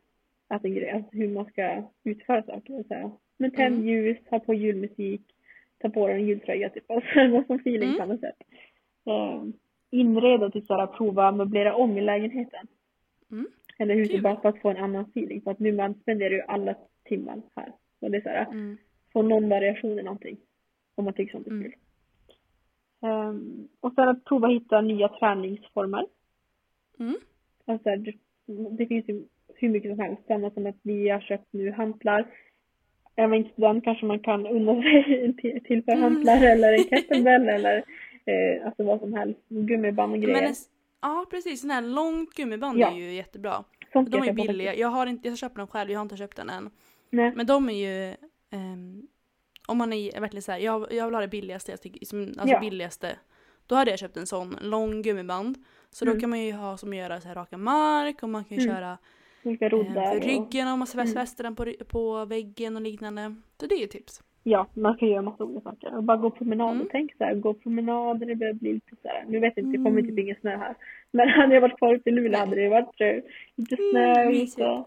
[0.50, 2.84] grej, alltså hur man ska utföra saker.
[2.88, 3.12] Så.
[3.38, 3.88] Men tänd Mm.
[3.88, 5.22] ljus, ha på julmusik,
[5.80, 6.84] ta på dig en jultröja typ.
[6.92, 7.98] Alltså någon sån feeling Mm.
[7.98, 8.36] på annat sätt.
[9.06, 9.44] Eh,
[9.90, 12.68] inreda till såhär prova möblera om i lägenheten.
[13.32, 13.48] Mm.
[13.78, 14.22] Eller huset Kul.
[14.22, 15.42] bara för att få en annan feeling.
[15.42, 17.72] För att nu man spenderar ju alla timmar här.
[18.00, 18.78] Och det är såhär, Mm.
[19.14, 20.38] få någon variation i någonting.
[20.96, 21.64] Om man tycker sånt är Mm.
[21.64, 21.74] kul.
[23.02, 26.06] Ehm, och sen att prova hitta nya träningsformer.
[27.00, 27.16] Mm.
[27.66, 28.14] Alltså, det,
[28.78, 29.24] det finns ju
[29.58, 30.22] hur mycket som helst.
[30.28, 32.28] Samma som att vi har köpt nu hantlar.
[33.16, 36.04] Är man inte student kanske man kan unna sig en till, till för Mm.
[36.04, 37.78] hantlar eller en kettlebell eller
[38.26, 39.40] eh, alltså vad som helst.
[39.50, 40.34] Gummiband och grejer.
[40.42, 40.56] Men en,
[41.02, 42.92] ja precis, sån här långt gummiband Ja.
[42.92, 43.64] är ju jättebra.
[43.94, 44.76] Sånt De är köpa billiga.
[44.76, 46.70] Jag har inte, jag ska köpa dem själv, jag har inte köpt den än.
[47.10, 47.32] Nej.
[47.36, 48.16] Men de är ju,
[48.52, 49.08] ehm,
[49.68, 52.48] om man är verkligen såhär, jag, jag vill ha det billigaste, jag tycker, som, alltså
[52.56, 52.60] Ja.
[52.60, 53.16] billigaste.
[53.68, 55.58] Då hade jag köpt en sån lång gummiband.
[55.90, 56.22] Så då Mm.
[56.22, 58.64] kan man ju ha som att göra så här raka mark och man kan ju
[58.64, 58.76] Mm.
[58.76, 58.98] köra
[59.46, 60.24] Olika eh, roddar för och...
[60.24, 61.08] ryggen om man Mm.
[61.08, 63.36] fäster den på, på väggen och liknande.
[63.60, 64.22] Så det är ju tips.
[64.44, 65.98] Ja, man kan göra massa olika saker.
[65.98, 66.72] Och bara gå promenader.
[66.76, 66.88] Mm.
[66.92, 69.26] Tänk så här, gå promenader, det börjar bli lite så här.
[69.28, 70.08] Nu vet jag inte, det kommer Mm.
[70.08, 70.76] typ ingen snö här.
[71.12, 73.24] Men hade jag varit kvar ute i Luleå hade det varit eh,
[73.56, 74.58] lite snö Mm, och mysigt.
[74.58, 74.84] lite...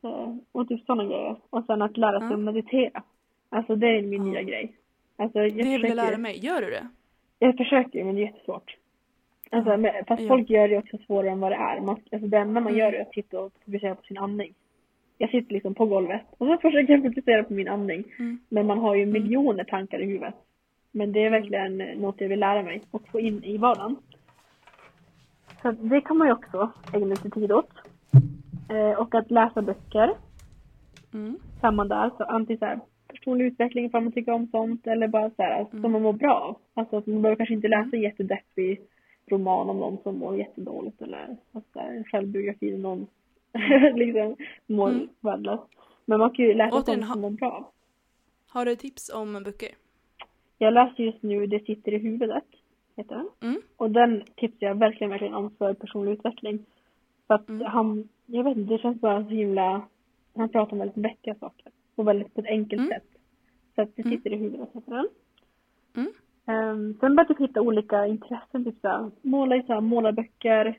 [0.00, 1.36] Så, och typ sådana grejer.
[1.50, 2.34] Och sen att lära sig Ja.
[2.34, 3.02] att meditera.
[3.48, 4.30] Alltså det är min Ja.
[4.32, 4.76] nya grej.
[5.16, 6.38] Alltså jag Det vill jag försöker, lära mig.
[6.46, 6.88] Gör du det?
[7.38, 8.76] jag försöker men det är jättesvårt.
[9.54, 10.28] Alltså, men, fast Ja.
[10.28, 11.80] folk gör det också svårare än vad det är.
[11.80, 12.78] Man, alltså det enda man Mm.
[12.78, 14.54] gör är att sitta och fokusera på sin andning.
[15.18, 18.04] Jag sitter liksom på golvet och så försöker jag fokusera på min andning.
[18.18, 18.38] Mm.
[18.48, 20.34] Men man har ju miljoner tankar i huvudet.
[20.92, 23.96] Men det är verkligen något jag vill lära mig och få in i vardagen.
[25.62, 27.70] Så det kan man ju också ägna lite tid åt.
[28.70, 30.10] Eh, och att läsa böcker,
[31.14, 31.36] Mm.
[31.60, 32.10] samma där.
[32.16, 35.60] Så antingen så här, personlig utveckling ifall man tycker om sånt eller bara så här,
[35.60, 35.82] Mm.
[35.82, 36.56] som man mår bra av.
[36.74, 38.80] Alltså att man behöver kanske inte läsa en jättedeppig
[39.26, 43.06] roman om någon som mår jättedåligt eller alltså, en självbiografi om någon
[43.94, 45.08] liksom mår Mm.
[45.20, 45.62] värdelöst.
[46.04, 47.72] Men man kan ju läsa sånt som mår bra.
[48.48, 49.68] Har du tips om böcker?
[50.58, 52.44] Jag läser just nu Det sitter i huvudet,
[52.96, 53.28] heter den.
[53.50, 53.62] Mm.
[53.76, 56.64] Och den tipsar jag verkligen, verkligen om för personlig utveckling.
[57.26, 57.66] För att Mm.
[57.66, 59.88] han, jag vet inte, det känns bara så himla,
[60.36, 61.72] han pratar om väldigt vettiga saker.
[61.94, 62.88] Och väldigt på ett enkelt Mm.
[62.90, 63.08] sätt.
[63.74, 64.16] Så att det Mm.
[64.16, 65.08] sitter i huvudet, heter den.
[66.46, 66.68] Mm.
[66.68, 70.78] Um, sen började jag hitta olika intressen, typ såhär, måla i såhär målarböcker,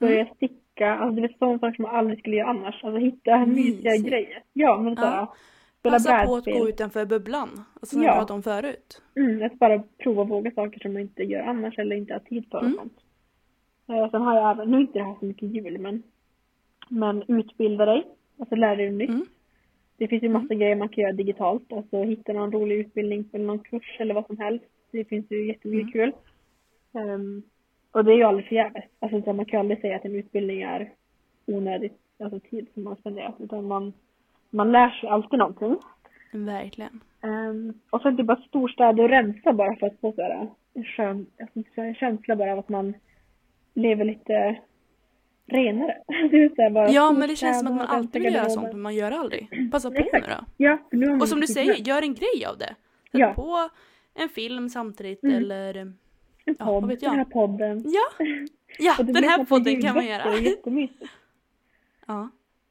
[0.00, 0.34] börja Mm.
[0.34, 2.84] sticka, alltså det är sådana saker som man aldrig skulle göra annars.
[2.84, 4.08] Alltså hitta mysiga Mysigt.
[4.08, 4.42] grejer.
[4.52, 5.34] Ja, men såhär, Ja.
[5.80, 6.62] spela Passa på att brädspel.
[6.62, 7.48] gå utanför bubblan.
[7.74, 8.12] Alltså som Ja.
[8.12, 9.02] vi pratade om förut.
[9.16, 12.20] Mm, att bara prova och våga saker som man inte gör annars eller inte har
[12.20, 12.76] tid för och Mm.
[12.76, 12.98] sånt.
[13.88, 16.02] Eh, sen har jag även, nu är inte det här så mycket jul men,
[16.88, 18.04] men utbilda dig,
[18.38, 19.08] alltså lära dig nytt.
[19.08, 19.26] Mm.
[19.98, 20.58] Det finns ju massa Mm.
[20.58, 21.72] grejer man kan göra digitalt.
[21.72, 24.64] Alltså hitta någon rolig utbildning eller någon kurs eller vad som helst.
[24.96, 26.12] Det finns ju jättemycket kul.
[26.94, 27.42] Ehm,
[27.92, 28.84] och det är ju aldrig förgäves.
[28.98, 30.92] Alltså så man kan aldrig säga att en utbildning är
[31.46, 33.34] onödigt, alltså tid som man spenderat.
[33.38, 33.92] Utan man,
[34.50, 35.76] man lär sig alltid någonting.
[36.32, 37.00] Verkligen.
[37.22, 40.84] Um, och sen typ bara storstäder och rensa bara för att få så här, en
[40.84, 42.94] skön, alltså, en känsla bara av att man
[43.74, 44.58] lever lite
[45.46, 45.96] renare.
[46.08, 49.10] Här Ja men det känns som att man alltid vill göra sånt men man gör
[49.10, 49.70] aldrig.
[49.72, 50.44] Passa på nu då.
[50.56, 52.74] Ja, nu Och som du säger, gör en grej av det.
[53.12, 53.32] Sätt Ja.
[53.34, 53.68] på
[54.16, 55.36] en film samtidigt Mm.
[55.36, 55.74] eller...
[55.76, 55.96] En
[56.44, 57.12] Ja, podd, vad vet jag?
[57.12, 57.82] den här podden.
[57.86, 58.26] Ja!
[58.78, 60.30] Ja, den här podden kan man göra.
[60.30, 61.04] Det är jättemysigt.
[62.06, 62.28] Ja.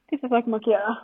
[0.09, 0.97] Det är saker man kan göra.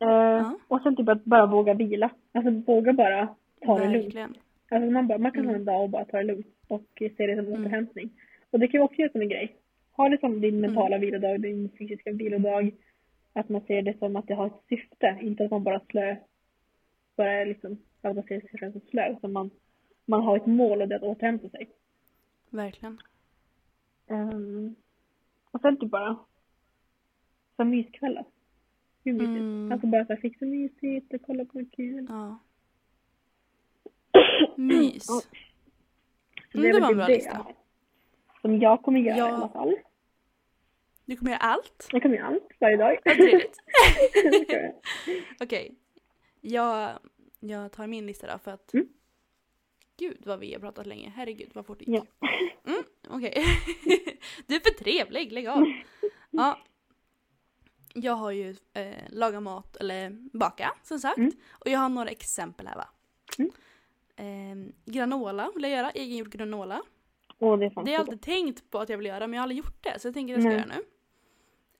[0.00, 0.58] Eh, Ja.
[0.68, 2.10] Och sen typ att bara våga vila.
[2.32, 3.28] Alltså våga bara
[3.66, 4.04] ta det lugnt.
[4.04, 4.34] Verkligen.
[4.70, 5.60] Alltså man, bara, man kan ha Mm.
[5.60, 7.60] en dag och bara ta det lugnt och se det som Mm.
[7.62, 8.10] återhämtning.
[8.50, 9.56] Och det kan ju också göra som en grej.
[9.96, 10.60] Ha det som din Mm.
[10.60, 12.70] mentala vilodag, din fysiska vilodag.
[13.32, 16.16] Att man ser det som att det har ett syfte, inte att man bara slö,
[17.16, 19.12] bara liksom, att man ser sig själv som slö.
[19.12, 19.50] Utan man,
[20.04, 21.70] man har ett mål och det är att återhämta sig.
[22.50, 23.00] Verkligen.
[24.06, 24.74] Ehm,
[25.50, 26.16] och sen typ bara,
[27.56, 28.24] så myskvällar.
[29.04, 29.30] Hur mysigt?
[29.30, 29.72] Mm.
[29.72, 32.06] Alltså bara så här, fixa mysigt och kolla på kul.
[32.08, 32.38] Ja.
[34.56, 35.06] Mys.
[35.06, 35.20] Så
[36.54, 37.46] Mm, är det väl var en bra det lista.
[38.40, 39.28] Som jag kommer göra Ja.
[39.28, 39.74] i alla fall.
[41.04, 41.88] Du kommer göra allt?
[41.92, 42.98] Jag kommer göra allt varje dag.
[43.04, 43.56] Vad trevligt.
[45.40, 45.74] Okej.
[46.40, 46.90] Jag,
[47.40, 48.74] jag tar min lista då för att...
[48.74, 48.88] Mm.
[49.96, 51.12] Gud vad vi har pratat länge.
[51.16, 52.00] Herregud vad fort det ja.
[52.00, 52.10] gick.
[52.66, 53.34] Mm, Okej.
[54.46, 55.64] du är för trevlig, lägg av.
[56.30, 56.58] Ja.
[57.94, 61.18] Jag har ju eh, lagat mat, eller baka som sagt.
[61.18, 61.32] Mm.
[61.50, 62.88] Och jag har några exempel här va.
[63.38, 63.50] Mm.
[64.16, 66.82] Eh, granola vill jag göra, egengjord granola.
[67.38, 69.40] Åh, det är Det har jag alltid tänkt på att jag vill göra men jag
[69.40, 70.84] har aldrig gjort det så jag tänker att jag ska göra nu.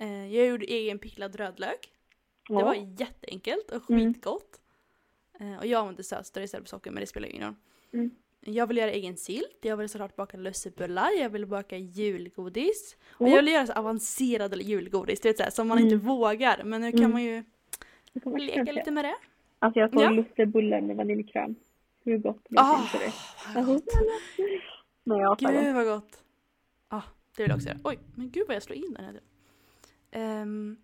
[0.07, 1.91] Eh, jag gjorde egen picklad rödlök.
[2.49, 2.59] gott.
[2.59, 2.87] Det var Ja.
[2.99, 4.15] jätteenkelt och Mm.
[4.15, 4.61] skitgott.
[5.41, 7.55] Eh, och jag använde sötstör istället för socker men det spelar ingen roll.
[7.95, 8.11] Mm.
[8.47, 12.97] Jag vill göra egen sylt, jag vill såklart baka lussebullar, jag vill baka julgodis.
[13.13, 13.31] Och Åh.
[13.31, 15.93] jag vill göra så avancerade julgodis, du vet såhär, som man Mm.
[15.93, 16.63] inte vågar.
[16.65, 17.13] Men nu kan Mm.
[17.13, 17.45] man ju
[18.39, 19.15] leka lite med det.
[19.59, 20.11] Alltså jag såg Ja.
[20.11, 21.55] lussebullar med vaniljkräm.
[22.05, 23.13] Hur gott blev Ah, inte det?
[23.55, 23.85] vad Alltså, gott.
[25.05, 25.63] Nej, jag åt det.
[25.63, 26.23] Gud vad gott.
[26.91, 27.03] Ja,
[27.37, 27.79] det vill jag också göra.
[27.85, 29.21] Oj, men gud vad jag slår in den här.
[30.11, 30.77] Ehm,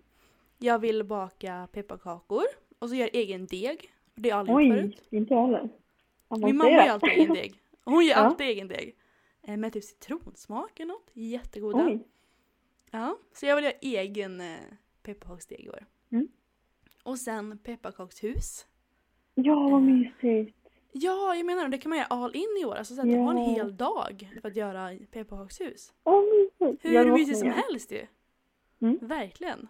[0.59, 2.43] jag vill baka pepparkakor
[2.79, 3.91] och så gör jag egen deg.
[4.15, 5.03] Det har jag aldrig gjort förut.
[5.11, 5.69] Oj, inte jag heller.
[6.31, 7.55] Min mamma gör alltid egen deg.
[7.85, 8.17] Hon gör Ja.
[8.17, 8.97] alltid egen deg.
[9.43, 11.11] Eh, Med typ citronsmak eller något.
[11.13, 11.87] Jättegoda.
[11.87, 12.07] Oj.
[12.91, 14.57] Ja, så jag vill göra egen eh,
[15.03, 15.87] pepparkaksdeg i år.
[16.13, 16.29] Mm.
[17.03, 18.67] Och sen pepparkakshus.
[19.35, 20.57] Ja, vad mysigt.
[20.93, 22.75] Ja, jag menar det kan man göra all in i år.
[22.75, 25.93] Alltså så att ha en hel dag för att göra pepparkakshus.
[26.05, 26.85] Åh, mysigt.
[26.85, 28.07] Hur mysigt som helst ju.
[28.83, 28.99] Mm.
[29.03, 29.69] Verkligen.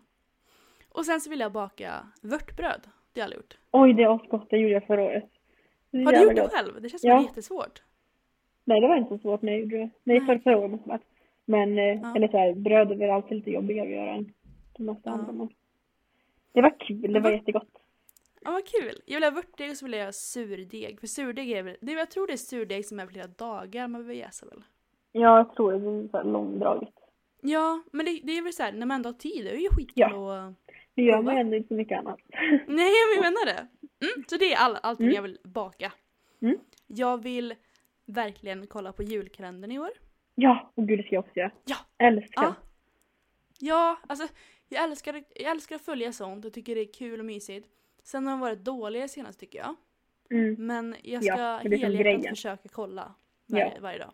[0.89, 2.81] Och sen så vill jag baka vörtbröd.
[3.13, 3.59] Det har jag aldrig gjort.
[3.71, 4.51] Oj, det är asgott.
[4.51, 5.31] Det gjorde jag förra året.
[5.93, 6.83] Har du gjort det själv?
[6.83, 7.23] Det känns som Ja.
[7.23, 7.83] jättesvårt.
[8.65, 9.91] Nej, det var inte så svårt när jag gjorde det.
[10.05, 10.41] Nej, Nej.
[10.43, 10.99] förra, året måste det ha.
[11.45, 12.17] Men, eh, Ja.
[12.17, 14.33] eller så här, bröd är väl alltid lite jobbigare att göra än
[14.77, 15.13] de mesta Ja.
[15.13, 15.33] andra.
[15.33, 15.49] Men
[16.53, 17.13] det var kul.
[17.13, 17.69] Det var jättegott.
[18.41, 18.95] Ja, vad kul.
[19.07, 21.01] Jag vill ha vörtdeg och så vill jag göra surdeg.
[21.01, 24.01] För surdeg är väl, det, jag tror det är surdeg som är flera dagar man
[24.01, 24.63] behöver jäsa väl?
[25.13, 25.79] Ja, jag tror det.
[25.79, 26.95] Det är så här långdraget.
[27.43, 29.69] Ja, men det, det är väl såhär, när man ändå har tid, det är ju
[29.69, 30.39] skitkul Ja.
[30.49, 30.55] att...
[30.95, 32.19] Det gör man ju ändå inte så mycket annat.
[32.31, 33.67] Nej, men jag menar det.
[34.01, 35.15] Mm, så det är all, allting Mm.
[35.15, 35.93] jag vill baka.
[36.43, 36.59] Mm.
[36.87, 37.55] Jag vill
[38.07, 39.91] verkligen kolla på julkalendern i år.
[40.35, 41.51] Ja, och gud det ska jag också göra.
[41.65, 41.77] Ja.
[41.99, 42.43] Älskar.
[42.43, 42.55] Ja.
[43.59, 44.29] Ja, alltså
[44.69, 47.69] jag älskar, jag älskar att följa sånt och tycker det är kul och mysigt.
[48.03, 49.75] Sen har de varit dåliga senast tycker jag.
[50.31, 50.67] Mm.
[50.67, 53.15] Men jag Ja, ska som helhjärtat försöka kolla
[53.47, 53.81] varje, Ja.
[53.81, 54.13] varje dag.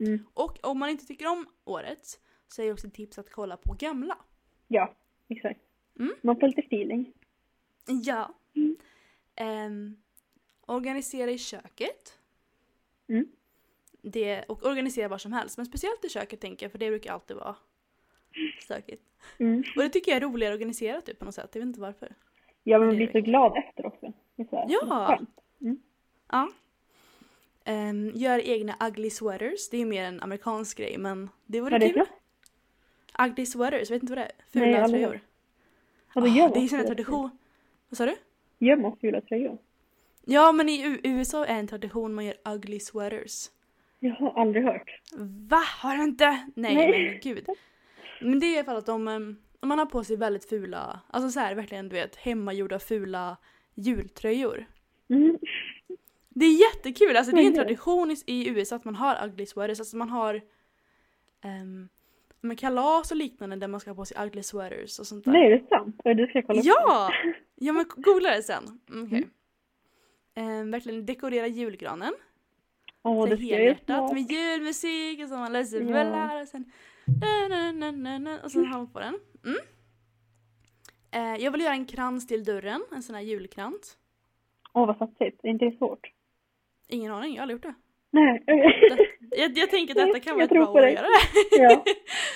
[0.00, 0.24] Mm.
[0.34, 3.56] Och om man inte tycker om årets så är det också ett tips att kolla
[3.56, 4.18] på gamla.
[4.68, 4.94] Ja,
[5.28, 5.60] exakt.
[5.98, 6.14] Mm.
[6.22, 7.12] Man får lite feeling.
[8.04, 8.34] Ja.
[9.40, 9.56] Mm.
[9.66, 9.96] Ehm,
[10.66, 12.18] organisera i köket.
[13.08, 13.28] Mm.
[14.02, 15.56] Det, och organisera var som helst.
[15.56, 17.56] Men speciellt i köket tänker jag för det brukar alltid vara
[18.60, 19.02] stökigt.
[19.38, 19.62] Mm.
[19.76, 21.50] Och det tycker jag är roligare att organisera typ på något sätt.
[21.52, 22.14] Jag vet inte varför.
[22.62, 24.12] Ja, men Det man blir så glad efter också.
[24.36, 25.16] Det Ja.
[25.18, 25.40] skönt.
[26.30, 26.48] Ja.
[27.66, 29.68] Um, gör egna ugly sweaters.
[29.70, 32.04] Det är ju mer en amerikansk grej men det vore det kul.
[33.18, 34.32] Ugly sweaters, vet inte vad det är?
[34.52, 35.20] Fula tröjor.
[36.14, 37.30] Ja, då Ah, det är ju en tradition.
[37.88, 38.16] Vad sa du?
[38.60, 39.58] Man fula tröjor?
[40.24, 43.46] Ja men i USA är en tradition man gör ugly sweaters.
[44.00, 45.00] Jag har aldrig hört.
[45.50, 45.62] Va?
[45.82, 46.24] Har du inte?
[46.56, 47.08] Nej, Nej.
[47.10, 47.46] men gud.
[48.20, 50.48] Men det är i alla fall att om, em, om man har på sig väldigt
[50.48, 53.36] fula, alltså så här verkligen du vet hemmagjorda fula
[53.74, 54.66] jultröjor.
[55.10, 55.38] Mm.
[56.28, 59.46] Det är jättekul, alltså det är en det- tradition i, USA att man har ugly
[59.46, 60.34] sweaters, alltså man har
[61.44, 61.88] um,
[62.40, 65.32] med kalas och liknande där man ska ha på sig ugly sweaters och sånt där.
[65.32, 66.00] Nej, är det sant?
[66.04, 67.10] Ja, det ska kolla på.
[67.60, 67.72] Ja!
[67.72, 68.80] Men googla det sen.
[68.90, 69.28] Mm, okej.
[70.34, 72.14] Eh, verkligen dekorera julgranen.
[73.02, 76.72] Åh, så det helhjärtat med julmusik och så man läser bullar och sen
[77.20, 79.18] na, na, na, na, na, och har man på den.
[79.44, 79.58] Mm.
[81.10, 83.96] Eh, jag vill göra en krans till dörren, en sån här julkrans.
[84.72, 85.40] Åh, vad satsigt.
[85.42, 86.12] Är inte det svårt?
[86.88, 87.74] Ingen aning, jag har aldrig gjort det.
[88.10, 88.44] Nej.
[89.30, 91.56] Jag, jag tänker att detta kan vara ett tror bra år att göra det.
[91.56, 91.84] ja.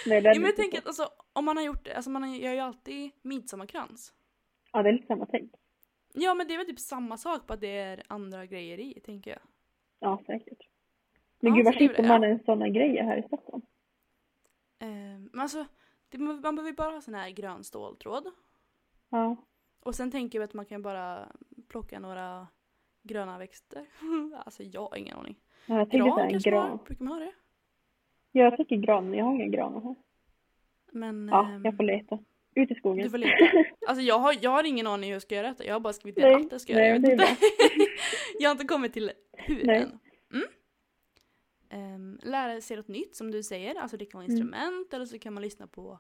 [0.06, 2.10] Nej, det är Ja, men jag tänker att alltså, om man har gjort det, alltså
[2.10, 4.12] man gör ju alltid midsommarkrans.
[4.72, 5.52] Ja, det är lite samma tänk.
[6.12, 9.00] Ja men det är väl typ samma sak på att det är andra grejer i,
[9.04, 9.40] tänker jag.
[10.00, 10.68] Ja, säkert.
[11.40, 12.28] Men Ja, gud, var det, man ja.
[12.28, 13.62] en sådana grejer här i Stockholm?
[14.78, 14.88] Eh,
[15.32, 15.66] men alltså,
[16.08, 18.26] det, man behöver ju bara ha sån här grön ståltråd.
[19.08, 19.36] Ja.
[19.80, 21.28] Och sen tänker jag att man kan bara
[21.68, 22.46] plocka några
[23.02, 23.86] gröna växter.
[24.44, 25.36] alltså jag har ingen aning.
[25.66, 26.78] ja jag tänkte såhär en kanske man gran.
[26.84, 27.32] Brukar man ha det?
[28.32, 29.94] Ja, jag tänker gran, men jag har ingen gran här.
[30.92, 32.18] Men Ja, ehm, jag får leta.
[32.54, 33.04] Ut i skogen.
[33.04, 33.64] du får leta.
[33.86, 35.64] Alltså jag har, jag har ingen aning hur jag ska göra detta.
[35.64, 36.98] Jag har bara skrivit ner att jag ska göra det.
[36.98, 37.36] nej, Jag, det inte.
[38.38, 39.76] jag har inte kommit till hur Nej.
[39.76, 39.98] än.
[40.32, 40.46] Mm.
[41.70, 43.74] Ehm, lära sig något nytt som du säger.
[43.74, 44.26] Alltså det kan Mm.
[44.28, 45.98] vara instrument eller så kan man lyssna på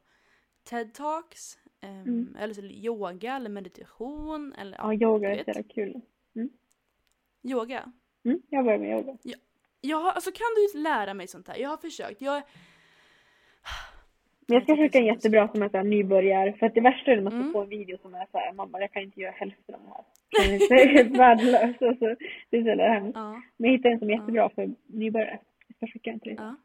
[0.70, 1.58] TED-talks.
[1.80, 2.36] ehm, Mm.
[2.40, 4.52] Eller så yoga eller meditation.
[4.58, 6.00] Eller Ja, yoga är så kul.
[7.42, 7.92] Yoga.
[8.24, 9.16] Mm, jag börjar med yoga.
[9.80, 11.56] Jag har, alltså kan du lära mig sånt här?
[11.56, 12.20] Jag har försökt.
[12.20, 12.42] Jag,
[14.52, 16.52] Men jag ska försöka en så jättebra som är såhär nybörjare.
[16.52, 17.52] För att det värsta är när man ska Mm.
[17.52, 20.58] få en video som är såhär, mamma jag kan inte göra hälften av det här.
[20.68, 21.82] Det är helt värdelöst.
[21.82, 22.16] Och så,
[22.50, 23.16] det är så jävla hemskt.
[23.16, 23.42] ja.
[23.56, 25.38] Men jag hittade en som är jättebra för nybörjare.
[25.68, 26.44] Jag ska skicka en till dig.
[26.44, 26.56] Ja.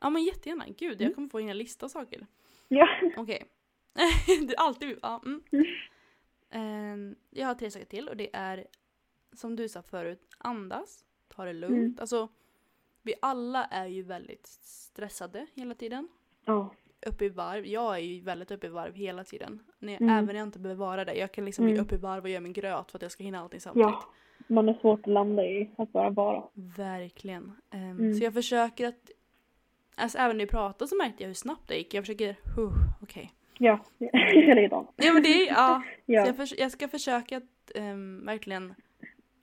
[0.00, 0.64] Ja men jättegärna.
[0.78, 1.04] Gud, Mm.
[1.04, 2.26] jag kommer få en lista av saker.
[2.68, 2.88] Ja.
[3.16, 3.42] Okej.
[4.48, 4.98] det är alltid...
[5.02, 5.42] Ja, mm.
[5.52, 5.64] Mm.
[6.50, 8.64] Ehm, jag har tre saker till och det är
[9.32, 11.72] som du sa förut, andas, ta det lugnt.
[11.76, 11.96] Mm.
[12.00, 12.28] Alltså,
[13.02, 16.08] vi alla är ju väldigt stressade hela tiden.
[16.44, 16.74] Ja.
[17.06, 17.66] Uppe i varv.
[17.66, 19.60] Jag är ju väldigt uppe i varv hela tiden.
[19.78, 20.14] När jag, Mm.
[20.14, 21.14] Även när jag inte behöver vara det.
[21.14, 21.84] Jag kan liksom bli Mm.
[21.84, 23.88] uppe i varv och göra min gröt för att jag ska hinna allting samtidigt.
[23.88, 24.04] Ja.
[24.46, 26.42] Man är svårt att landa i att bara vara.
[26.76, 27.52] Verkligen.
[27.70, 28.14] Ehm, Mm.
[28.14, 29.10] Så jag försöker att...
[29.96, 31.94] Alltså även när vi pratade så märkte jag hur snabbt det gick.
[31.94, 32.36] Jag försöker...
[32.56, 32.72] Huh,
[33.02, 33.32] Okej.
[33.58, 33.78] Ja,
[34.34, 34.90] likadant.
[34.96, 35.46] Ja men det är...
[35.52, 35.82] Ja.
[36.06, 36.24] Ja.
[36.24, 38.74] Så jag, förs- jag ska försöka att ehm, verkligen...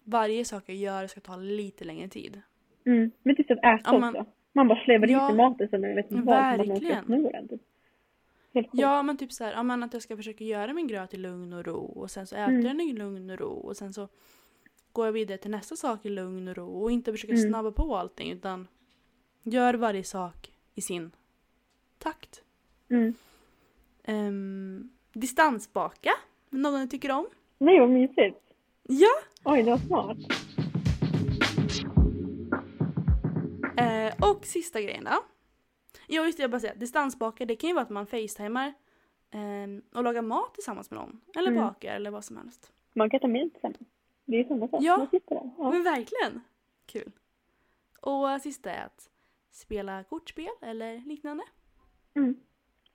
[0.03, 2.41] Varje sak jag gör ska ta lite längre tid.
[2.85, 3.11] Mm.
[3.23, 4.31] Men typ att äta Ja, man- också.
[4.55, 5.27] Man bara slevar Ja.
[5.27, 6.35] sig maten när man vet inte vad.
[6.57, 7.05] Man Verkligen.
[7.05, 7.61] sno den typ.
[8.71, 11.17] Ja men typ så här, ja, men att jag ska försöka göra min gröt i
[11.17, 11.79] lugn och ro.
[11.85, 12.61] Och sen så äter Mm.
[12.65, 13.49] jag den i lugn och ro.
[13.51, 14.07] Och sen så
[14.91, 16.67] går jag vidare till nästa sak i lugn och ro.
[16.83, 17.49] Och inte försöka Mm.
[17.49, 18.67] snabba på allting utan
[19.43, 21.11] gör varje sak i sin
[21.97, 22.43] takt.
[22.89, 23.13] Mm.
[24.07, 26.11] Um, distansbaka,
[26.49, 27.27] någon du tycker om?
[27.57, 28.39] Nej vad mysigt.
[28.83, 29.09] Ja!
[29.43, 30.17] Oj, det var smart.
[33.77, 35.11] Eh, och sista grejen då.
[36.07, 38.73] Ja just det, jag bara säga, distansbaka det kan ju vara att man facetimar
[39.31, 41.21] ehm, och lagar mat tillsammans med någon.
[41.37, 41.63] Eller Mm.
[41.63, 42.71] bakar eller vad som helst.
[42.93, 43.79] Man kan ta med tillsammans.
[44.25, 44.83] Det är ju samma sak.
[44.83, 45.07] Ja.
[45.57, 45.71] Ja.
[45.71, 46.41] Men verkligen!
[46.85, 47.11] Kul.
[48.01, 49.09] Och eh, sista är att
[49.51, 51.43] spela kortspel eller liknande.
[52.15, 52.35] Mm.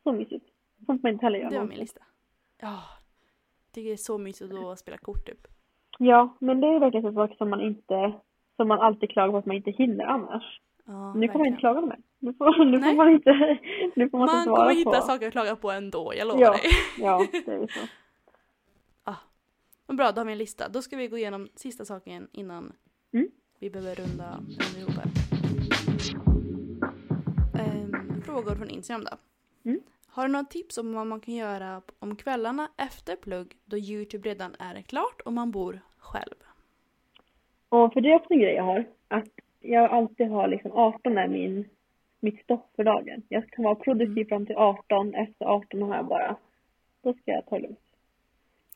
[0.02, 0.46] Så mysigt.
[0.86, 1.50] Sånt man inte heller gör.
[1.50, 2.00] Det var min lista.
[2.60, 2.82] Ja.
[3.72, 5.46] Tycker det är så mysigt att spela kort typ.
[5.98, 8.12] Ja, men det är verkligen en sak som man inte,
[8.56, 10.60] som man alltid klagar på att man inte hinner annars.
[10.92, 11.96] Ja, nu kan man inte klaga på det.
[12.18, 13.58] Nu får, nu får man inte,
[13.96, 15.06] nu får man, Man inte kommer svara hitta på.
[15.06, 16.50] saker att klaga på ändå, jag lovar Ja.
[16.52, 16.60] dig.
[16.98, 17.80] Ja, det är så.
[19.86, 20.68] Men bra, då har vi en lista.
[20.68, 22.72] Då ska vi gå igenom sista saken innan
[23.12, 23.28] Mm.
[23.58, 25.10] vi behöver runda, runda ihop här.
[27.60, 29.16] Ehm, frågor från Instagram då.
[29.70, 29.80] Mm.
[30.08, 34.28] Har du några tips om vad man kan göra om kvällarna efter plugg då Youtube
[34.28, 36.34] redan är klart och man bor själv?
[37.68, 38.88] Och för det är också en grej jag har.
[39.08, 39.28] Att
[39.60, 41.64] jag alltid har liksom 18 är min,
[42.20, 43.22] mitt stopp för dagen.
[43.28, 44.28] Jag kan vara produktiv Mm.
[44.28, 45.14] fram till 18.
[45.14, 46.36] Efter 18 har jag bara,
[47.02, 47.78] då ska jag ta det lugnt.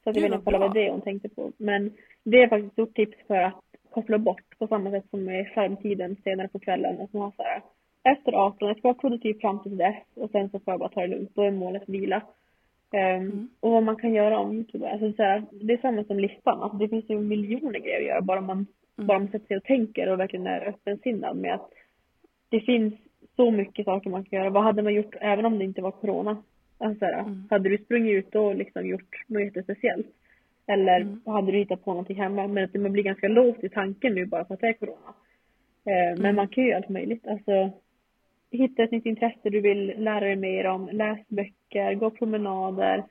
[0.05, 1.53] Så att jag Gud, vet vad det hon tänkte på.
[1.57, 1.93] Men
[2.25, 3.55] det är faktiskt ett stort tips för att
[3.91, 7.01] koppla bort på samma sätt som med skärmtiden senare på kvällen.
[7.01, 7.63] Att man har så här,
[8.03, 10.89] efter 18, jag ska vara produktiv fram till dess och sen så får jag bara
[10.89, 11.31] ta det lugnt.
[11.35, 12.23] Då är målet vila.
[12.93, 13.49] Ehm, Mm.
[13.61, 14.91] Och vad man kan göra om Youtube.
[14.91, 16.63] Alltså så här, det är samma som listan.
[16.63, 18.67] Alltså det finns ju miljoner grejer att göra bara man,
[18.99, 19.07] Mm.
[19.07, 21.71] bara man sätter sig och tänker och verkligen är öppensinnad med att
[22.49, 22.95] det finns
[23.37, 24.51] så mycket saker man kan göra.
[24.51, 26.43] Vad hade man gjort även om det inte var corona?
[26.79, 27.43] Alltså Mm.
[27.51, 30.07] Hade du sprungit ut och liksom gjort något jättespeciellt?
[30.67, 31.21] Eller Mm.
[31.27, 32.47] hade du hittat på någonting hemma?
[32.47, 35.15] Men att man blir ganska låst i tanken nu bara för att det är corona.
[35.87, 36.37] Eh, Men Mm.
[36.37, 37.27] man kan ju göra allt möjligt.
[37.27, 37.71] Alltså,
[38.51, 40.89] hitta ett nytt intresse du vill lära dig mer om.
[40.93, 43.05] Läs böcker, gå promenader,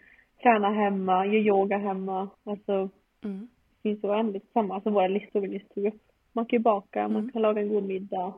[0.43, 2.29] träna hemma, gör yoga hemma.
[2.43, 2.89] Alltså,
[3.23, 3.47] Mm.
[3.83, 4.75] Det finns så oändligt samma.
[4.75, 6.01] Alltså våra listor vi nyss tog upp.
[6.31, 7.31] Man kan ju baka, man Mm.
[7.31, 8.33] kan laga en god middag.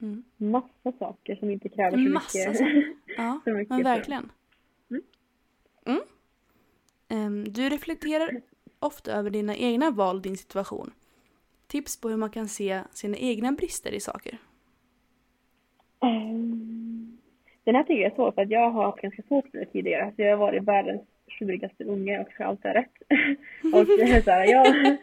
[0.00, 0.24] Mm.
[0.36, 2.56] Massa saker som inte kräver så Massa mycket.
[2.58, 2.94] saker.
[3.16, 4.32] Ja, så mycket men verkligen.
[5.86, 6.00] Mm.
[7.08, 8.40] Um, du reflekterar
[8.78, 10.90] ofta över dina egna val, din situation.
[11.66, 14.38] Tips på hur man kan se sina egna brister i saker?
[16.00, 17.18] Um,
[17.64, 19.72] den här tycker jag är svår för att jag har haft ganska svårt med det
[19.72, 20.04] tidigare.
[20.06, 22.96] Alltså jag har varit världens tjurigaste unge och alltid ha rätt.
[23.74, 23.86] och
[24.24, 24.66] så här, jag,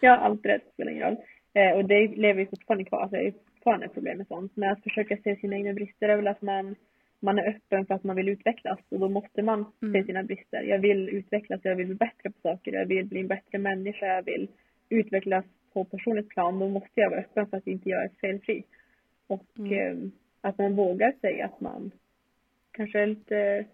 [0.00, 1.16] jag har alltid rätt, spelar ingen roll.
[1.54, 4.52] Eh, och det lever ju fortfarande kvar, alltså det är fortfarande problem med sånt.
[4.54, 6.76] Men att försöka se sina egna brister är väl att man,
[7.20, 9.92] man är öppen för att man vill utvecklas och då måste man mm.
[9.92, 10.62] se sina brister.
[10.62, 14.06] Jag vill utvecklas, jag vill bli bättre på saker, jag vill bli en bättre människa,
[14.06, 14.48] jag vill
[14.88, 16.58] utvecklas på personligt plan.
[16.58, 18.64] Då måste jag vara öppen för att inte jag är felfri.
[19.26, 19.72] Och mm.
[19.72, 20.10] eh,
[20.40, 21.90] att man vågar säga att man
[22.70, 23.64] kanske är lite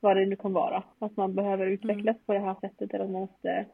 [0.00, 0.82] vad det nu kan vara.
[0.98, 2.24] Att man behöver utvecklas mm.
[2.26, 3.66] på det här sättet eller man måste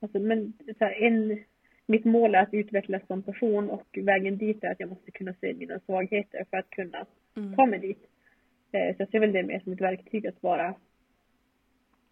[0.00, 1.38] Alltså, men så här, en,
[1.86, 5.34] mitt mål är att utvecklas som person och vägen dit är att jag måste kunna
[5.40, 7.06] se mina svagheter för att kunna
[7.36, 7.56] mm.
[7.56, 8.08] ta mig dit.
[8.72, 10.74] Eh, så jag ser väl det mer som ett verktyg att vara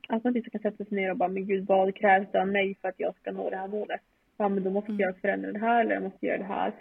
[0.08, 2.74] att man inte kan sätta sig ner och bara, men gud vad krävs av mig
[2.80, 4.00] för att jag ska nå det här målet?
[4.36, 5.00] Ja men då måste mm.
[5.00, 6.72] jag förändra det här eller jag måste göra det här.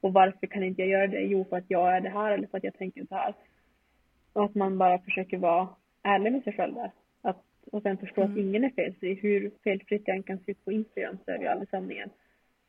[0.00, 1.20] Och varför kan inte jag göra det?
[1.20, 3.34] Jo för att jag är det här eller för att jag tänker så här.
[4.32, 5.68] Och att man bara försöker vara
[6.02, 6.90] ärlig med sig själv där.
[7.22, 8.32] Att, och sen förstå mm.
[8.32, 9.14] att ingen är felfri.
[9.14, 12.10] Hur felfritt jag än kan se ut på Instagram så är det ju aldrig sanningen.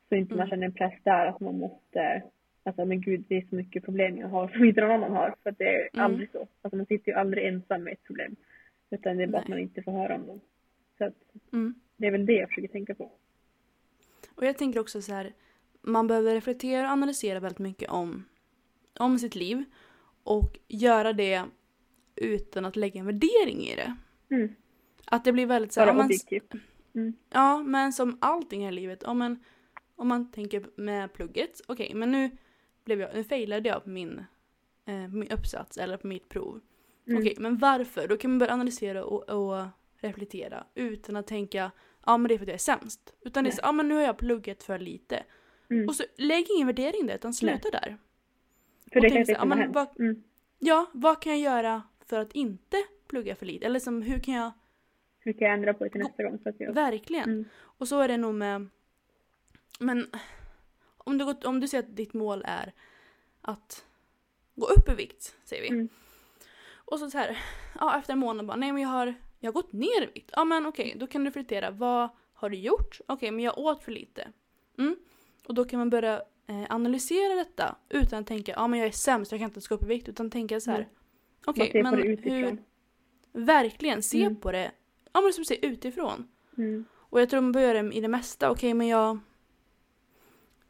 [0.08, 0.38] Så inte mm.
[0.38, 2.22] man känner en press där att man måste,
[2.62, 5.34] alltså men gud det är så mycket problem jag har som inte någon annan har.
[5.42, 6.04] För det är mm.
[6.04, 6.48] aldrig så.
[6.62, 8.36] Alltså man sitter ju aldrig ensam med ett problem.
[8.90, 9.42] Utan det är bara Nej.
[9.42, 10.40] att man inte får höra om dem.
[10.98, 11.14] Så att
[11.52, 11.74] mm.
[11.96, 13.10] det är väl det jag försöker tänka på.
[14.34, 15.32] Och jag tänker också så här,
[15.80, 18.24] man behöver reflektera och analysera väldigt mycket om,
[18.98, 19.64] om sitt liv.
[20.24, 21.44] Och göra det
[22.16, 23.96] utan att lägga en värdering i det.
[24.30, 24.54] Mm.
[25.04, 26.52] Att det blir väldigt så här, Bara objektivt.
[26.94, 27.14] Mm.
[27.30, 29.02] Ja, men som allting här i livet.
[29.02, 29.44] Om man,
[29.96, 31.60] om man tänker med plugget.
[31.66, 32.30] Okej, okay, men nu,
[32.84, 34.24] blev jag, nu failade jag på min,
[34.86, 36.60] eh, min uppsats eller på mitt prov.
[37.06, 37.18] Mm.
[37.18, 38.08] Okej, okay, men varför?
[38.08, 39.66] Då kan man börja analysera och, och
[39.96, 41.70] reflektera utan att tänka
[42.06, 43.14] ja men det är för att jag är sämst.
[43.20, 43.50] Utan Nej.
[43.50, 45.24] det är så, ja men nu har jag pluggat för lite.
[45.70, 45.88] Mm.
[45.88, 47.80] Och så lägg ingen värdering där utan sluta Nej.
[47.82, 47.98] där.
[48.92, 49.72] För och det kan hem.
[49.72, 50.22] Vad, mm.
[50.58, 52.76] Ja, vad kan jag göra för att inte
[53.08, 53.66] plugga för lite?
[53.66, 54.52] Eller som, hur kan jag...
[55.18, 56.38] Hur kan jag ändra på det till nästa gång?
[56.42, 56.74] Så att jag...
[56.74, 57.30] Verkligen.
[57.30, 57.44] Mm.
[57.60, 58.68] Och så är det nog med...
[59.78, 60.06] Men
[60.98, 62.72] om du, om du ser att ditt mål är
[63.40, 63.84] att
[64.54, 65.68] gå upp i vikt, säger vi.
[65.68, 65.88] Mm.
[66.74, 67.38] Och så, så här,
[67.80, 70.30] ja, efter en månad bara, nej men jag har, jag har gått ner i vikt.
[70.32, 73.00] Ja men okej, okay, då kan du reflektera, vad har du gjort?
[73.00, 74.32] Okej, okay, men jag åt för lite.
[74.78, 74.96] Mm.
[75.46, 78.92] Och då kan man börja eh, analysera detta utan att tänka, ja men jag är
[78.92, 80.08] sämst, jag kan inte ens gå upp i vikt.
[80.08, 80.90] Utan tänka så här, mm.
[81.46, 82.58] Okej okay, men hur...
[83.32, 84.36] Verkligen, se mm.
[84.36, 84.70] på det,
[85.12, 86.28] ja men som säger, utifrån.
[86.58, 86.84] Mm.
[86.94, 88.50] Och jag tror man bör göra det i det mesta.
[88.50, 89.18] Okej okay, men jag...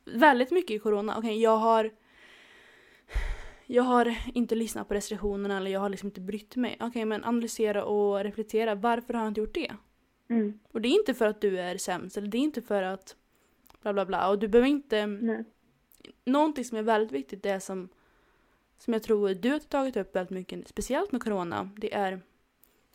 [0.05, 1.91] Väldigt mycket i corona, okej okay, jag har
[3.67, 6.77] jag har inte lyssnat på restriktionerna eller jag har liksom inte brytt mig.
[6.81, 8.75] Okej, men analysera och reflektera.
[8.75, 9.73] Varför har jag inte gjort det?
[10.29, 10.59] Mm.
[10.73, 13.17] Och det är inte för att du är sämst eller det är inte för att
[13.83, 14.29] bla bla bla.
[14.29, 15.07] Och du behöver inte...
[15.07, 15.45] Nej.
[16.25, 17.89] Någonting som är väldigt viktigt, det är som,
[18.85, 22.21] som jag tror du har tagit upp väldigt mycket, speciellt med corona, det är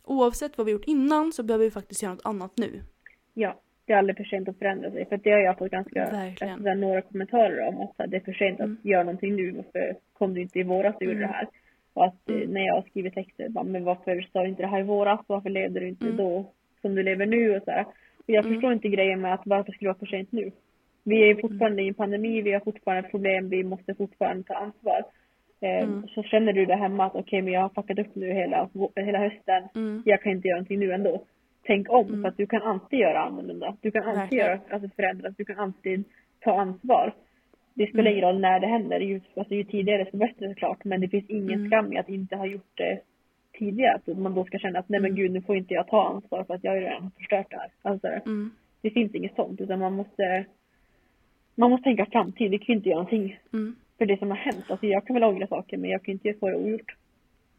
[0.03, 2.82] oavsett vad vi gjort innan så behöver vi faktiskt göra något annat nu.
[3.34, 3.60] Ja
[3.90, 5.06] det är aldrig för sent att förändra sig.
[5.06, 7.82] För det har jag fått ganska, alltså, några kommentarer om.
[7.82, 8.78] Att det är för sent mm.
[8.80, 9.52] att göra någonting nu.
[9.52, 11.28] Varför kom du inte i våras och gjorde mm.
[11.28, 11.48] det här?
[11.94, 12.49] Och att eh, mm.
[12.49, 15.20] när jag skriver texter, bara, men varför sa du inte det här i våras?
[15.28, 16.18] Varför levde du inte mm.
[16.18, 16.52] då
[16.82, 17.57] som du lever nu?
[17.57, 17.86] Och så här.
[18.18, 18.53] Och jag mm.
[18.53, 20.52] förstår inte grejen med att varför skulle det vara för sent nu?
[21.03, 25.03] Vi är fortfarande i en pandemi, vi har fortfarande problem, vi måste fortfarande ta ansvar.
[25.61, 26.07] Eh, mm.
[26.07, 28.69] Så känner du det hemma att okej, okay, men jag har fuckat upp nu hela,
[28.95, 29.64] hela hösten.
[29.76, 30.03] Mm.
[30.06, 31.23] Jag kan inte göra någonting nu ändå
[31.64, 32.22] tänk om mm.
[32.22, 33.77] för att du kan alltid göra annorlunda.
[33.81, 34.45] Du kan alltid Verkligen.
[34.45, 36.03] göra, alltså förändras, du kan alltid
[36.40, 37.14] ta ansvar.
[37.73, 38.14] Det spelar mm.
[38.14, 40.84] ingen roll när det händer, ju, alltså, ju tidigare desto bättre såklart.
[40.84, 41.68] Men det finns ingen mm.
[41.68, 42.99] skam i att inte ha gjort det
[43.60, 43.95] tidigare.
[43.95, 45.22] Att man då ska känna att nej men mm.
[45.22, 47.69] gud nu får inte jag ta ansvar för att jag redan har förstört det här.
[47.81, 48.52] Alltså, mm.
[48.81, 50.45] Det finns inget sånt utan man måste
[51.56, 53.76] man måste tänka framtid, vi kan inte göra någonting mm.
[54.00, 54.66] För det som har hänt.
[54.68, 56.96] Alltså jag kan väl ångra saker men jag kan inte få det ogjort.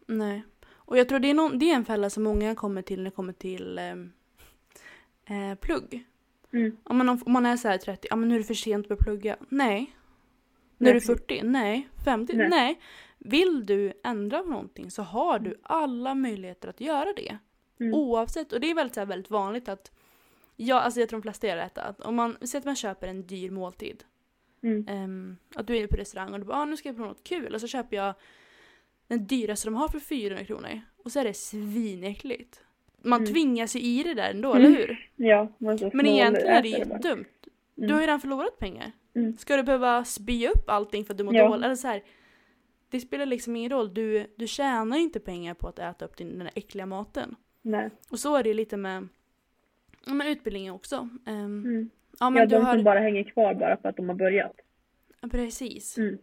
[0.06, 0.42] Nej.
[0.72, 3.04] Och jag tror det är, någon, det är en fälla som många kommer till när
[3.04, 3.90] det kommer till eh,
[5.36, 6.04] eh plugg.
[6.52, 6.76] Mm.
[6.82, 8.84] Om, man, om man är så här 30, ja men nu är det för sent
[8.84, 9.36] att börja plugga.
[9.48, 9.96] Nej.
[10.78, 11.40] Nu är du 40?
[11.42, 11.88] Nej.
[12.04, 12.36] 50?
[12.36, 12.48] Nej.
[12.48, 12.80] Nej.
[13.18, 17.38] Vill du ändra på någonting så har du alla möjligheter att göra det.
[17.80, 17.94] Mm.
[17.94, 19.90] Oavsett, och det är väldigt, så här, väldigt vanligt att
[20.62, 21.82] Ja, alltså jag tror de flesta gör detta.
[21.82, 24.04] Att om man, säg att man köper en dyr måltid.
[24.62, 25.04] Mm.
[25.04, 27.24] Um, att du är på restaurang och du bara ah, nu ska jag prova något
[27.24, 27.54] kul.
[27.54, 28.14] Och så köper jag
[29.08, 30.80] den dyraste de har för 400 kronor.
[30.96, 32.60] Och så är det svinäckligt.
[33.02, 33.32] Man mm.
[33.32, 34.64] tvingar sig i det där ändå, mm.
[34.64, 35.10] eller hur?
[35.16, 35.52] Ja.
[35.92, 37.48] Men egentligen är det jättedumt.
[37.74, 37.94] Du mm.
[37.94, 38.92] har ju redan förlorat pengar.
[39.14, 39.36] Mm.
[39.36, 41.48] Ska du behöva spy upp allting för att du mår ja.
[41.48, 41.64] dåligt?
[41.64, 42.02] Eller så här,
[42.90, 43.94] det spelar liksom ingen roll.
[43.94, 47.36] Du, du tjänar inte pengar på att äta upp din, den där äckliga maten.
[47.62, 47.90] Nej.
[48.10, 49.08] Och så är det ju lite med,
[50.06, 51.08] med utbildningen också.
[51.26, 51.90] Um, Mm.
[52.20, 54.56] Ja men Ja, de har, som bara hänger kvar bara för att de har börjat.
[55.30, 55.98] precis.
[55.98, 56.18] Mm.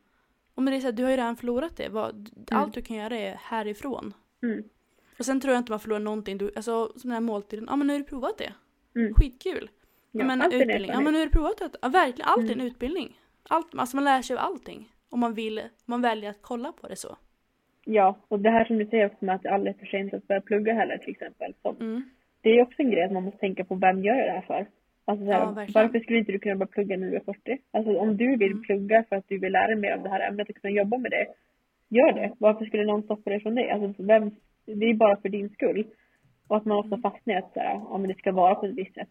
[0.56, 1.90] Och men det är så här, du har ju redan förlorat det.
[1.90, 4.14] Vad, Allt du kan göra är härifrån.
[4.44, 4.64] Mm.
[5.20, 6.38] Och sen tror jag inte man förlorar någonting.
[6.38, 8.54] Du, alltså som den här måltiden, ja men nu har du provat det.
[9.00, 9.14] Mm.
[9.14, 9.70] Skitkul.
[10.12, 11.70] Ja, men utbildning, ja men nu har du provat det.
[11.82, 12.68] Ja verkligen, allt är en Mm.
[12.68, 13.20] utbildning.
[13.50, 14.92] Allt, alltså man lär sig av allting.
[15.10, 17.18] Om man vill, om man väljer att kolla på det så.
[17.86, 20.14] Ja, och det här som du säger också med att det aldrig är för sent
[20.14, 21.54] att börja plugga heller till exempel.
[21.62, 22.10] Som, Mm.
[22.42, 24.42] Det är också en grej att man måste tänka på vem gör jag det här
[24.42, 24.68] för?
[25.10, 27.58] Alltså så här, Ja, varför skulle inte du kunna börja plugga när du är 40?
[27.72, 28.64] Alltså om du vill Mm.
[28.64, 30.98] plugga för att du vill lära dig mer av det här ämnet och kunna jobba
[30.98, 31.28] med det,
[31.90, 32.34] gör det.
[32.38, 33.72] Varför skulle någon stoppa dig från det?
[33.72, 34.32] Alltså vem,
[34.66, 35.88] det är bara för din skull.
[36.48, 36.86] Och att man Mm.
[36.94, 39.10] ofta fastnar i att så här, ja, men det ska vara på ett visst sätt.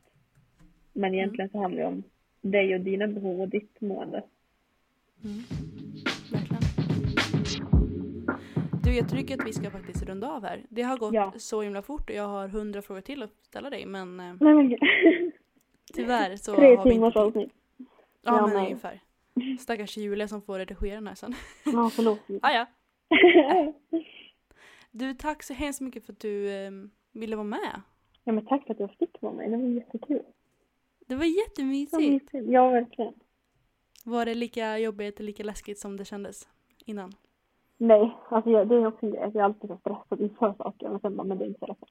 [0.92, 1.14] Men Mm.
[1.14, 2.02] egentligen så handlar det om
[2.40, 4.22] dig och dina behov och ditt mående.
[6.32, 6.62] Verkligen.
[8.84, 10.60] Du, jag tycker att vi ska faktiskt runda av här.
[10.68, 11.32] Det har gått Ja.
[11.36, 14.54] så himla fort och jag har hundra frågor till att ställa dig men eh, Nej
[14.54, 14.68] men.
[15.94, 17.52] tyvärr så Tre har vi timmars inte avsnitt.
[17.78, 17.86] Ja,
[18.22, 19.00] Ja, men ungefär.
[19.60, 21.34] Stackars Julia som får redigera den här sen.
[21.64, 22.18] Ja, förlåt.
[22.42, 22.66] ah, ja.
[24.90, 26.70] Du, tack så hemskt mycket för att du eh,
[27.12, 27.80] ville vara med.
[28.24, 29.50] ja men tack för att jag fick vara med.
[29.50, 30.22] Det var jättekul.
[31.06, 31.98] Det var jättemysigt.
[32.32, 32.50] mysigt.
[32.52, 33.14] Ja, verkligen.
[34.04, 36.48] Var det lika jobbigt eller lika läskigt som det kändes
[36.84, 37.12] innan?
[37.76, 39.20] Nej, alltså jag, det är också en grej.
[39.20, 40.88] Jag är alltid så stressad inför saker.
[40.88, 41.76] Men sen bara, men det är inte så.
[41.80, 41.86] Så,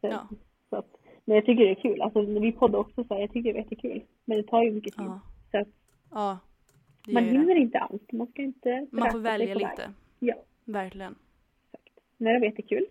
[0.00, 0.28] Ja.
[0.70, 0.96] så att,
[1.28, 2.02] men jag tycker det är kul.
[2.02, 4.02] Alltså när vi poddar också så här, jag tycker det är jättekul.
[4.24, 5.06] Men det tar ju mycket tid.
[5.06, 5.20] Ja.
[5.50, 5.68] Så att
[6.10, 6.38] Ja.
[7.08, 7.60] Man hinner det.
[7.60, 8.12] inte allt.
[8.12, 9.56] Man ska inte Man får välja väg.
[9.56, 9.92] lite.
[10.18, 10.34] Ja,
[10.64, 11.14] Verkligen.
[12.16, 12.86] men det var jättekul.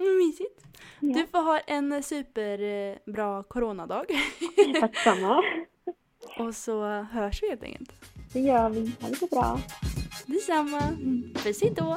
[0.00, 0.66] Mm, Mysigt.
[1.00, 1.12] Ja.
[1.14, 4.04] Du får ha en superbra coronadag.
[4.80, 5.42] Tack samma.
[6.38, 7.92] Och så hörs vi helt enkelt.
[8.32, 8.80] Det gör vi.
[9.00, 9.58] Ha det så bra.
[10.26, 10.80] Detsamma.
[11.34, 11.96] Puss hejdå.